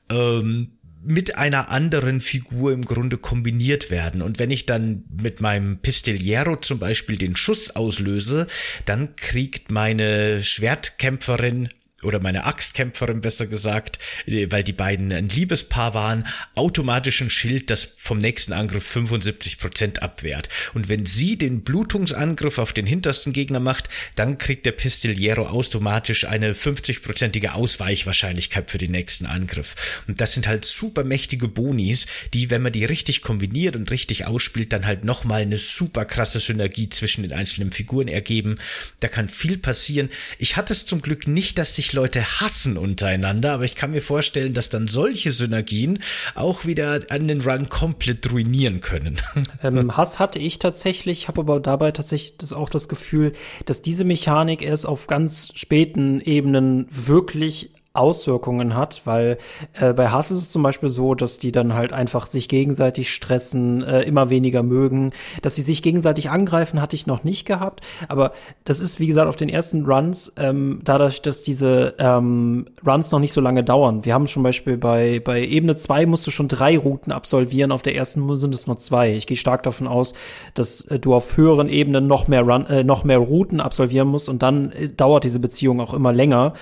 ähm, 0.10 0.79
mit 1.02 1.38
einer 1.38 1.70
anderen 1.70 2.22
Figur 2.22 2.74
im 2.74 2.84
Grunde 2.84 3.18
kombiniert 3.18 3.90
werden. 3.90 4.22
Und 4.22 4.40
wenn 4.40 4.52
ich 4.52 4.66
dann 4.66 5.04
mit 5.22 5.40
meinem 5.42 5.78
Pistoliero 5.78 6.58
zum 6.58 6.80
Beispiel 6.80 7.18
den 7.18 7.36
Schuss 7.36 7.76
auslöse, 7.76 8.48
dann 8.86 9.16
kriegt 9.16 9.72
meine 9.72 10.44
Schwertkämpferin 10.44 11.70
oder 12.04 12.20
meine 12.20 12.46
Axtkämpferin 12.46 13.22
besser 13.22 13.48
gesagt, 13.48 14.00
äh, 14.26 14.48
weil 14.50 14.64
die 14.64 14.74
beiden 14.74 15.12
ein 15.12 15.30
Liebespaar 15.30 15.94
waren, 15.94 16.28
automatisch 16.56 17.22
ein 17.22 17.30
Schild, 17.30 17.70
das 17.70 17.84
vom 17.98 18.18
nächsten 18.18 18.54
Angriff 18.54 18.96
75% 18.96 20.00
abwehrt. 20.00 20.50
Und 20.74 20.88
wenn 20.88 21.06
sie 21.06 21.38
den 21.38 21.64
Blutungsangriff 21.64 22.58
auf 22.58 22.74
den 22.74 22.86
hintersten 22.86 23.34
Gegner 23.34 23.60
macht, 23.60 23.90
dann 24.16 24.38
kriegt 24.38 24.66
der 24.66 24.72
Pistoliero 24.72 25.48
automatisch 25.48 26.26
eine 26.26 26.54
50%ige 26.54 27.54
Ausweichwahrscheinlichkeit 27.54 28.72
für 28.72 28.78
den 28.78 28.92
nächsten 28.92 29.26
Angriff. 29.26 30.04
Und 30.08 30.22
das 30.22 30.34
sind 30.34 30.48
halt 30.48 30.66
super 30.66 31.04
mächtige 31.04 31.48
Bonis, 31.48 32.08
die, 32.34 32.50
wenn 32.50 32.62
man 32.62 32.72
die 32.72 32.86
richtig 32.86 33.22
kombiniert 33.22 33.76
und 33.76 33.92
richtig 33.92 34.26
ausspielt, 34.26 34.74
dann 34.74 34.86
halt 34.86 35.04
nochmal 35.04 35.42
eine 35.42 35.58
super 35.58 36.06
krasse 36.06 36.40
Synergie 36.40 36.90
zwischen 36.90 37.24
den 37.24 37.34
einzelnen 37.34 37.72
Figuren 37.72 38.08
ergeben. 38.08 38.56
Da 39.00 39.08
kann 39.08 39.30
viel 39.30 39.58
passieren. 39.58 40.10
Ich 40.38 40.58
hatte 40.58 40.74
es 40.74 40.86
zum 40.86 41.02
Glück 41.02 41.28
nicht, 41.28 41.58
dass 41.58 41.76
sich 41.76 41.89
Leute 41.94 42.24
hassen 42.42 42.78
untereinander, 42.78 43.54
aber 43.54 43.64
ich 43.64 43.76
kann 43.76 43.92
mir 43.92 44.02
vorstellen, 44.02 44.54
dass 44.54 44.70
dann 44.70 44.88
solche 44.88 45.32
Synergien 45.32 46.00
auch 46.36 46.66
wieder 46.66 47.00
einen 47.10 47.42
Run 47.42 47.70
komplett 47.70 48.32
ruinieren 48.32 48.82
können. 48.82 49.18
Ähm, 49.62 49.98
Hass 49.98 50.20
hatte 50.20 50.40
ich 50.40 50.60
tatsächlich, 50.60 51.28
habe 51.28 51.42
aber 51.42 51.60
dabei 51.60 51.92
tatsächlich 51.92 52.38
das 52.38 52.54
auch 52.54 52.70
das 52.70 52.88
Gefühl, 52.88 53.34
dass 53.66 53.82
diese 53.82 54.06
Mechanik 54.06 54.62
erst 54.62 54.86
auf 54.86 55.08
ganz 55.08 55.52
späten 55.56 56.22
Ebenen 56.22 56.88
wirklich 56.92 57.72
Auswirkungen 57.94 58.76
hat, 58.76 59.02
weil 59.06 59.38
äh, 59.80 59.94
bei 59.94 60.10
Hass 60.10 60.30
ist 60.30 60.38
es 60.38 60.52
zum 60.52 60.62
Beispiel 60.62 60.90
so, 60.90 61.16
dass 61.16 61.40
die 61.40 61.52
dann 61.52 61.74
halt 61.74 61.92
einfach 61.92 62.28
sich 62.28 62.48
gegenseitig 62.48 63.12
stressen, 63.12 63.84
äh, 63.84 64.04
immer 64.04 64.30
weniger 64.30 64.62
mögen, 64.62 65.12
dass 65.42 65.56
sie 65.56 65.64
sich 65.64 65.82
gegenseitig 65.82 66.30
angreifen, 66.30 66.82
hatte 66.82 66.96
ich 66.96 67.08
noch 67.08 67.24
nicht 67.24 67.46
gehabt, 67.46 67.82
aber 68.08 68.32
das 68.64 68.80
ist 68.80 69.00
wie 69.00 69.08
gesagt 69.08 69.28
auf 69.28 69.36
den 69.36 69.50
ersten 69.50 69.86
Runs 69.86 70.34
ähm, 70.38 70.82
dadurch, 70.84 71.22
dass 71.24 71.42
diese 71.42 71.96
ähm, 71.98 72.68
Runs 72.86 73.12
noch 73.12 73.20
nicht 73.20 73.34
so 73.34 73.42
lange 73.42 73.64
dauern. 73.64 74.06
Wir 74.06 74.14
haben 74.14 74.28
zum 74.28 74.44
Beispiel 74.44 74.78
bei 74.78 75.20
bei 75.20 75.44
Ebene 75.44 75.76
2 75.76 76.06
musst 76.06 76.28
du 76.28 76.32
schon 76.32 76.48
drei 76.48 76.78
Routen 76.78 77.12
absolvieren, 77.12 77.72
auf 77.72 77.82
der 77.82 77.96
ersten 77.96 78.36
sind 78.36 78.54
es 78.54 78.68
nur 78.68 78.78
zwei. 78.78 79.16
Ich 79.16 79.26
gehe 79.26 79.38
stark 79.38 79.64
davon 79.64 79.88
aus, 79.88 80.14
dass 80.54 80.82
äh, 80.82 81.00
du 81.00 81.16
auf 81.16 81.38
höheren 81.38 81.70
Ebenen 81.70 82.06
noch 82.06 82.28
mehr 82.28 82.44
Run, 82.44 82.68
äh, 82.68 82.84
noch 82.84 83.04
mehr 83.04 83.18
Routen 83.18 83.62
absolvieren 83.62 84.08
musst 84.08 84.30
und 84.30 84.44
dann 84.44 84.72
äh, 84.74 84.90
dauert 84.90 85.24
diese 85.24 85.40
Beziehung 85.40 85.82
auch 85.82 85.96
immer 85.96 86.14
länger 86.14 86.54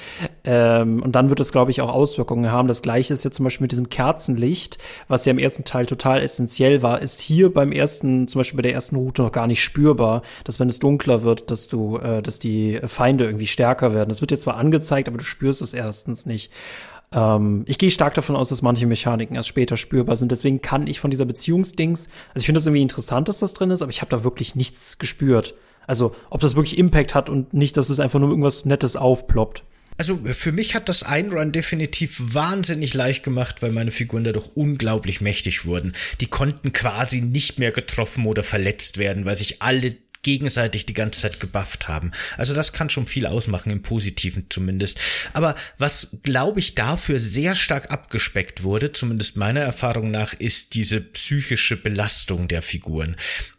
ähm, 0.46 1.04
und 1.04 1.17
dann 1.18 1.30
wird 1.30 1.40
es, 1.40 1.52
glaube 1.52 1.72
ich, 1.72 1.82
auch 1.82 1.92
Auswirkungen 1.92 2.52
haben. 2.52 2.68
Das 2.68 2.84
gleiche 2.84 3.12
ist 3.12 3.24
jetzt 3.24 3.38
zum 3.38 3.44
Beispiel 3.44 3.64
mit 3.64 3.72
diesem 3.72 3.90
Kerzenlicht, 3.90 4.78
was 5.08 5.26
ja 5.26 5.32
im 5.32 5.40
ersten 5.40 5.64
Teil 5.64 5.88
total 5.88 6.22
essentiell 6.22 6.84
war, 6.84 7.02
ist 7.02 7.20
hier 7.20 7.52
beim 7.52 7.72
ersten, 7.72 8.28
zum 8.28 8.40
Beispiel 8.40 8.58
bei 8.58 8.62
der 8.62 8.74
ersten 8.74 8.98
Route 8.98 9.24
noch 9.24 9.32
gar 9.32 9.48
nicht 9.48 9.64
spürbar, 9.64 10.22
dass 10.44 10.60
wenn 10.60 10.70
es 10.70 10.78
dunkler 10.78 11.24
wird, 11.24 11.50
dass 11.50 11.70
du, 11.70 11.98
äh, 11.98 12.22
dass 12.22 12.38
die 12.38 12.80
Feinde 12.86 13.26
irgendwie 13.26 13.48
stärker 13.48 13.96
werden. 13.96 14.10
Das 14.10 14.22
wird 14.22 14.30
jetzt 14.30 14.42
zwar 14.42 14.58
angezeigt, 14.58 15.08
aber 15.08 15.18
du 15.18 15.24
spürst 15.24 15.64
es 15.64 15.74
erstens 15.74 16.28
nicht. 16.28 16.52
Ähm, 17.12 17.64
ich 17.66 17.80
gehe 17.80 17.90
stark 17.90 18.14
davon 18.14 18.36
aus, 18.36 18.50
dass 18.50 18.62
manche 18.62 18.86
Mechaniken 18.86 19.36
erst 19.36 19.50
später 19.50 19.76
spürbar 19.76 20.18
sind. 20.18 20.32
Deswegen 20.32 20.62
kann 20.62 20.86
ich 20.86 21.00
von 21.00 21.10
dieser 21.10 21.26
Beziehungsdings, 21.26 22.10
also 22.36 22.42
ich 22.42 22.46
finde 22.46 22.60
das 22.60 22.68
irgendwie 22.68 22.84
interessant, 22.84 23.28
dass 23.28 23.40
das 23.40 23.56
drin 23.56 23.72
ist, 23.72 23.82
aber 23.82 23.90
ich 23.90 24.02
habe 24.02 24.12
da 24.12 24.24
wirklich 24.24 24.54
nichts 24.54 25.00
gespürt. 25.00 25.56
Also, 25.88 26.14
ob 26.30 26.42
das 26.42 26.56
wirklich 26.56 26.78
Impact 26.78 27.16
hat 27.16 27.28
und 27.28 27.56
nicht, 27.56 27.76
dass 27.76 27.90
es 27.90 28.00
einfach 28.00 28.20
nur 28.20 28.30
irgendwas 28.30 28.66
Nettes 28.66 28.96
aufploppt. 28.96 29.64
Also 29.98 30.20
für 30.24 30.52
mich 30.52 30.76
hat 30.76 30.90
das 30.90 31.04
Einrun 31.04 31.52
definitiv 31.52 32.18
wahnsinnig 32.20 32.94
leicht 32.94 33.24
gemacht, 33.24 33.62
weil 33.62 33.72
meine 33.72 33.92
Figuren 33.92 34.24
dadurch 34.24 34.50
unglaublich 34.56 35.22
mächtig 35.22 35.66
wurden. 35.66 35.94
Die 36.22 36.28
konnten 36.28 36.72
quasi 36.72 37.22
nicht 37.22 37.58
mehr 37.58 37.72
getroffen 37.72 38.26
oder 38.26 38.44
verletzt 38.44 38.98
werden, 38.98 39.26
weil 39.26 39.36
sich 39.36 39.62
alle 39.62 39.96
gegenseitig 40.28 40.86
die 40.86 40.94
ganze 40.94 41.22
Zeit 41.22 41.40
gebufft 41.40 41.88
haben. 41.88 42.12
Also 42.36 42.54
das 42.54 42.74
kann 42.74 42.90
schon 42.90 43.08
viel 43.08 43.26
ausmachen, 43.26 43.72
im 43.72 43.82
Positiven 43.82 44.48
zumindest. 44.50 45.00
Aber 45.32 45.56
was, 45.78 46.18
glaube 46.22 46.60
ich, 46.60 46.76
dafür 46.76 47.18
sehr 47.18 47.56
stark 47.56 47.92
abgespeckt 47.92 48.62
wurde, 48.64 48.92
zumindest 48.92 49.38
meiner 49.38 49.62
Erfahrung 49.62 50.12
nach, 50.12 50.34
ist 50.34 50.74
diese 50.74 51.00
psychische 51.00 51.78
Belastung 51.78 52.50
der 52.50 52.62
Figuren. 52.62 53.16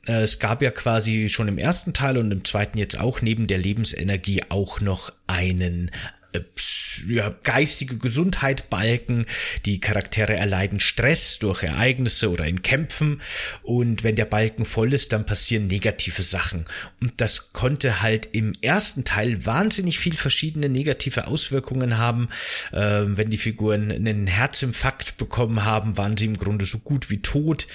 Äh, 0.07 0.21
es 0.21 0.41
gab 0.41 0.61
ja 0.61 0.71
quasi 0.71 1.31
schon 1.31 1.49
im 1.49 1.57
ersten 1.57 1.95
Teil 1.95 2.19
und 2.19 2.31
im 2.33 2.45
zweiten 2.45 2.77
jetzt 2.77 3.01
auch 3.01 3.23
neben 3.23 3.47
der 3.47 3.59
Lebensenergie 3.59 4.43
auch 4.51 4.83
noch 4.83 5.11
einen 5.27 5.91
ja, 7.07 7.35
geistige 7.43 7.97
Gesundheit 7.97 8.71
balken. 8.71 9.25
Die 9.65 9.81
Charaktere 9.81 10.37
erleiden 10.37 10.81
Stress 10.81 11.39
durch 11.39 11.63
Ereignisse 11.63 12.31
oder 12.31 12.47
in 12.47 12.63
Kämpfen. 12.63 13.21
Und 13.63 14.05
wenn 14.05 14.17
der 14.17 14.25
Balken 14.25 14.65
voll 14.65 14.93
ist, 14.93 15.13
dann 15.13 15.27
passieren 15.27 15.67
negative 15.67 16.23
Sachen. 16.23 16.65
Und 17.01 17.21
das 17.21 17.53
konnte 17.53 18.03
halt 18.03 18.29
im 18.33 18.53
ersten 18.63 19.05
Teil 19.05 19.47
wahnsinnig 19.47 19.99
viel 19.99 20.15
verschiedene 20.15 20.69
negative 20.69 21.27
Auswirkungen 21.27 21.99
haben. 21.99 22.29
Ähm, 22.73 23.17
wenn 23.17 23.31
die 23.31 23.39
Figuren 23.39 23.91
einen 23.91 24.27
Herzinfarkt 24.27 25.17
bekommen 25.17 25.65
haben, 25.65 25.97
waren 25.97 26.17
sie 26.17 26.27
im 26.27 26.37
Grunde 26.37 26.67
so 26.67 26.79
gut 26.79 27.11
wie 27.11 27.23
tot. 27.23 27.67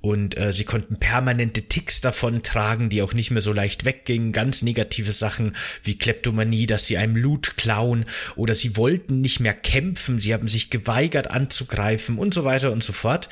Und 0.00 0.36
äh, 0.36 0.52
sie 0.52 0.64
konnten 0.64 0.96
permanente 0.96 1.62
Ticks 1.62 2.00
davon 2.00 2.42
tragen, 2.42 2.90
die 2.90 3.02
auch 3.02 3.14
nicht 3.14 3.30
mehr 3.30 3.42
so 3.42 3.52
leicht 3.52 3.84
weggingen. 3.84 4.32
Ganz 4.32 4.62
negative 4.62 5.12
Sachen 5.12 5.56
wie 5.82 5.96
Kleptomanie, 5.96 6.66
dass 6.66 6.86
sie 6.86 6.98
einem 6.98 7.16
Loot 7.16 7.56
klauen 7.56 8.01
oder 8.36 8.54
sie 8.54 8.76
wollten 8.76 9.20
nicht 9.20 9.40
mehr 9.40 9.54
kämpfen, 9.54 10.18
sie 10.18 10.34
haben 10.34 10.48
sich 10.48 10.70
geweigert 10.70 11.30
anzugreifen 11.30 12.18
und 12.18 12.34
so 12.34 12.44
weiter 12.44 12.72
und 12.72 12.82
so 12.82 12.92
fort. 12.92 13.28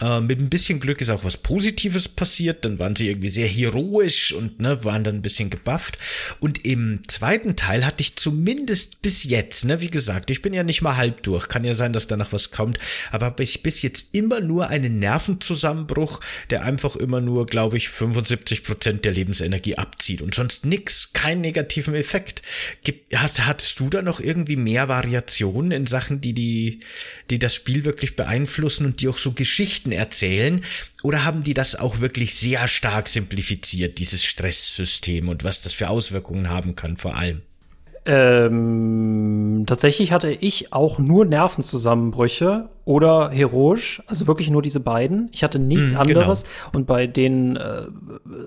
Äh, 0.00 0.20
mit 0.20 0.40
ein 0.40 0.48
bisschen 0.48 0.80
Glück 0.80 1.00
ist 1.00 1.10
auch 1.10 1.24
was 1.24 1.36
Positives 1.36 2.08
passiert. 2.08 2.64
Dann 2.64 2.78
waren 2.78 2.96
sie 2.96 3.08
irgendwie 3.08 3.28
sehr 3.28 3.46
heroisch 3.46 4.32
und 4.32 4.60
ne, 4.60 4.84
waren 4.84 5.04
dann 5.04 5.16
ein 5.16 5.22
bisschen 5.22 5.50
gebufft. 5.50 5.98
Und 6.40 6.64
im 6.64 7.00
zweiten 7.08 7.56
Teil 7.56 7.84
hatte 7.84 8.00
ich 8.00 8.16
zumindest 8.16 9.02
bis 9.02 9.24
jetzt, 9.24 9.64
ne, 9.64 9.80
wie 9.80 9.90
gesagt, 9.90 10.30
ich 10.30 10.42
bin 10.42 10.54
ja 10.54 10.62
nicht 10.62 10.82
mal 10.82 10.96
halb 10.96 11.22
durch. 11.22 11.48
Kann 11.48 11.64
ja 11.64 11.74
sein, 11.74 11.92
dass 11.92 12.06
da 12.06 12.16
noch 12.16 12.32
was 12.32 12.50
kommt. 12.50 12.78
Aber 13.10 13.26
habe 13.26 13.42
ich 13.42 13.62
bis 13.62 13.82
jetzt 13.82 14.06
immer 14.12 14.40
nur 14.40 14.68
einen 14.68 14.98
Nervenzusammenbruch, 14.98 16.20
der 16.48 16.64
einfach 16.64 16.96
immer 16.96 17.20
nur, 17.20 17.46
glaube 17.46 17.76
ich, 17.76 17.88
75 17.88 18.64
Prozent 18.64 19.04
der 19.04 19.12
Lebensenergie 19.12 19.76
abzieht 19.76 20.22
und 20.22 20.34
sonst 20.34 20.64
nix, 20.64 21.12
keinen 21.12 21.42
negativen 21.42 21.94
Effekt. 21.94 22.42
Hast, 23.14 23.46
hattest 23.46 23.78
du 23.80 23.90
da 23.90 24.02
noch 24.02 24.20
irgendwie 24.20 24.56
mehr 24.56 24.88
Variationen 24.88 25.72
in 25.72 25.86
Sachen, 25.86 26.20
die 26.20 26.32
die, 26.32 26.80
die 27.30 27.38
das 27.38 27.54
Spiel 27.54 27.84
wirklich 27.84 28.16
beeinflussen 28.16 28.86
und 28.86 29.00
die 29.00 29.08
auch 29.08 29.18
so 29.18 29.32
Geschichten 29.32 29.89
erzählen? 29.92 30.64
Oder 31.02 31.24
haben 31.24 31.42
die 31.42 31.54
das 31.54 31.76
auch 31.76 32.00
wirklich 32.00 32.34
sehr 32.34 32.68
stark 32.68 33.08
simplifiziert, 33.08 33.98
dieses 33.98 34.24
Stresssystem 34.24 35.28
und 35.28 35.44
was 35.44 35.62
das 35.62 35.72
für 35.72 35.88
Auswirkungen 35.88 36.50
haben 36.50 36.76
kann 36.76 36.96
vor 36.96 37.16
allem? 37.16 37.42
Ähm, 38.06 39.64
tatsächlich 39.66 40.12
hatte 40.12 40.32
ich 40.32 40.72
auch 40.72 40.98
nur 40.98 41.26
Nervenzusammenbrüche 41.26 42.68
oder 42.90 43.30
heroisch, 43.30 44.02
also 44.08 44.26
wirklich 44.26 44.50
nur 44.50 44.62
diese 44.62 44.80
beiden. 44.80 45.28
Ich 45.30 45.44
hatte 45.44 45.60
nichts 45.60 45.94
mm, 45.94 45.98
anderes 45.98 46.42
genau. 46.42 46.78
und 46.78 46.86
bei 46.88 47.06
den 47.06 47.54
äh, 47.54 47.82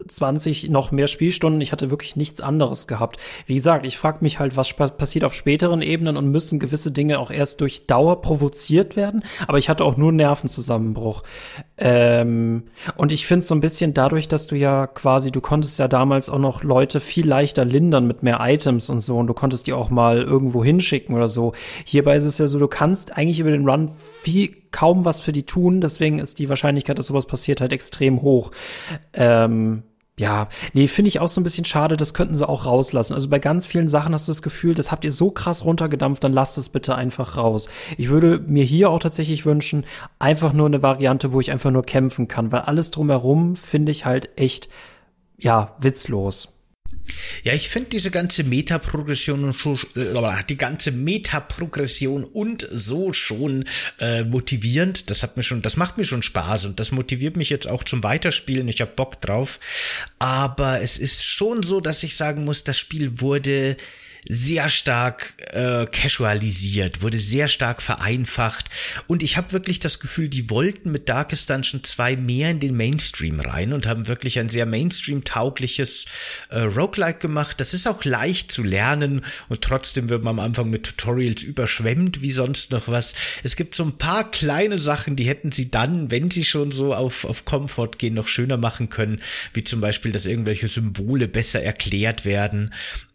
20 0.06 0.70
noch 0.70 0.92
mehr 0.92 1.08
Spielstunden, 1.08 1.62
ich 1.62 1.72
hatte 1.72 1.90
wirklich 1.90 2.18
nichts 2.18 2.42
anderes 2.42 2.86
gehabt. 2.88 3.22
Wie 3.46 3.56
gesagt, 3.56 3.86
ich 3.86 3.98
frage 3.98 4.18
mich 4.20 4.40
halt, 4.40 4.58
was 4.58 4.74
passiert 4.74 5.24
auf 5.24 5.34
späteren 5.34 5.82
Ebenen 5.82 6.18
und 6.18 6.30
müssen 6.30 6.60
gewisse 6.60 6.92
Dinge 6.92 7.20
auch 7.20 7.32
erst 7.32 7.62
durch 7.62 7.88
Dauer 7.88 8.22
provoziert 8.22 8.98
werden, 8.98 9.24
aber 9.48 9.60
ich 9.60 9.70
hatte 9.70 9.86
auch 9.86 9.96
nur 9.96 10.12
Nervenzusammenbruch. 10.12 11.24
Ähm, 11.78 12.64
und 12.98 13.14
ich 13.14 13.26
finde 13.26 13.46
so 13.46 13.56
ein 13.56 13.62
bisschen 13.62 13.94
dadurch, 13.94 14.28
dass 14.28 14.48
du 14.48 14.58
ja 14.58 14.88
quasi, 14.88 15.32
du 15.32 15.40
konntest 15.40 15.80
ja 15.80 15.88
damals 15.88 16.28
auch 16.28 16.38
noch 16.38 16.64
Leute 16.64 17.00
viel 17.00 17.26
leichter 17.26 17.64
lindern 17.64 18.06
mit 18.08 18.24
mehr 18.24 18.40
Items 18.42 18.90
und 18.90 19.00
so 19.00 19.18
und 19.20 19.28
du 19.28 19.34
konntest 19.34 19.68
die 19.68 19.74
auch 19.74 19.90
mal 19.90 20.22
irgendwo 20.22 20.66
hinschicken 20.66 21.16
oder 21.16 21.30
so. 21.30 21.54
Hierbei 21.86 22.18
ist 22.18 22.26
es 22.26 22.40
ja 22.40 22.48
so, 22.48 22.60
du 22.60 22.68
kannst 22.68 23.16
eigentlich 23.18 23.40
über 23.40 23.52
den 23.52 23.70
Run 23.70 23.88
viel 23.88 24.33
viel 24.34 24.64
kaum 24.72 25.06
was 25.06 25.20
für 25.20 25.32
die 25.32 25.44
tun, 25.44 25.82
deswegen 25.82 26.20
ist 26.20 26.40
die 26.40 26.50
Wahrscheinlichkeit, 26.50 26.98
dass 27.00 27.08
sowas 27.08 27.28
passiert, 27.28 27.62
halt 27.62 27.72
extrem 27.72 28.22
hoch. 28.22 28.52
Ähm, 29.14 29.84
ja, 30.20 30.48
nee, 30.74 30.88
finde 30.88 31.10
ich 31.10 31.20
auch 31.20 31.28
so 31.28 31.42
ein 31.42 31.44
bisschen 31.44 31.66
schade, 31.66 31.98
das 31.98 32.14
könnten 32.14 32.36
sie 32.36 32.48
auch 32.48 32.68
rauslassen. 32.68 33.16
Also 33.16 33.30
bei 33.30 33.40
ganz 33.40 33.66
vielen 33.66 33.88
Sachen 33.88 34.14
hast 34.14 34.28
du 34.28 34.32
das 34.32 34.44
Gefühl, 34.44 34.76
das 34.76 34.92
habt 34.92 35.06
ihr 35.06 35.12
so 35.12 35.32
krass 35.32 35.66
runtergedampft, 35.66 36.24
dann 36.24 36.34
lasst 36.34 36.58
es 36.58 36.70
bitte 36.70 36.96
einfach 36.96 37.38
raus. 37.38 37.68
Ich 37.98 38.10
würde 38.10 38.40
mir 38.40 38.64
hier 38.64 38.92
auch 38.92 39.00
tatsächlich 39.00 39.46
wünschen, 39.46 39.86
einfach 40.20 40.54
nur 40.54 40.68
eine 40.68 40.84
Variante, 40.84 41.32
wo 41.32 41.40
ich 41.40 41.52
einfach 41.52 41.72
nur 41.72 41.84
kämpfen 41.84 42.28
kann, 42.28 42.52
weil 42.52 42.62
alles 42.62 42.92
drumherum 42.92 43.56
finde 43.56 43.92
ich 43.92 44.06
halt 44.06 44.30
echt, 44.38 44.70
ja, 45.38 45.76
witzlos. 45.80 46.50
Ja, 47.44 47.54
ich 47.54 47.70
finde 47.70 47.90
diese 47.90 48.12
ganze 48.12 48.44
Metaprogression 48.44 49.44
und 49.44 49.54
schon, 49.54 49.78
äh, 49.96 50.44
die 50.48 50.58
ganze 50.58 50.92
Metaprogression 50.92 52.24
und 52.24 52.68
so 52.72 53.14
schon 53.14 53.66
äh, 54.00 54.24
motivierend. 54.24 55.10
Das 55.10 55.24
hat 55.24 55.36
mir 55.38 55.44
schon, 55.44 55.62
das 55.62 55.78
macht 55.78 55.98
mir 55.98 56.06
schon 56.06 56.22
Spaß 56.22 56.66
und 56.66 56.80
das 56.80 56.92
motiviert 56.92 57.36
mich 57.36 57.50
jetzt 57.50 57.68
auch 57.68 57.84
zum 57.84 58.04
Weiterspielen. 58.04 58.68
Ich 58.68 58.82
habe 58.82 58.92
Bock 58.96 59.20
drauf. 59.22 59.60
Aber 60.20 60.82
es 60.82 60.98
ist 60.98 61.26
schon 61.26 61.64
so, 61.64 61.82
dass 61.82 62.04
ich 62.04 62.16
sagen 62.16 62.46
muss, 62.46 62.64
das 62.64 62.80
Spiel 62.80 63.20
wurde 63.20 63.76
sehr 64.28 64.70
stark 64.70 65.36
äh, 65.52 65.86
casualisiert, 65.86 67.02
wurde 67.02 67.20
sehr 67.20 67.48
stark 67.48 67.82
vereinfacht 67.82 68.66
und 69.08 69.24
ich 69.24 69.38
habe 69.38 69.52
wirklich 69.52 69.80
das 69.80 70.00
Gefühl, 70.00 70.30
die 70.30 70.50
wollten 70.50 70.92
mit 70.92 71.10
Darkest 71.10 71.50
Dungeon 71.50 71.84
2 71.84 72.16
mehr 72.16 72.52
in 72.52 72.60
den 72.60 72.76
Mainstream 72.76 73.40
rein 73.40 73.74
und 73.74 73.88
haben 73.88 74.08
wirklich 74.08 74.40
ein 74.40 74.50
sehr 74.50 74.66
Mainstream-taugliches 74.66 76.06
äh, 76.50 76.60
Roguelike 76.60 77.20
gemacht. 77.20 77.60
Das 77.60 77.74
ist 77.74 77.88
auch 77.88 78.04
leicht 78.04 78.52
zu 78.52 78.64
lernen 78.64 79.22
und 79.50 79.62
trotzdem 79.62 80.10
wird 80.10 80.24
man 80.24 80.40
am 80.40 80.46
Anfang 80.46 80.70
mit 80.70 80.84
Tutorials 80.84 81.44
überschwemmt 81.44 82.22
wie 82.22 82.32
sonst 82.32 82.72
noch 82.72 82.88
was. 82.88 83.14
Es 83.44 83.56
gibt 83.56 83.76
so 83.76 83.84
ein 83.84 83.98
paar 83.98 84.30
kleine 84.32 84.78
Sachen, 84.78 85.16
die 85.16 85.26
hätten 85.26 85.52
sie 85.52 85.70
dann, 85.70 86.12
wenn 86.12 86.32
sie 86.32 86.44
schon 86.44 86.72
so 86.72 86.94
auf, 86.94 87.26
auf 87.26 87.46
Comfort 87.46 87.92
gehen, 87.98 88.14
noch 88.14 88.28
schöner 88.28 88.58
machen 88.58 88.90
können, 88.90 89.22
wie 89.54 89.64
zum 89.64 89.82
Beispiel, 89.82 90.12
dass 90.12 90.26
irgendwelche 90.26 90.68
Symbole 90.68 91.28
besser 91.28 91.62
erklärt 91.62 92.26
werden 92.26 92.74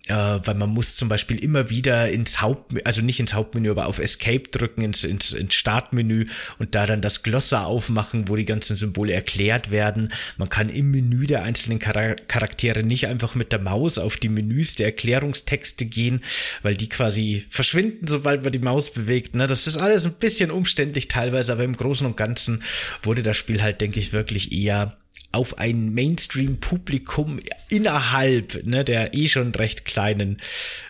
äh, 0.08 0.14
weil 0.14 0.54
man 0.54 0.70
muss 0.70 0.96
zum 0.96 1.08
Beispiel 1.08 1.42
immer 1.42 1.70
wieder 1.70 2.10
ins 2.10 2.40
Haupt, 2.40 2.74
also 2.86 3.02
nicht 3.02 3.20
ins 3.20 3.34
Hauptmenü, 3.34 3.70
aber 3.70 3.86
auf 3.86 3.98
Escape 3.98 4.48
drücken, 4.50 4.82
ins, 4.82 5.04
ins, 5.04 5.32
ins 5.32 5.54
Startmenü 5.54 6.26
und 6.58 6.74
da 6.74 6.86
dann 6.86 7.00
das 7.00 7.22
Glossar 7.22 7.66
aufmachen, 7.66 8.28
wo 8.28 8.36
die 8.36 8.44
ganzen 8.44 8.76
Symbole 8.76 9.12
erklärt 9.12 9.70
werden. 9.70 10.12
Man 10.36 10.48
kann 10.48 10.68
im 10.68 10.90
Menü 10.90 11.26
der 11.26 11.42
einzelnen 11.42 11.78
Charaktere 11.78 12.82
nicht 12.82 13.06
einfach 13.06 13.34
mit 13.34 13.52
der 13.52 13.60
Maus 13.60 13.98
auf 13.98 14.16
die 14.16 14.28
Menüs 14.28 14.74
der 14.74 14.86
Erklärungstexte 14.86 15.86
gehen, 15.86 16.22
weil 16.62 16.76
die 16.76 16.88
quasi 16.88 17.44
verschwinden, 17.50 18.06
sobald 18.06 18.42
man 18.42 18.52
die 18.52 18.58
Maus 18.58 18.92
bewegt. 18.92 19.34
Ne? 19.34 19.46
Das 19.46 19.66
ist 19.66 19.76
alles 19.76 20.04
ein 20.04 20.14
bisschen 20.14 20.50
umständlich 20.50 21.08
teilweise, 21.08 21.52
aber 21.52 21.64
im 21.64 21.76
Großen 21.76 22.06
und 22.06 22.16
Ganzen 22.16 22.62
wurde 23.02 23.22
das 23.22 23.36
Spiel 23.36 23.62
halt, 23.62 23.80
denke 23.80 24.00
ich, 24.00 24.12
wirklich 24.12 24.52
eher 24.52 24.96
auf 25.30 25.58
ein 25.58 25.92
Mainstream-Publikum 25.92 27.38
innerhalb 27.68 28.64
ne, 28.64 28.82
der 28.82 29.14
eh 29.14 29.28
schon 29.28 29.54
recht 29.54 29.84
kleinen 29.84 30.38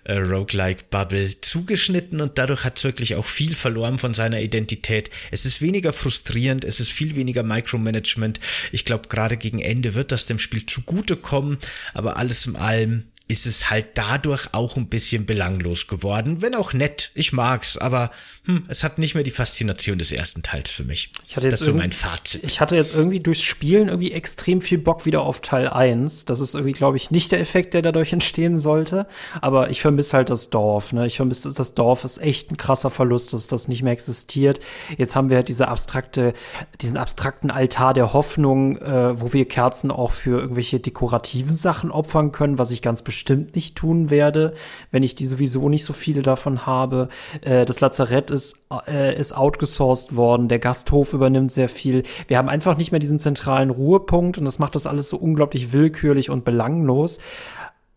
äh, 0.05 0.15
Roguelike-Bubble 0.15 1.41
zugeschnitten 1.41 2.21
und 2.21 2.39
dadurch 2.39 2.65
hat 2.65 2.79
es 2.79 2.85
wirklich 2.85 3.17
auch 3.17 3.25
viel 3.25 3.55
verloren 3.55 3.99
von 3.99 4.15
seiner 4.15 4.41
Identität. 4.41 5.11
Es 5.33 5.45
ist 5.45 5.61
weniger 5.61 5.93
frustrierend, 5.93 6.65
es 6.65 6.79
ist 6.79 6.93
viel 6.93 7.17
weniger 7.17 7.43
Micromanagement. 7.43 8.39
Ich 8.71 8.85
glaube, 8.85 9.09
gerade 9.09 9.37
gegen 9.37 9.61
Ende 9.61 9.95
wird 9.95 10.13
das 10.13 10.27
dem 10.27 10.39
Spiel 10.39 10.67
zugutekommen, 10.67 11.59
aber 11.93 12.17
alles 12.17 12.47
in 12.47 12.55
allem 12.55 13.05
ist 13.29 13.47
es 13.47 13.69
halt 13.69 13.89
dadurch 13.95 14.49
auch 14.53 14.77
ein 14.77 14.89
bisschen 14.89 15.27
belanglos 15.27 15.87
geworden. 15.87 16.41
Wenn 16.41 16.55
auch 16.55 16.73
nett, 16.73 17.11
ich 17.15 17.35
mag's, 17.35 17.77
aber 17.77 18.11
hm, 18.47 18.65
es 18.69 18.83
hat 18.83 18.99
nicht 18.99 19.15
mehr 19.15 19.23
die 19.23 19.31
Faszination 19.31 19.99
des 19.99 20.13
ersten 20.13 20.43
Teils 20.43 20.71
für 20.71 20.85
mich. 20.85 21.13
Ich 21.29 21.37
hatte 21.37 21.47
jetzt 21.47 21.53
das 21.53 21.61
ist 21.61 21.67
so 21.67 21.75
mein 21.75 21.93
Fazit. 21.93 22.43
Ich 22.45 22.63
hatte 22.63 22.75
jetzt 22.75 22.95
irgendwie 22.95 23.21
durchs 23.21 23.43
Spielen 23.43 23.89
irgendwie 23.89 24.13
extrem 24.13 24.63
viel 24.63 24.79
Bock 24.79 25.05
wieder 25.05 25.21
auf 25.21 25.43
Teil 25.43 25.69
1. 25.69 26.25
Das 26.25 26.41
ist 26.41 26.55
irgendwie, 26.55 26.73
glaube 26.73 26.97
ich, 26.97 27.11
nicht 27.11 27.31
der 27.31 27.41
Effekt, 27.41 27.75
der 27.75 27.83
dadurch 27.83 28.15
entstehen 28.15 28.57
sollte. 28.57 29.07
Aber 29.43 29.69
ich 29.69 29.83
vermisse 29.83 30.17
halt 30.17 30.31
das 30.31 30.49
Dorf. 30.49 30.95
Ne? 30.95 31.07
Ich 31.07 31.17
vermisse 31.17 31.53
das 31.53 31.75
Dorf 31.75 32.05
ist 32.05 32.17
echt 32.23 32.51
ein 32.51 32.57
krasser 32.57 32.91
Verlust, 32.91 33.35
dass 33.35 33.47
das 33.47 33.69
nicht 33.69 33.83
mehr 33.83 33.93
existiert. 33.93 34.61
Jetzt 34.97 35.15
haben 35.15 35.29
wir 35.29 35.37
halt 35.37 35.49
diese 35.49 35.69
abstrakte, 35.69 36.33
diesen 36.81 36.97
abstrakten 36.97 37.51
Altar 37.51 37.93
der 37.93 38.15
Hoffnung, 38.15 38.79
äh, 38.79 39.21
wo 39.21 39.35
wir 39.35 39.47
Kerzen 39.47 39.91
auch 39.91 40.13
für 40.13 40.41
irgendwelche 40.41 40.81
dekorativen 40.81 41.55
Sachen 41.55 41.91
opfern 41.91 42.33
können, 42.33 42.57
was 42.57 42.71
ich 42.71 42.81
ganz 42.81 43.03
bestimmt 43.03 43.18
nicht 43.55 43.77
tun 43.77 44.11
werde, 44.11 44.55
wenn 44.91 45.03
ich 45.03 45.15
die 45.15 45.27
sowieso 45.27 45.69
nicht 45.69 45.85
so 45.85 45.93
viele 45.93 46.23
davon 46.23 46.67
habe. 46.67 47.09
Äh, 47.41 47.65
das 47.65 47.81
Lazarett 47.81 48.31
ist, 48.31 48.67
äh, 48.87 49.19
ist 49.19 49.37
outgesourced 49.37 50.17
worden, 50.17 50.49
der 50.49 50.59
Gasthof 50.59 51.13
übernimmt 51.13 51.53
sehr 51.53 51.69
viel. 51.69 52.03
Wir 52.27 52.39
haben 52.39 52.49
einfach 52.49 52.77
nicht 52.77 52.93
mehr 52.93 53.01
diesen 53.01 53.19
zentralen 53.19 53.71
Ruhepunkt 53.71 54.39
und 54.39 54.45
das 54.45 54.59
macht 54.59 54.75
das 54.75 54.87
alles 54.87 55.09
so 55.09 55.17
unglaublich 55.17 55.73
willkürlich 55.73 56.31
und 56.31 56.45
belanglos. 56.45 57.19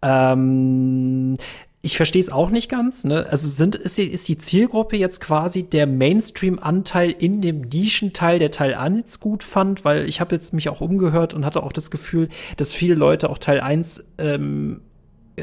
Ähm, 0.01 1.37
ich 1.83 1.97
verstehe 1.97 2.21
es 2.21 2.31
auch 2.31 2.49
nicht 2.51 2.69
ganz. 2.69 3.03
Ne? 3.03 3.25
Also 3.29 3.47
sind, 3.47 3.75
ist, 3.75 3.97
die, 3.97 4.03
ist 4.03 4.27
die 4.27 4.37
Zielgruppe 4.37 4.97
jetzt 4.97 5.19
quasi 5.19 5.63
der 5.63 5.87
Mainstream-Anteil 5.87 7.09
in 7.09 7.41
dem 7.41 7.61
Nischenteil, 7.61 8.37
der 8.37 8.51
Teil 8.51 8.75
1 8.75 9.19
gut 9.19 9.43
fand? 9.43 9.83
Weil 9.83 10.07
ich 10.07 10.21
habe 10.21 10.35
jetzt 10.35 10.53
mich 10.53 10.69
auch 10.69 10.81
umgehört 10.81 11.33
und 11.33 11.45
hatte 11.45 11.63
auch 11.63 11.73
das 11.73 11.89
Gefühl, 11.89 12.29
dass 12.57 12.71
viele 12.71 12.95
Leute 12.95 13.29
auch 13.29 13.39
Teil 13.39 13.61
1 13.61 14.03
ähm, 14.19 14.81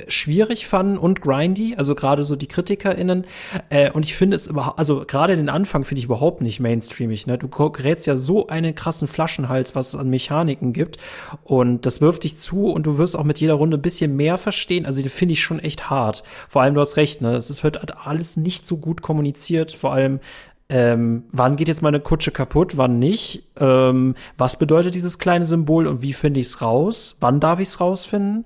schwierig 0.09 0.67
fanden 0.67 0.99
und 0.99 1.21
grindy, 1.21 1.75
also 1.77 1.95
gerade 1.95 2.25
so 2.25 2.37
die 2.37 2.47
KritikerInnen. 2.47 3.25
Äh, 3.71 3.91
und 3.91 4.05
ich 4.05 4.15
finde 4.15 4.37
es 4.37 4.47
überhaupt, 4.47 4.79
also 4.79 5.05
gerade 5.07 5.37
den 5.37 5.49
Anfang 5.49 5.85
finde 5.85 6.01
ich 6.01 6.05
überhaupt 6.05 6.43
nicht 6.43 6.61
mainstreamig. 6.61 7.27
Ne? 7.27 7.39
Du 7.39 7.49
gerätst 7.49 8.07
ja 8.07 8.17
so 8.17 8.49
einen 8.49 8.75
krassen 8.75 9.09
Flaschenhals, 9.09 9.75
was 9.75 9.89
es 9.89 9.97
an 9.97 10.11
Mechaniken 10.11 10.73
gibt. 10.73 10.99
Und 11.45 11.87
das 11.87 12.01
wirft 12.01 12.25
dich 12.25 12.37
zu 12.37 12.67
und 12.67 12.87
du 12.87 12.99
wirst 12.99 13.17
auch 13.17 13.25
mit 13.25 13.41
jeder 13.41 13.55
Runde 13.55 13.79
ein 13.79 13.83
bisschen 13.83 14.17
mehr 14.17 14.39
verstehen. 14.39 14.87
Also 14.87 15.03
die 15.03 15.09
finde 15.09 15.33
ich 15.33 15.43
schon 15.43 15.59
echt 15.59 15.91
hart. 15.91 16.23
Vor 16.49 16.63
allem, 16.63 16.75
du 16.75 16.81
hast 16.81 16.97
recht, 16.97 17.21
ne? 17.21 17.37
Es 17.37 17.65
wird 17.65 17.79
halt 17.79 17.97
alles 17.97 18.37
nicht 18.37 18.67
so 18.67 18.77
gut 18.77 19.03
kommuniziert. 19.03 19.73
Vor 19.73 19.93
allem, 19.93 20.21
ähm, 20.71 21.25
wann 21.33 21.57
geht 21.57 21.69
jetzt 21.69 21.83
meine 21.83 22.01
Kutsche 22.01 22.31
kaputt, 22.31 22.77
wann 22.77 22.99
nicht? 22.99 23.45
Ähm, 23.59 24.15
was 24.37 24.59
bedeutet 24.59 24.95
dieses 24.95 25.19
kleine 25.19 25.47
Symbol 25.47 25.87
und 25.87 26.03
wie 26.03 26.13
finde 26.13 26.41
ich 26.41 26.49
es 26.49 26.61
raus? 26.61 27.17
Wann 27.21 27.41
darf 27.41 27.59
ich 27.59 27.69
es 27.69 27.81
rausfinden? 27.81 28.45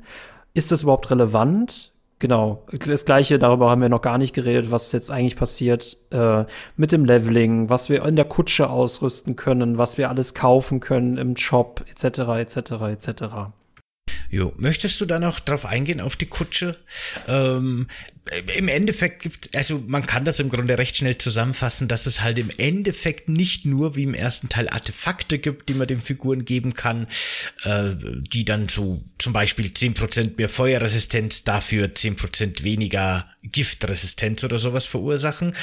Ist 0.54 0.72
das 0.72 0.82
überhaupt 0.82 1.10
relevant? 1.10 1.92
Genau, 2.18 2.64
das 2.86 3.04
gleiche, 3.04 3.40
darüber 3.40 3.68
haben 3.68 3.82
wir 3.82 3.88
noch 3.88 4.00
gar 4.00 4.16
nicht 4.16 4.32
geredet, 4.32 4.70
was 4.70 4.92
jetzt 4.92 5.10
eigentlich 5.10 5.34
passiert 5.34 5.96
äh, 6.12 6.44
mit 6.76 6.92
dem 6.92 7.04
Leveling, 7.04 7.68
was 7.68 7.88
wir 7.88 8.04
in 8.04 8.14
der 8.14 8.24
Kutsche 8.24 8.70
ausrüsten 8.70 9.34
können, 9.34 9.76
was 9.76 9.98
wir 9.98 10.08
alles 10.08 10.32
kaufen 10.32 10.78
können 10.78 11.16
im 11.16 11.36
Shop, 11.36 11.84
etc., 11.90 12.18
etc., 12.38 12.70
etc. 12.92 13.24
Jo, 14.30 14.52
möchtest 14.56 15.00
du 15.00 15.04
da 15.04 15.18
noch 15.18 15.40
drauf 15.40 15.66
eingehen 15.66 16.00
auf 16.00 16.14
die 16.14 16.26
Kutsche? 16.26 16.76
Ähm, 17.26 17.88
im 18.30 18.68
Endeffekt 18.68 19.22
gibt, 19.22 19.54
also 19.56 19.82
man 19.86 20.06
kann 20.06 20.24
das 20.24 20.38
im 20.38 20.48
Grunde 20.48 20.78
recht 20.78 20.96
schnell 20.96 21.18
zusammenfassen, 21.18 21.88
dass 21.88 22.06
es 22.06 22.20
halt 22.20 22.38
im 22.38 22.50
Endeffekt 22.56 23.28
nicht 23.28 23.66
nur 23.66 23.96
wie 23.96 24.04
im 24.04 24.14
ersten 24.14 24.48
Teil 24.48 24.68
Artefakte 24.68 25.38
gibt, 25.38 25.68
die 25.68 25.74
man 25.74 25.88
den 25.88 26.00
Figuren 26.00 26.44
geben 26.44 26.74
kann, 26.74 27.08
äh, 27.64 27.94
die 27.96 28.44
dann 28.44 28.68
so 28.68 29.02
zum 29.18 29.32
Beispiel 29.32 29.74
zehn 29.74 29.94
Prozent 29.94 30.38
mehr 30.38 30.48
Feuerresistenz, 30.48 31.42
dafür 31.42 31.94
zehn 31.94 32.14
Prozent 32.14 32.62
weniger 32.62 33.26
Giftresistenz 33.44 34.44
oder 34.44 34.58
sowas 34.58 34.86
verursachen, 34.86 35.56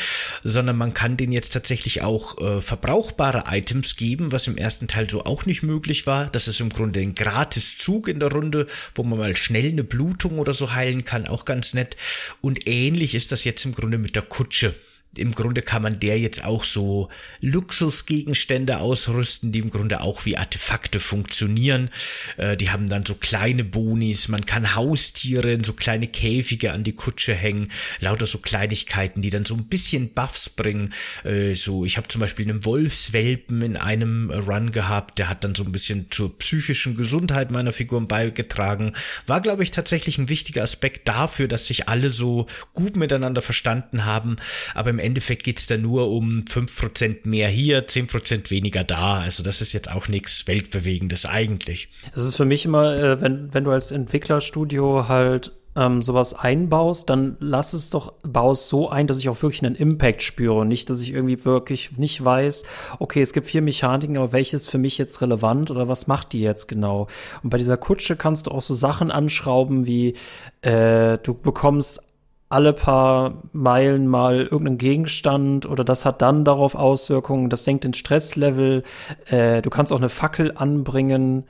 sondern 0.43 0.75
man 0.75 0.93
kann 0.93 1.15
denen 1.15 1.31
jetzt 1.31 1.53
tatsächlich 1.53 2.01
auch 2.01 2.37
äh, 2.37 2.61
verbrauchbare 2.61 3.45
Items 3.47 3.95
geben, 3.95 4.33
was 4.33 4.47
im 4.47 4.57
ersten 4.57 4.89
Teil 4.89 5.09
so 5.09 5.23
auch 5.23 5.45
nicht 5.45 5.63
möglich 5.63 6.05
war. 6.05 6.29
Das 6.29 6.49
ist 6.49 6.59
im 6.59 6.69
Grunde 6.69 6.99
ein 6.99 7.15
gratis 7.15 7.77
Zug 7.77 8.09
in 8.09 8.19
der 8.19 8.31
Runde, 8.31 8.65
wo 8.95 9.03
man 9.03 9.17
mal 9.17 9.35
schnell 9.37 9.69
eine 9.69 9.85
Blutung 9.85 10.39
oder 10.39 10.51
so 10.51 10.73
heilen 10.73 11.05
kann, 11.05 11.25
auch 11.25 11.45
ganz 11.45 11.73
nett. 11.73 11.95
Und 12.41 12.48
ähnlich 12.65 13.15
ist 13.15 13.31
das 13.31 13.43
jetzt 13.43 13.65
im 13.65 13.73
Grunde 13.73 13.97
mit 13.97 14.15
der 14.15 14.23
Kutsche 14.23 14.73
im 15.17 15.33
Grunde 15.33 15.61
kann 15.61 15.81
man 15.81 15.99
der 15.99 16.19
jetzt 16.19 16.45
auch 16.45 16.63
so 16.63 17.09
Luxusgegenstände 17.41 18.79
ausrüsten, 18.79 19.51
die 19.51 19.59
im 19.59 19.71
Grunde 19.71 20.01
auch 20.01 20.25
wie 20.25 20.37
Artefakte 20.37 20.99
funktionieren. 20.99 21.89
Äh, 22.37 22.55
die 22.57 22.69
haben 22.69 22.87
dann 22.87 23.05
so 23.05 23.15
kleine 23.15 23.63
Bonis, 23.63 24.27
man 24.27 24.45
kann 24.45 24.75
Haustiere 24.75 25.51
in 25.51 25.63
so 25.63 25.73
kleine 25.73 26.07
Käfige 26.07 26.73
an 26.73 26.83
die 26.83 26.93
Kutsche 26.93 27.33
hängen, 27.33 27.69
lauter 27.99 28.27
so 28.27 28.37
Kleinigkeiten, 28.37 29.21
die 29.21 29.31
dann 29.31 29.45
so 29.45 29.55
ein 29.55 29.65
bisschen 29.65 30.13
Buffs 30.13 30.49
bringen. 30.49 30.93
Äh, 31.23 31.55
so, 31.55 31.85
ich 31.85 31.97
habe 31.97 32.07
zum 32.07 32.21
Beispiel 32.21 32.47
einen 32.47 32.65
Wolfswelpen 32.65 33.63
in 33.63 33.77
einem 33.77 34.29
Run 34.29 34.71
gehabt, 34.71 35.17
der 35.17 35.27
hat 35.27 35.43
dann 35.43 35.55
so 35.55 35.63
ein 35.63 35.71
bisschen 35.71 36.07
zur 36.11 36.37
psychischen 36.37 36.95
Gesundheit 36.95 37.49
meiner 37.49 37.71
Figuren 37.71 38.07
beigetragen. 38.07 38.93
War, 39.25 39.41
glaube 39.41 39.63
ich, 39.63 39.71
tatsächlich 39.71 40.19
ein 40.19 40.29
wichtiger 40.29 40.61
Aspekt 40.61 41.07
dafür, 41.07 41.47
dass 41.47 41.65
sich 41.65 41.89
alle 41.89 42.11
so 42.11 42.45
gut 42.73 42.95
miteinander 42.95 43.41
verstanden 43.41 44.05
haben. 44.05 44.35
Aber 44.75 44.91
im 44.91 44.98
Endeffekt 44.99 45.43
geht 45.43 45.59
es 45.59 45.67
da 45.67 45.77
nur 45.77 46.09
um 46.09 46.45
fünf 46.47 46.77
Prozent 46.79 47.25
mehr 47.25 47.47
hier, 47.47 47.87
zehn 47.87 48.07
Prozent 48.07 48.51
weniger 48.51 48.83
da. 48.83 49.19
Also 49.19 49.43
das 49.43 49.61
ist 49.61 49.73
jetzt 49.73 49.91
auch 49.91 50.07
nichts 50.07 50.47
Weltbewegendes 50.47 51.25
eigentlich. 51.25 51.89
Es 52.15 52.23
ist 52.23 52.35
für 52.35 52.45
mich 52.45 52.65
immer, 52.65 52.95
äh, 52.95 53.21
wenn, 53.21 53.53
wenn 53.53 53.63
du 53.63 53.71
als 53.71 53.91
Entwicklerstudio 53.91 55.07
halt 55.07 55.53
ähm, 55.75 56.01
sowas 56.01 56.33
einbaust, 56.33 57.09
dann 57.09 57.37
lass 57.39 57.73
es 57.73 57.89
doch, 57.89 58.13
baue 58.23 58.53
es 58.53 58.67
so 58.67 58.89
ein, 58.89 59.07
dass 59.07 59.19
ich 59.19 59.29
auch 59.29 59.41
wirklich 59.41 59.63
einen 59.63 59.75
Impact 59.75 60.21
spüre. 60.21 60.65
Nicht, 60.65 60.89
dass 60.89 61.01
ich 61.01 61.13
irgendwie 61.13 61.45
wirklich 61.45 61.97
nicht 61.97 62.23
weiß, 62.23 62.65
okay, 62.99 63.21
es 63.21 63.33
gibt 63.33 63.47
vier 63.47 63.61
Mechaniken, 63.61 64.17
aber 64.17 64.31
welches 64.31 64.67
für 64.67 64.77
mich 64.77 64.97
jetzt 64.97 65.21
relevant 65.21 65.71
oder 65.71 65.87
was 65.87 66.07
macht 66.07 66.33
die 66.33 66.41
jetzt 66.41 66.67
genau? 66.67 67.07
Und 67.43 67.49
bei 67.51 67.57
dieser 67.57 67.77
Kutsche 67.77 68.15
kannst 68.15 68.47
du 68.47 68.51
auch 68.51 68.61
so 68.61 68.73
Sachen 68.73 69.11
anschrauben 69.11 69.85
wie, 69.85 70.15
äh, 70.61 71.17
du 71.19 71.33
bekommst 71.33 72.01
alle 72.49 72.73
paar 72.73 73.43
Meilen 73.53 74.07
mal 74.07 74.41
irgendeinen 74.41 74.79
Gegenstand 74.79 75.67
oder 75.67 75.83
das 75.83 76.03
hat 76.05 76.21
dann 76.23 76.43
darauf 76.43 76.73
Auswirkungen, 76.73 77.49
das 77.49 77.63
senkt 77.63 77.83
den 77.83 77.93
Stresslevel, 77.93 78.83
äh, 79.27 79.61
du 79.61 79.69
kannst 79.69 79.93
auch 79.93 79.99
eine 79.99 80.09
Fackel 80.09 80.53
anbringen, 80.55 81.45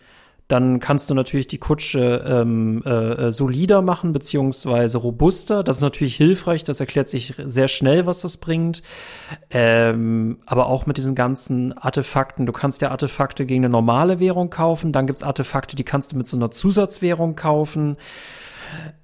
dann 0.50 0.80
kannst 0.80 1.12
du 1.12 1.14
natürlich 1.14 1.48
die 1.48 1.60
Kutsche 1.60 2.26
ähm, 2.28 2.82
äh, 2.84 2.90
äh, 3.28 3.32
solider 3.32 3.84
machen, 3.84 4.14
beziehungsweise 4.14 4.98
robuster. 4.98 5.64
Das 5.64 5.78
ist 5.78 5.84
natürlich 5.84 6.16
hilfreich, 6.16 6.64
das 6.64 6.80
erklärt 6.80 7.08
sich 7.08 7.36
sehr 7.38 7.68
schnell, 7.68 8.08
was 8.08 8.22
das 8.22 8.38
bringt. 8.38 8.82
Ähm, 9.52 10.40
aber 10.48 10.66
auch 10.66 10.88
mit 10.88 10.98
diesen 10.98 11.14
ganzen 11.14 11.78
Artefakten. 11.78 12.48
Du 12.48 12.52
kannst 12.52 12.82
ja 12.82 12.90
Artefakte 12.90 13.46
gegen 13.46 13.64
eine 13.64 13.72
normale 13.72 14.20
Währung 14.20 14.50
kaufen, 14.50 14.92
dann 14.92 15.06
gibt's 15.06 15.22
Artefakte, 15.22 15.76
die 15.76 15.84
kannst 15.84 16.14
du 16.14 16.18
mit 16.18 16.28
so 16.28 16.36
einer 16.36 16.50
Zusatzwährung 16.50 17.36
kaufen. 17.36 17.98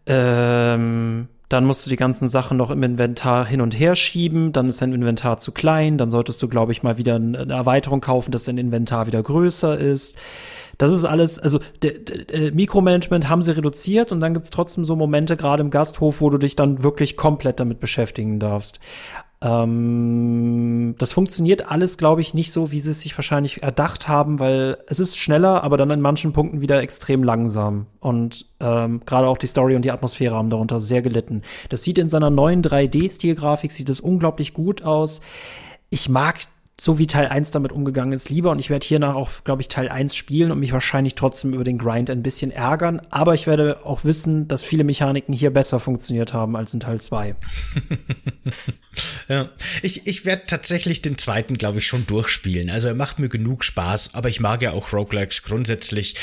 Ähm, 0.08 1.28
dann 1.50 1.66
musst 1.66 1.86
du 1.86 1.90
die 1.90 1.96
ganzen 1.96 2.28
Sachen 2.28 2.58
noch 2.58 2.72
im 2.72 2.82
Inventar 2.84 3.46
hin 3.46 3.62
und 3.62 3.78
her 3.78 3.96
schieben. 3.96 4.52
Dann 4.52 4.68
ist 4.68 4.82
dein 4.82 4.94
Inventar 4.94 5.38
zu 5.38 5.52
klein. 5.52 5.98
Dann 5.98 6.12
solltest 6.12 6.42
du, 6.42 6.48
glaube 6.48 6.72
ich, 6.72 6.84
mal 6.84 6.98
wieder 6.98 7.16
eine 7.16 7.48
Erweiterung 7.50 8.02
kaufen, 8.02 8.32
dass 8.32 8.46
dein 8.46 8.58
Inventar 8.58 9.08
wieder 9.08 9.22
größer 9.22 9.78
ist. 9.78 10.18
Das 10.78 10.92
ist 10.92 11.06
alles, 11.06 11.40
also 11.40 11.60
Mikromanagement 12.52 13.30
haben 13.30 13.44
sie 13.44 13.56
reduziert 13.56 14.12
und 14.12 14.20
dann 14.20 14.34
gibt's 14.34 14.50
trotzdem 14.50 14.84
so 14.84 14.96
Momente, 14.96 15.38
gerade 15.38 15.62
im 15.62 15.70
Gasthof, 15.70 16.20
wo 16.20 16.30
du 16.30 16.38
dich 16.38 16.58
dann 16.58 16.84
wirklich 16.84 17.16
komplett 17.16 17.62
damit 17.62 17.80
beschäftigen 17.80 18.40
darfst. 18.40 18.80
Ähm, 19.42 20.96
das 20.98 21.12
funktioniert 21.12 21.70
alles, 21.70 21.98
glaube 21.98 22.22
ich, 22.22 22.34
nicht 22.34 22.52
so, 22.52 22.72
wie 22.72 22.80
sie 22.80 22.92
es 22.92 23.02
sich 23.02 23.18
wahrscheinlich 23.18 23.64
erdacht 23.64 24.08
haben, 24.08 24.40
weil 24.40 24.78
es 24.88 25.00
ist 25.00 25.18
schneller, 25.18 25.64
aber 25.64 25.78
dann 25.78 25.92
in 25.92 26.02
manchen 26.02 26.34
Punkten 26.34 26.62
wieder 26.62 26.82
extrem 26.82 27.24
langsam. 27.24 27.88
Und 28.00 28.46
ähm, 28.60 29.02
gerade 29.06 29.28
auch 29.28 29.38
die 29.38 29.48
Story 29.48 29.76
und 29.76 29.84
die 29.84 29.92
Atmosphäre 29.92 30.36
haben 30.36 30.50
darunter 30.50 30.80
sehr 30.80 31.02
gelitten. 31.02 31.42
Das 31.70 31.84
sieht 31.84 31.98
in 31.98 32.10
seiner 32.10 32.30
neuen 32.30 32.64
3D-Stilgrafik, 32.64 33.72
sieht 33.72 33.90
es 33.90 34.00
unglaublich 34.00 34.54
gut 34.54 34.84
aus. 34.84 35.22
Ich 35.90 36.10
mag 36.10 36.40
so 36.80 36.98
wie 36.98 37.08
Teil 37.08 37.28
1 37.28 37.52
damit 37.52 37.72
umgegangen 37.72 38.12
ist, 38.12 38.30
lieber. 38.30 38.52
Und 38.52 38.60
ich 38.60 38.70
werde 38.70 38.86
hiernach 38.86 39.16
auch, 39.16 39.44
glaube 39.46 39.62
ich, 39.62 39.70
Teil 39.70 39.88
1 39.88 40.16
spielen 40.16 40.52
und 40.52 40.60
mich 40.60 40.74
wahrscheinlich 40.74 41.16
trotzdem 41.16 41.54
über 41.54 41.64
den 41.64 41.78
Grind 41.78 42.10
ein 42.10 42.22
bisschen 42.22 42.52
ärgern. 42.52 43.02
Aber 43.10 43.34
ich 43.34 43.48
werde 43.48 43.86
auch 43.86 44.04
wissen, 44.04 44.48
dass 44.50 44.64
viele 44.64 44.84
Mechaniken 44.84 45.34
hier 45.34 45.52
besser 45.52 45.80
funktioniert 45.80 46.34
haben 46.34 46.58
als 46.58 46.74
in 46.74 46.82
Teil 46.82 47.00
2. 47.00 47.36
ja, 49.30 49.50
ich, 49.84 50.06
ich 50.06 50.26
werde 50.26 50.44
tatsächlich 50.48 51.02
den 51.02 51.18
zweiten, 51.18 51.58
glaube 51.58 51.78
ich, 51.78 51.88
schon 51.88 52.06
durchspielen. 52.08 52.70
Also 52.70 52.90
er 52.90 52.96
macht 52.96 53.20
mir 53.20 53.30
genug 53.30 53.64
Spaß, 53.64 54.14
aber 54.14 54.28
ich 54.28 54.42
mag 54.42 54.62
ja 54.62 54.74
auch 54.74 54.92
Roguelikes 54.92 55.44
grundsätzlich. 55.44 56.16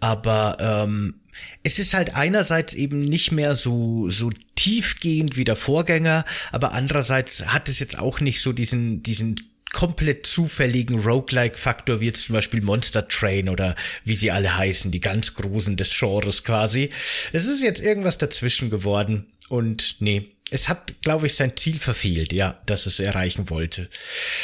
Aber 0.00 0.56
ähm, 0.58 1.14
es 1.62 1.78
ist 1.78 1.94
halt 1.94 2.16
einerseits 2.16 2.74
eben 2.74 2.98
nicht 2.98 3.30
mehr 3.30 3.54
so, 3.54 4.10
so 4.10 4.30
tiefgehend 4.56 5.36
wie 5.36 5.44
der 5.44 5.56
Vorgänger, 5.56 6.24
aber 6.50 6.72
andererseits 6.72 7.46
hat 7.52 7.68
es 7.68 7.78
jetzt 7.78 7.98
auch 7.98 8.20
nicht 8.20 8.40
so 8.40 8.52
diesen, 8.52 9.02
diesen 9.02 9.36
komplett 9.72 10.26
zufälligen 10.26 11.00
Roguelike-Faktor, 11.00 12.00
wie 12.00 12.06
jetzt 12.06 12.24
zum 12.24 12.34
Beispiel 12.34 12.62
Monster 12.62 13.08
Train 13.08 13.48
oder 13.48 13.74
wie 14.04 14.14
sie 14.14 14.30
alle 14.30 14.56
heißen, 14.56 14.90
die 14.90 15.00
ganz 15.00 15.34
großen 15.34 15.76
des 15.76 15.98
Genres 15.98 16.44
quasi. 16.44 16.90
Es 17.32 17.46
ist 17.46 17.62
jetzt 17.62 17.80
irgendwas 17.80 18.18
dazwischen 18.18 18.70
geworden 18.70 19.26
und 19.48 19.96
nee, 20.00 20.28
es 20.50 20.68
hat, 20.68 20.94
glaube 21.02 21.26
ich, 21.26 21.34
sein 21.34 21.56
Ziel 21.56 21.78
verfehlt, 21.78 22.32
ja, 22.32 22.60
dass 22.66 22.86
es 22.86 23.00
erreichen 23.00 23.48
wollte. 23.50 23.88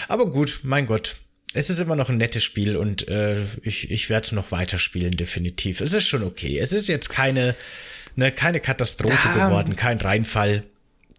Aber 0.08 0.30
gut, 0.30 0.60
mein 0.62 0.86
Gott. 0.86 1.16
Es 1.54 1.70
ist 1.70 1.78
immer 1.78 1.96
noch 1.96 2.10
ein 2.10 2.18
nettes 2.18 2.44
Spiel 2.44 2.76
und 2.76 3.08
äh, 3.08 3.38
ich, 3.62 3.90
ich 3.90 4.10
werde 4.10 4.26
es 4.26 4.32
noch 4.32 4.52
weiterspielen, 4.52 5.16
definitiv. 5.16 5.80
Es 5.80 5.94
ist 5.94 6.06
schon 6.06 6.22
okay. 6.22 6.58
Es 6.58 6.72
ist 6.72 6.88
jetzt 6.88 7.08
keine, 7.08 7.56
ne, 8.16 8.30
keine 8.32 8.60
Katastrophe 8.60 9.28
ja. 9.34 9.46
geworden, 9.46 9.74
kein 9.74 9.98
Reinfall 9.98 10.64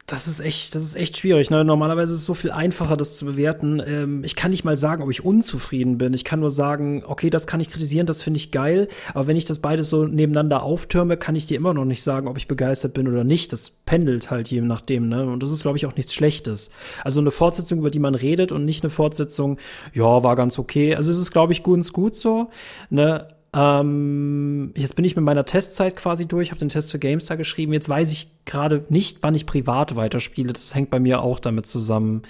das 0.09 0.27
ist 0.27 0.39
echt, 0.39 0.73
das 0.73 0.83
ist 0.83 0.95
echt 0.95 1.17
schwierig. 1.17 1.51
Ne? 1.51 1.63
Normalerweise 1.63 2.13
ist 2.13 2.19
es 2.19 2.25
so 2.25 2.33
viel 2.33 2.51
einfacher, 2.51 2.97
das 2.97 3.17
zu 3.17 3.25
bewerten. 3.25 3.81
Ähm, 3.85 4.23
ich 4.23 4.35
kann 4.35 4.51
nicht 4.51 4.63
mal 4.63 4.75
sagen, 4.75 5.03
ob 5.03 5.11
ich 5.11 5.23
unzufrieden 5.23 5.97
bin. 5.97 6.13
Ich 6.13 6.23
kann 6.23 6.39
nur 6.39 6.51
sagen, 6.51 7.03
okay, 7.05 7.29
das 7.29 7.45
kann 7.45 7.59
ich 7.59 7.69
kritisieren, 7.69 8.07
das 8.07 8.21
finde 8.21 8.37
ich 8.37 8.51
geil. 8.51 8.87
Aber 9.13 9.27
wenn 9.27 9.35
ich 9.35 9.45
das 9.45 9.59
beides 9.59 9.89
so 9.89 10.05
nebeneinander 10.05 10.63
auftürme, 10.63 11.15
kann 11.17 11.35
ich 11.35 11.45
dir 11.45 11.57
immer 11.57 11.73
noch 11.73 11.85
nicht 11.85 12.01
sagen, 12.01 12.27
ob 12.27 12.37
ich 12.37 12.47
begeistert 12.47 12.93
bin 12.93 13.07
oder 13.07 13.23
nicht. 13.23 13.53
Das 13.53 13.69
pendelt 13.69 14.31
halt 14.31 14.49
je 14.49 14.61
nachdem. 14.61 15.09
Ne? 15.09 15.25
Und 15.25 15.43
das 15.43 15.51
ist, 15.51 15.61
glaube 15.61 15.77
ich, 15.77 15.85
auch 15.85 15.95
nichts 15.95 16.13
Schlechtes. 16.13 16.71
Also 17.03 17.19
eine 17.19 17.31
Fortsetzung, 17.31 17.79
über 17.79 17.91
die 17.91 17.99
man 17.99 18.15
redet 18.15 18.51
und 18.51 18.65
nicht 18.65 18.83
eine 18.83 18.89
Fortsetzung, 18.89 19.57
ja, 19.93 20.23
war 20.23 20.35
ganz 20.35 20.57
okay. 20.57 20.95
Also 20.95 21.11
es 21.11 21.17
ist, 21.17 21.31
glaube 21.31 21.53
ich, 21.53 21.61
gut, 21.61 21.93
gut 21.93 22.15
so. 22.15 22.49
Ne? 22.89 23.27
Ähm, 23.55 24.73
jetzt 24.75 24.95
bin 24.95 25.05
ich 25.05 25.15
mit 25.15 25.25
meiner 25.25 25.45
Testzeit 25.45 25.95
quasi 25.95 26.27
durch, 26.27 26.51
habe 26.51 26.59
den 26.59 26.69
Test 26.69 26.91
für 26.91 26.99
GameStar 26.99 27.37
geschrieben. 27.37 27.73
Jetzt 27.73 27.89
weiß 27.89 28.11
ich 28.11 28.29
gerade 28.45 28.85
nicht, 28.89 29.19
wann 29.21 29.35
ich 29.35 29.45
privat 29.45 29.95
weiterspiele. 29.95 30.53
Das 30.53 30.75
hängt 30.75 30.89
bei 30.89 30.99
mir 30.99 31.21
auch 31.21 31.39
damit 31.39 31.65
zusammen. 31.65 32.23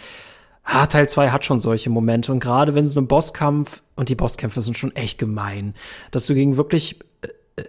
Ah, 0.63 0.85
Teil 0.85 1.09
2 1.09 1.31
hat 1.31 1.45
schon 1.45 1.59
solche 1.59 1.89
Momente. 1.89 2.31
Und 2.31 2.39
gerade 2.39 2.73
wenn 2.73 2.85
so 2.85 2.99
ein 2.99 3.07
Bosskampf, 3.07 3.81
und 3.95 4.09
die 4.09 4.15
Bosskämpfe 4.15 4.61
sind 4.61 4.77
schon 4.77 4.95
echt 4.95 5.17
gemein, 5.17 5.73
dass 6.11 6.27
du 6.27 6.33
gegen 6.33 6.57
wirklich 6.57 6.99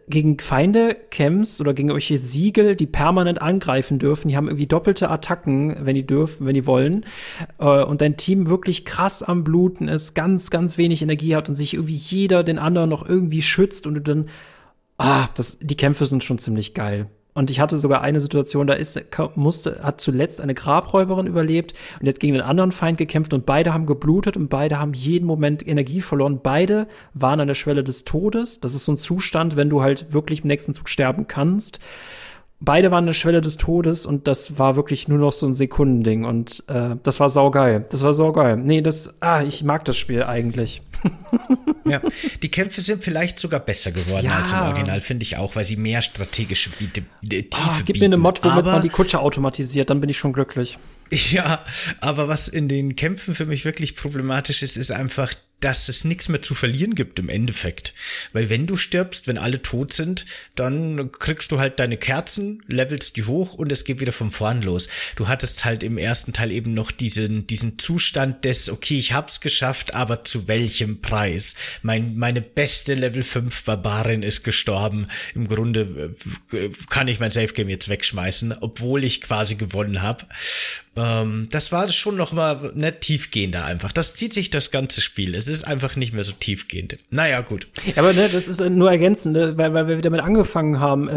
gegen 0.09 0.39
Feinde 0.39 0.97
kämpfst 1.11 1.61
oder 1.61 1.75
gegen 1.75 1.91
solche 1.91 2.19
Siegel, 2.19 2.77
die 2.77 2.87
permanent 2.87 3.43
angreifen 3.43 3.99
dürfen, 3.99 4.29
die 4.29 4.37
haben 4.37 4.49
irgendwie 4.49 4.67
doppelte 4.67 5.11
Attacken, 5.11 5.77
wenn 5.85 5.95
die 5.95 6.07
dürfen, 6.07 6.47
wenn 6.47 6.55
die 6.55 6.67
wollen, 6.67 7.05
äh, 7.59 7.83
und 7.83 8.01
dein 8.01 8.17
Team 8.17 8.49
wirklich 8.49 8.85
krass 8.85 9.23
am 9.23 9.45
Bluten 9.45 9.89
ist, 9.89 10.15
ganz, 10.15 10.51
ganz 10.51 10.79
wenig 10.79 11.03
Energie 11.03 11.37
hat 11.37 11.49
und 11.49 11.55
sich 11.55 11.75
irgendwie 11.75 11.95
jeder 11.95 12.43
den 12.45 12.59
anderen 12.59 12.91
noch 12.91 13.09
irgendwie 13.09 13.43
schützt 13.43 13.87
und 13.87 13.95
du 13.95 14.01
dann, 14.01 14.29
ah, 14.99 15.29
das, 15.35 15.59
die 15.61 15.77
Kämpfe 15.77 16.07
sind 16.07 16.25
schon 16.25 16.39
ziemlich 16.39 16.75
geil. 16.75 17.09
Und 17.33 17.51
ich 17.51 17.61
hatte 17.61 17.79
sogar 17.79 18.01
eine 18.01 18.21
Situation, 18.21 18.67
da 18.67 18.75
ist, 18.75 19.01
musste, 19.37 19.83
hat 19.83 20.01
zuletzt 20.01 20.41
eine 20.41 20.55
Grabräuberin 20.55 21.27
überlebt 21.27 21.75
und 22.01 22.09
hat 22.09 22.19
gegen 22.19 22.35
einen 22.35 22.49
anderen 22.49 22.73
Feind 22.73 22.99
gekämpft 22.99 23.33
und 23.33 23.47
beide 23.47 23.73
haben 23.73 23.87
geblutet 23.87 24.37
und 24.37 24.49
beide 24.49 24.79
haben 24.79 24.95
jeden 24.95 25.27
Moment 25.27 25.67
Energie 25.67 26.01
verloren. 26.01 26.41
Beide 26.43 26.89
waren 27.15 27.41
an 27.41 27.49
der 27.49 27.55
Schwelle 27.55 27.85
des 27.85 28.05
Todes. 28.05 28.61
Das 28.61 28.75
ist 28.75 28.85
so 28.85 28.93
ein 28.93 28.97
Zustand, 28.99 29.57
wenn 29.57 29.71
du 29.71 29.81
halt 29.83 30.13
wirklich 30.13 30.43
im 30.43 30.49
nächsten 30.49 30.75
Zug 30.75 30.89
sterben 30.89 31.29
kannst. 31.29 31.79
Beide 32.61 32.91
waren 32.91 33.05
eine 33.05 33.15
Schwelle 33.15 33.41
des 33.41 33.57
Todes 33.57 34.07
und 34.07 34.27
das 34.27 34.59
war 34.59 34.77
wirklich 34.77 35.09
nur 35.09 35.19
noch 35.19 35.33
so 35.33 35.47
ein 35.47 35.55
Sekundending 35.55 36.25
und 36.25 36.65
äh, 36.69 36.97
das 37.03 37.21
war 37.21 37.31
saugeil. 37.31 37.87
Das 37.91 38.03
war 38.03 38.13
saugeil. 38.13 38.57
Nee, 38.57 38.83
das, 38.83 39.15
ah, 39.21 39.43
ich 39.43 39.65
mag 39.65 39.85
das 39.85 39.97
Spiel 39.97 40.23
eigentlich. 40.23 40.83
ja, 41.87 42.01
die 42.43 42.51
Kämpfe 42.51 42.83
sind 42.83 43.03
vielleicht 43.03 43.39
sogar 43.39 43.61
besser 43.61 43.91
geworden 43.91 44.27
ja. 44.27 44.39
als 44.39 44.53
im 44.53 44.59
Original, 44.59 45.01
finde 45.01 45.23
ich 45.23 45.39
auch, 45.39 45.57
weil 45.57 45.65
sie 45.65 45.77
mehr 45.77 46.03
strategische 46.03 46.71
Biete, 46.71 47.01
äh, 47.31 47.43
Tiefe 47.43 47.53
oh, 47.57 47.73
Gib 47.79 47.87
bieten. 47.87 47.99
mir 48.01 48.05
eine 48.07 48.17
Mod, 48.19 48.45
womit 48.45 48.59
aber, 48.59 48.73
man 48.73 48.83
die 48.83 48.91
Kutsche 48.91 49.21
automatisiert, 49.21 49.89
dann 49.89 50.01
bin 50.01 50.11
ich 50.11 50.19
schon 50.19 50.33
glücklich. 50.33 50.79
Ja, 51.11 51.65
aber 52.01 52.29
was 52.29 52.47
in 52.47 52.69
den 52.69 52.95
Kämpfen 52.95 53.35
für 53.35 53.47
mich 53.47 53.65
wirklich 53.65 53.97
problematisch 53.97 54.63
ist, 54.63 54.77
ist 54.77 54.93
einfach 54.93 55.35
dass 55.61 55.89
es 55.89 56.05
nichts 56.05 56.29
mehr 56.29 56.43
zu 56.43 56.55
verlieren 56.55 56.95
gibt 56.95 57.19
im 57.19 57.29
Endeffekt. 57.29 57.95
Weil 58.33 58.49
wenn 58.49 58.67
du 58.67 58.77
stirbst, 58.77 59.27
wenn 59.27 59.39
alle 59.39 59.63
tot 59.63 59.93
sind, 59.93 60.27
dann 60.55 61.13
kriegst 61.13 61.53
du 61.53 61.61
halt 61.61 61.79
deine 61.79 61.97
Kerzen, 61.97 62.63
levelst 62.67 63.17
die 63.17 63.25
hoch 63.25 63.55
und 63.55 63.71
es 63.71 63.85
geht 63.85 64.01
wieder 64.01 64.13
von 64.13 64.31
vorn 64.31 64.63
los. 64.63 64.89
Du 65.17 65.29
hattest 65.29 65.65
halt 65.65 65.83
im 65.83 65.99
ersten 65.99 66.33
Teil 66.33 66.51
eben 66.53 66.75
noch 66.75 66.91
diesen, 66.91 67.47
diesen 67.47 67.79
Zustand 67.79 68.45
des, 68.45 68.71
okay, 68.71 68.99
ich 68.99 69.13
hab's 69.13 69.41
geschafft, 69.41 69.95
aber 69.95 70.25
zu 70.25 70.49
welchem 70.49 71.01
Preis? 71.01 71.55
Mein, 71.83 72.17
meine 72.17 72.41
beste 72.41 72.95
Level 72.95 73.23
5 73.23 73.65
Barbarin 73.65 74.23
ist 74.23 74.43
gestorben. 74.43 75.09
Im 75.35 75.47
Grunde 75.47 76.15
äh, 76.53 76.71
kann 76.89 77.09
ich 77.09 77.21
mein 77.21 77.31
Safe 77.31 77.53
Game 77.53 77.69
jetzt 77.69 77.89
wegschmeißen, 77.89 78.55
obwohl 78.61 79.05
ich 79.05 79.21
quasi 79.21 79.57
gewonnen 79.57 80.03
habe. 80.03 80.25
Ähm, 81.01 81.49
das 81.51 81.73
war 81.73 81.89
schon 81.89 82.17
noch 82.17 82.33
mal 82.33 82.73
ne, 82.75 82.99
tiefgehender 82.99 83.65
einfach. 83.65 83.93
Das 83.93 84.15
zieht 84.15 84.33
sich 84.33 84.51
das 84.51 84.71
ganze 84.71 85.01
Spiel. 85.01 85.35
Es 85.35 85.49
ist 85.49 85.67
einfach 85.67 85.97
nicht 85.97 86.13
mehr 86.13 86.25
so 86.25 86.33
tiefgehend. 86.33 86.99
Naja, 87.11 87.41
gut. 87.41 87.69
aber 87.97 88.13
ne, 88.13 88.29
das 88.31 88.49
ist 88.49 88.61
nur 88.61 88.91
ergänzend, 88.91 89.35
ne, 89.35 89.57
weil, 89.57 89.73
weil 89.73 89.89
wir 89.89 90.01
damit 90.03 90.21
angefangen 90.21 90.79
haben. 90.81 91.09
Äh, 91.09 91.13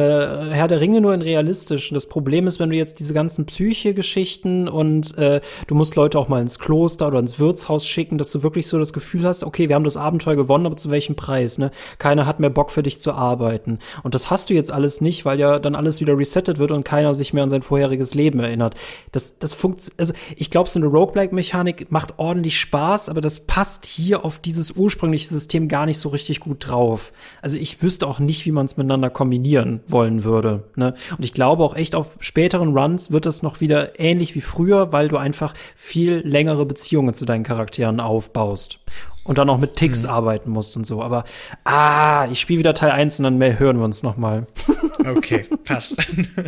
Herr 0.51 0.67
der 0.67 0.79
Ringe 0.79 1.01
nur 1.01 1.13
in 1.13 1.21
realistisch. 1.21 1.91
Und 1.91 1.95
das 1.95 2.07
Problem 2.07 2.47
ist, 2.47 2.59
wenn 2.59 2.69
du 2.69 2.75
jetzt 2.75 2.99
diese 2.99 3.13
ganzen 3.13 3.45
Psyche-Geschichten 3.45 4.67
und 4.67 5.17
äh, 5.17 5.41
du 5.67 5.75
musst 5.75 5.95
Leute 5.95 6.17
auch 6.17 6.29
mal 6.29 6.41
ins 6.41 6.59
Kloster 6.59 7.07
oder 7.07 7.19
ins 7.19 7.39
Wirtshaus 7.39 7.85
schicken, 7.87 8.17
dass 8.17 8.31
du 8.31 8.43
wirklich 8.43 8.67
so 8.67 8.79
das 8.79 8.93
Gefühl 8.93 9.23
hast, 9.23 9.43
okay, 9.43 9.67
wir 9.67 9.75
haben 9.75 9.83
das 9.83 9.97
Abenteuer 9.97 10.35
gewonnen, 10.35 10.65
aber 10.65 10.77
zu 10.77 10.91
welchem 10.91 11.15
Preis? 11.15 11.57
Ne? 11.57 11.71
Keiner 11.97 12.25
hat 12.25 12.39
mehr 12.39 12.49
Bock 12.49 12.71
für 12.71 12.83
dich 12.83 12.99
zu 12.99 13.13
arbeiten. 13.13 13.79
Und 14.03 14.15
das 14.15 14.29
hast 14.29 14.49
du 14.49 14.53
jetzt 14.53 14.71
alles 14.71 15.01
nicht, 15.01 15.25
weil 15.25 15.39
ja 15.39 15.59
dann 15.59 15.75
alles 15.75 15.99
wieder 15.99 16.17
resettet 16.17 16.57
wird 16.57 16.71
und 16.71 16.85
keiner 16.85 17.13
sich 17.13 17.33
mehr 17.33 17.43
an 17.43 17.49
sein 17.49 17.61
vorheriges 17.61 18.13
Leben 18.13 18.39
erinnert. 18.39 18.75
Das, 19.11 19.39
das 19.39 19.53
funktioniert, 19.53 19.72
also 19.97 20.13
ich 20.35 20.49
glaube, 20.49 20.69
so 20.69 20.79
eine 20.79 20.87
Roguelike-Mechanik 20.87 21.91
macht 21.91 22.17
ordentlich 22.17 22.59
Spaß, 22.59 23.09
aber 23.09 23.21
das 23.21 23.41
passt 23.41 23.85
hier 23.85 24.25
auf 24.25 24.39
dieses 24.39 24.71
ursprüngliche 24.71 25.27
System 25.27 25.67
gar 25.67 25.85
nicht 25.85 25.97
so 25.97 26.09
richtig 26.09 26.39
gut 26.39 26.67
drauf. 26.67 27.13
Also 27.41 27.57
ich 27.57 27.81
wüsste 27.81 28.07
auch 28.07 28.19
nicht, 28.19 28.45
wie 28.45 28.51
man 28.51 28.65
es 28.65 28.77
miteinander 28.77 29.09
kombinieren 29.09 29.81
wollen 29.87 30.23
würde. 30.23 30.63
Ne? 30.75 30.93
Und 31.17 31.23
ich 31.23 31.33
glaube 31.33 31.63
auch 31.63 31.75
echt 31.75 31.95
auf 31.95 32.17
späteren 32.19 32.77
Runs 32.77 33.11
wird 33.11 33.25
das 33.25 33.43
noch 33.43 33.59
wieder 33.59 33.99
ähnlich 33.99 34.35
wie 34.35 34.41
früher, 34.41 34.91
weil 34.91 35.07
du 35.07 35.17
einfach 35.17 35.53
viel 35.75 36.21
längere 36.25 36.65
Beziehungen 36.65 37.13
zu 37.13 37.25
deinen 37.25 37.43
Charakteren 37.43 37.99
aufbaust 37.99 38.79
und 39.23 39.37
dann 39.37 39.49
auch 39.49 39.57
mit 39.57 39.75
Ticks 39.75 40.03
mhm. 40.03 40.09
arbeiten 40.09 40.51
musst 40.51 40.77
und 40.77 40.85
so. 40.85 41.01
Aber 41.01 41.23
ah, 41.63 42.27
ich 42.31 42.39
spiele 42.39 42.59
wieder 42.59 42.73
Teil 42.73 42.91
1 42.91 43.19
und 43.19 43.23
dann 43.23 43.37
mehr 43.37 43.59
hören 43.59 43.77
wir 43.77 43.85
uns 43.85 44.03
noch 44.03 44.17
mal. 44.17 44.47
okay, 45.05 45.45
passt. 45.63 45.97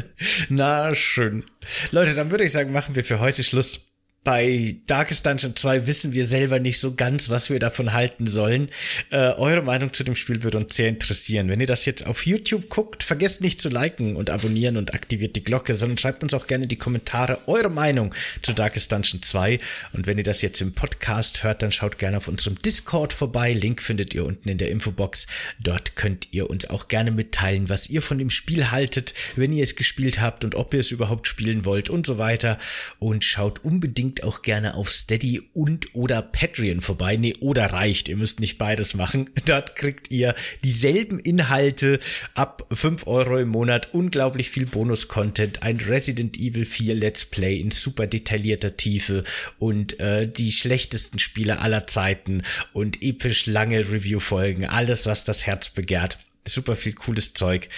Na 0.50 0.94
schön. 0.94 1.46
Leute, 1.92 2.14
dann 2.14 2.32
würde 2.32 2.44
ich 2.44 2.52
sagen, 2.52 2.72
machen 2.72 2.96
wir 2.96 3.04
für 3.04 3.20
heute 3.20 3.44
Schluss 3.44 3.95
bei 4.26 4.76
Darkest 4.88 5.26
Dungeon 5.26 5.56
2 5.56 5.86
wissen 5.86 6.12
wir 6.12 6.26
selber 6.26 6.60
nicht 6.60 6.80
so 6.80 6.96
ganz, 6.96 7.30
was 7.30 7.52
wir 7.52 7.60
davon 7.60 7.94
halten 7.94 8.26
sollen. 8.26 8.70
Äh, 9.12 9.18
eure 9.18 9.62
Meinung 9.62 9.94
zu 9.94 10.04
dem 10.04 10.16
Spiel 10.16 10.42
würde 10.42 10.58
uns 10.58 10.76
sehr 10.76 10.90
interessieren. 10.90 11.48
Wenn 11.48 11.62
ihr 11.62 11.68
das 11.68 11.86
jetzt 11.86 12.08
auf 12.08 12.26
YouTube 12.26 12.68
guckt, 12.70 13.04
vergesst 13.04 13.42
nicht 13.42 13.62
zu 13.62 13.70
liken 13.70 14.16
und 14.16 14.32
abonnieren 14.32 14.78
und 14.78 14.96
aktiviert 14.96 15.36
die 15.36 15.44
Glocke, 15.44 15.76
sondern 15.76 16.00
schreibt 16.00 16.24
uns 16.24 16.34
auch 16.34 16.48
gerne 16.48 16.64
in 16.64 16.70
die 16.70 16.76
Kommentare 16.76 17.40
eure 17.46 17.70
Meinung 17.70 18.16
zu 18.42 18.54
Darkest 18.54 18.92
Dungeon 18.92 19.22
2. 19.22 19.60
Und 19.94 20.08
wenn 20.08 20.18
ihr 20.18 20.24
das 20.24 20.42
jetzt 20.42 20.60
im 20.60 20.74
Podcast 20.74 21.44
hört, 21.44 21.62
dann 21.62 21.72
schaut 21.72 22.00
gerne 22.00 22.18
auf 22.18 22.28
unserem 22.28 22.60
Discord 22.60 23.14
vorbei. 23.14 23.54
Link 23.54 23.80
findet 23.80 24.16
ihr 24.16 24.26
unten 24.26 24.50
in 24.50 24.58
der 24.58 24.72
Infobox. 24.72 25.28
Dort 25.62 25.96
könnt 25.96 26.30
ihr 26.32 26.50
uns 26.50 26.68
auch 26.68 26.88
gerne 26.88 27.12
mitteilen, 27.12 27.70
was 27.70 27.92
ihr 27.92 28.02
von 28.02 28.18
dem 28.18 28.32
Spiel 28.32 28.72
haltet, 28.72 29.14
wenn 29.36 29.54
ihr 29.54 29.64
es 29.64 29.76
gespielt 29.76 30.20
habt 30.20 30.44
und 30.44 30.56
ob 30.56 30.74
ihr 30.74 30.80
es 30.80 30.90
überhaupt 30.90 31.28
spielen 31.28 31.64
wollt 31.64 31.92
und 31.92 32.08
so 32.08 32.18
weiter. 32.18 32.58
Und 32.98 33.24
schaut 33.24 33.64
unbedingt 33.64 34.15
unbedingt 34.16 34.24
auch 34.24 34.42
gerne 34.42 34.76
auf 34.76 34.90
Steady 34.90 35.42
und 35.54 35.94
oder 35.94 36.22
Patreon 36.22 36.82
vorbei. 36.82 37.18
Nee, 37.18 37.36
oder 37.40 37.66
reicht. 37.74 38.10
Ihr 38.10 38.18
müsst 38.18 38.40
nicht 38.40 38.58
beides 38.58 38.94
machen. 38.94 39.30
Dort 39.46 39.76
kriegt 39.76 40.12
ihr 40.12 40.36
dieselben 40.64 41.20
Inhalte 41.20 42.00
ab 42.34 42.66
5 42.72 43.08
Euro 43.08 43.38
im 43.38 43.50
Monat. 43.50 43.94
Unglaublich 43.94 44.50
viel 44.50 44.66
Bonus-Content. 44.66 45.64
Ein 45.64 45.80
Resident 45.80 46.38
Evil 46.38 46.66
4 46.66 46.96
Let's 46.96 47.26
Play 47.26 47.60
in 47.60 47.72
super 47.72 48.08
detaillierter 48.08 48.78
Tiefe 48.78 49.24
und 49.58 50.00
äh, 50.00 50.28
die 50.28 50.52
schlechtesten 50.52 51.20
Spiele 51.20 51.60
aller 51.60 51.88
Zeiten 51.88 52.44
und 52.74 53.02
episch 53.02 53.46
lange 53.48 53.80
Review-Folgen. 53.80 54.66
Alles, 54.66 55.06
was 55.06 55.24
das 55.24 55.46
Herz 55.46 55.70
begehrt 55.70 56.18
super 56.48 56.76
viel 56.76 56.94
cooles 56.94 57.34
Zeug. 57.34 57.70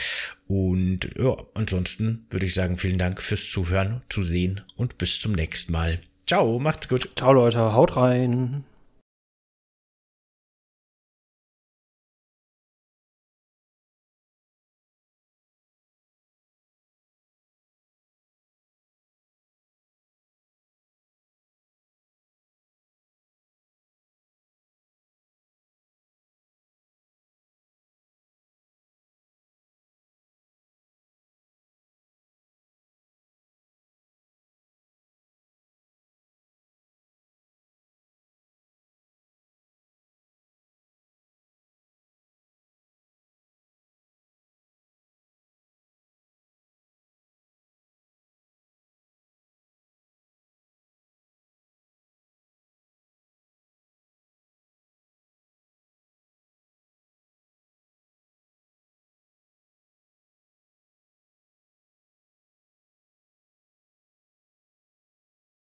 Und 0.47 1.09
ja, 1.17 1.35
ansonsten 1.53 2.25
würde 2.29 2.45
ich 2.45 2.53
sagen, 2.53 2.77
vielen 2.77 2.97
Dank 2.97 3.21
fürs 3.21 3.49
Zuhören, 3.49 4.01
zu 4.09 4.23
sehen 4.23 4.61
und 4.75 4.97
bis 4.97 5.19
zum 5.19 5.33
nächsten 5.33 5.71
Mal. 5.71 5.99
Ciao, 6.27 6.59
macht's 6.59 6.89
gut. 6.89 7.09
Ciao 7.15 7.31
Leute, 7.31 7.73
haut 7.73 7.95
rein. 7.95 8.65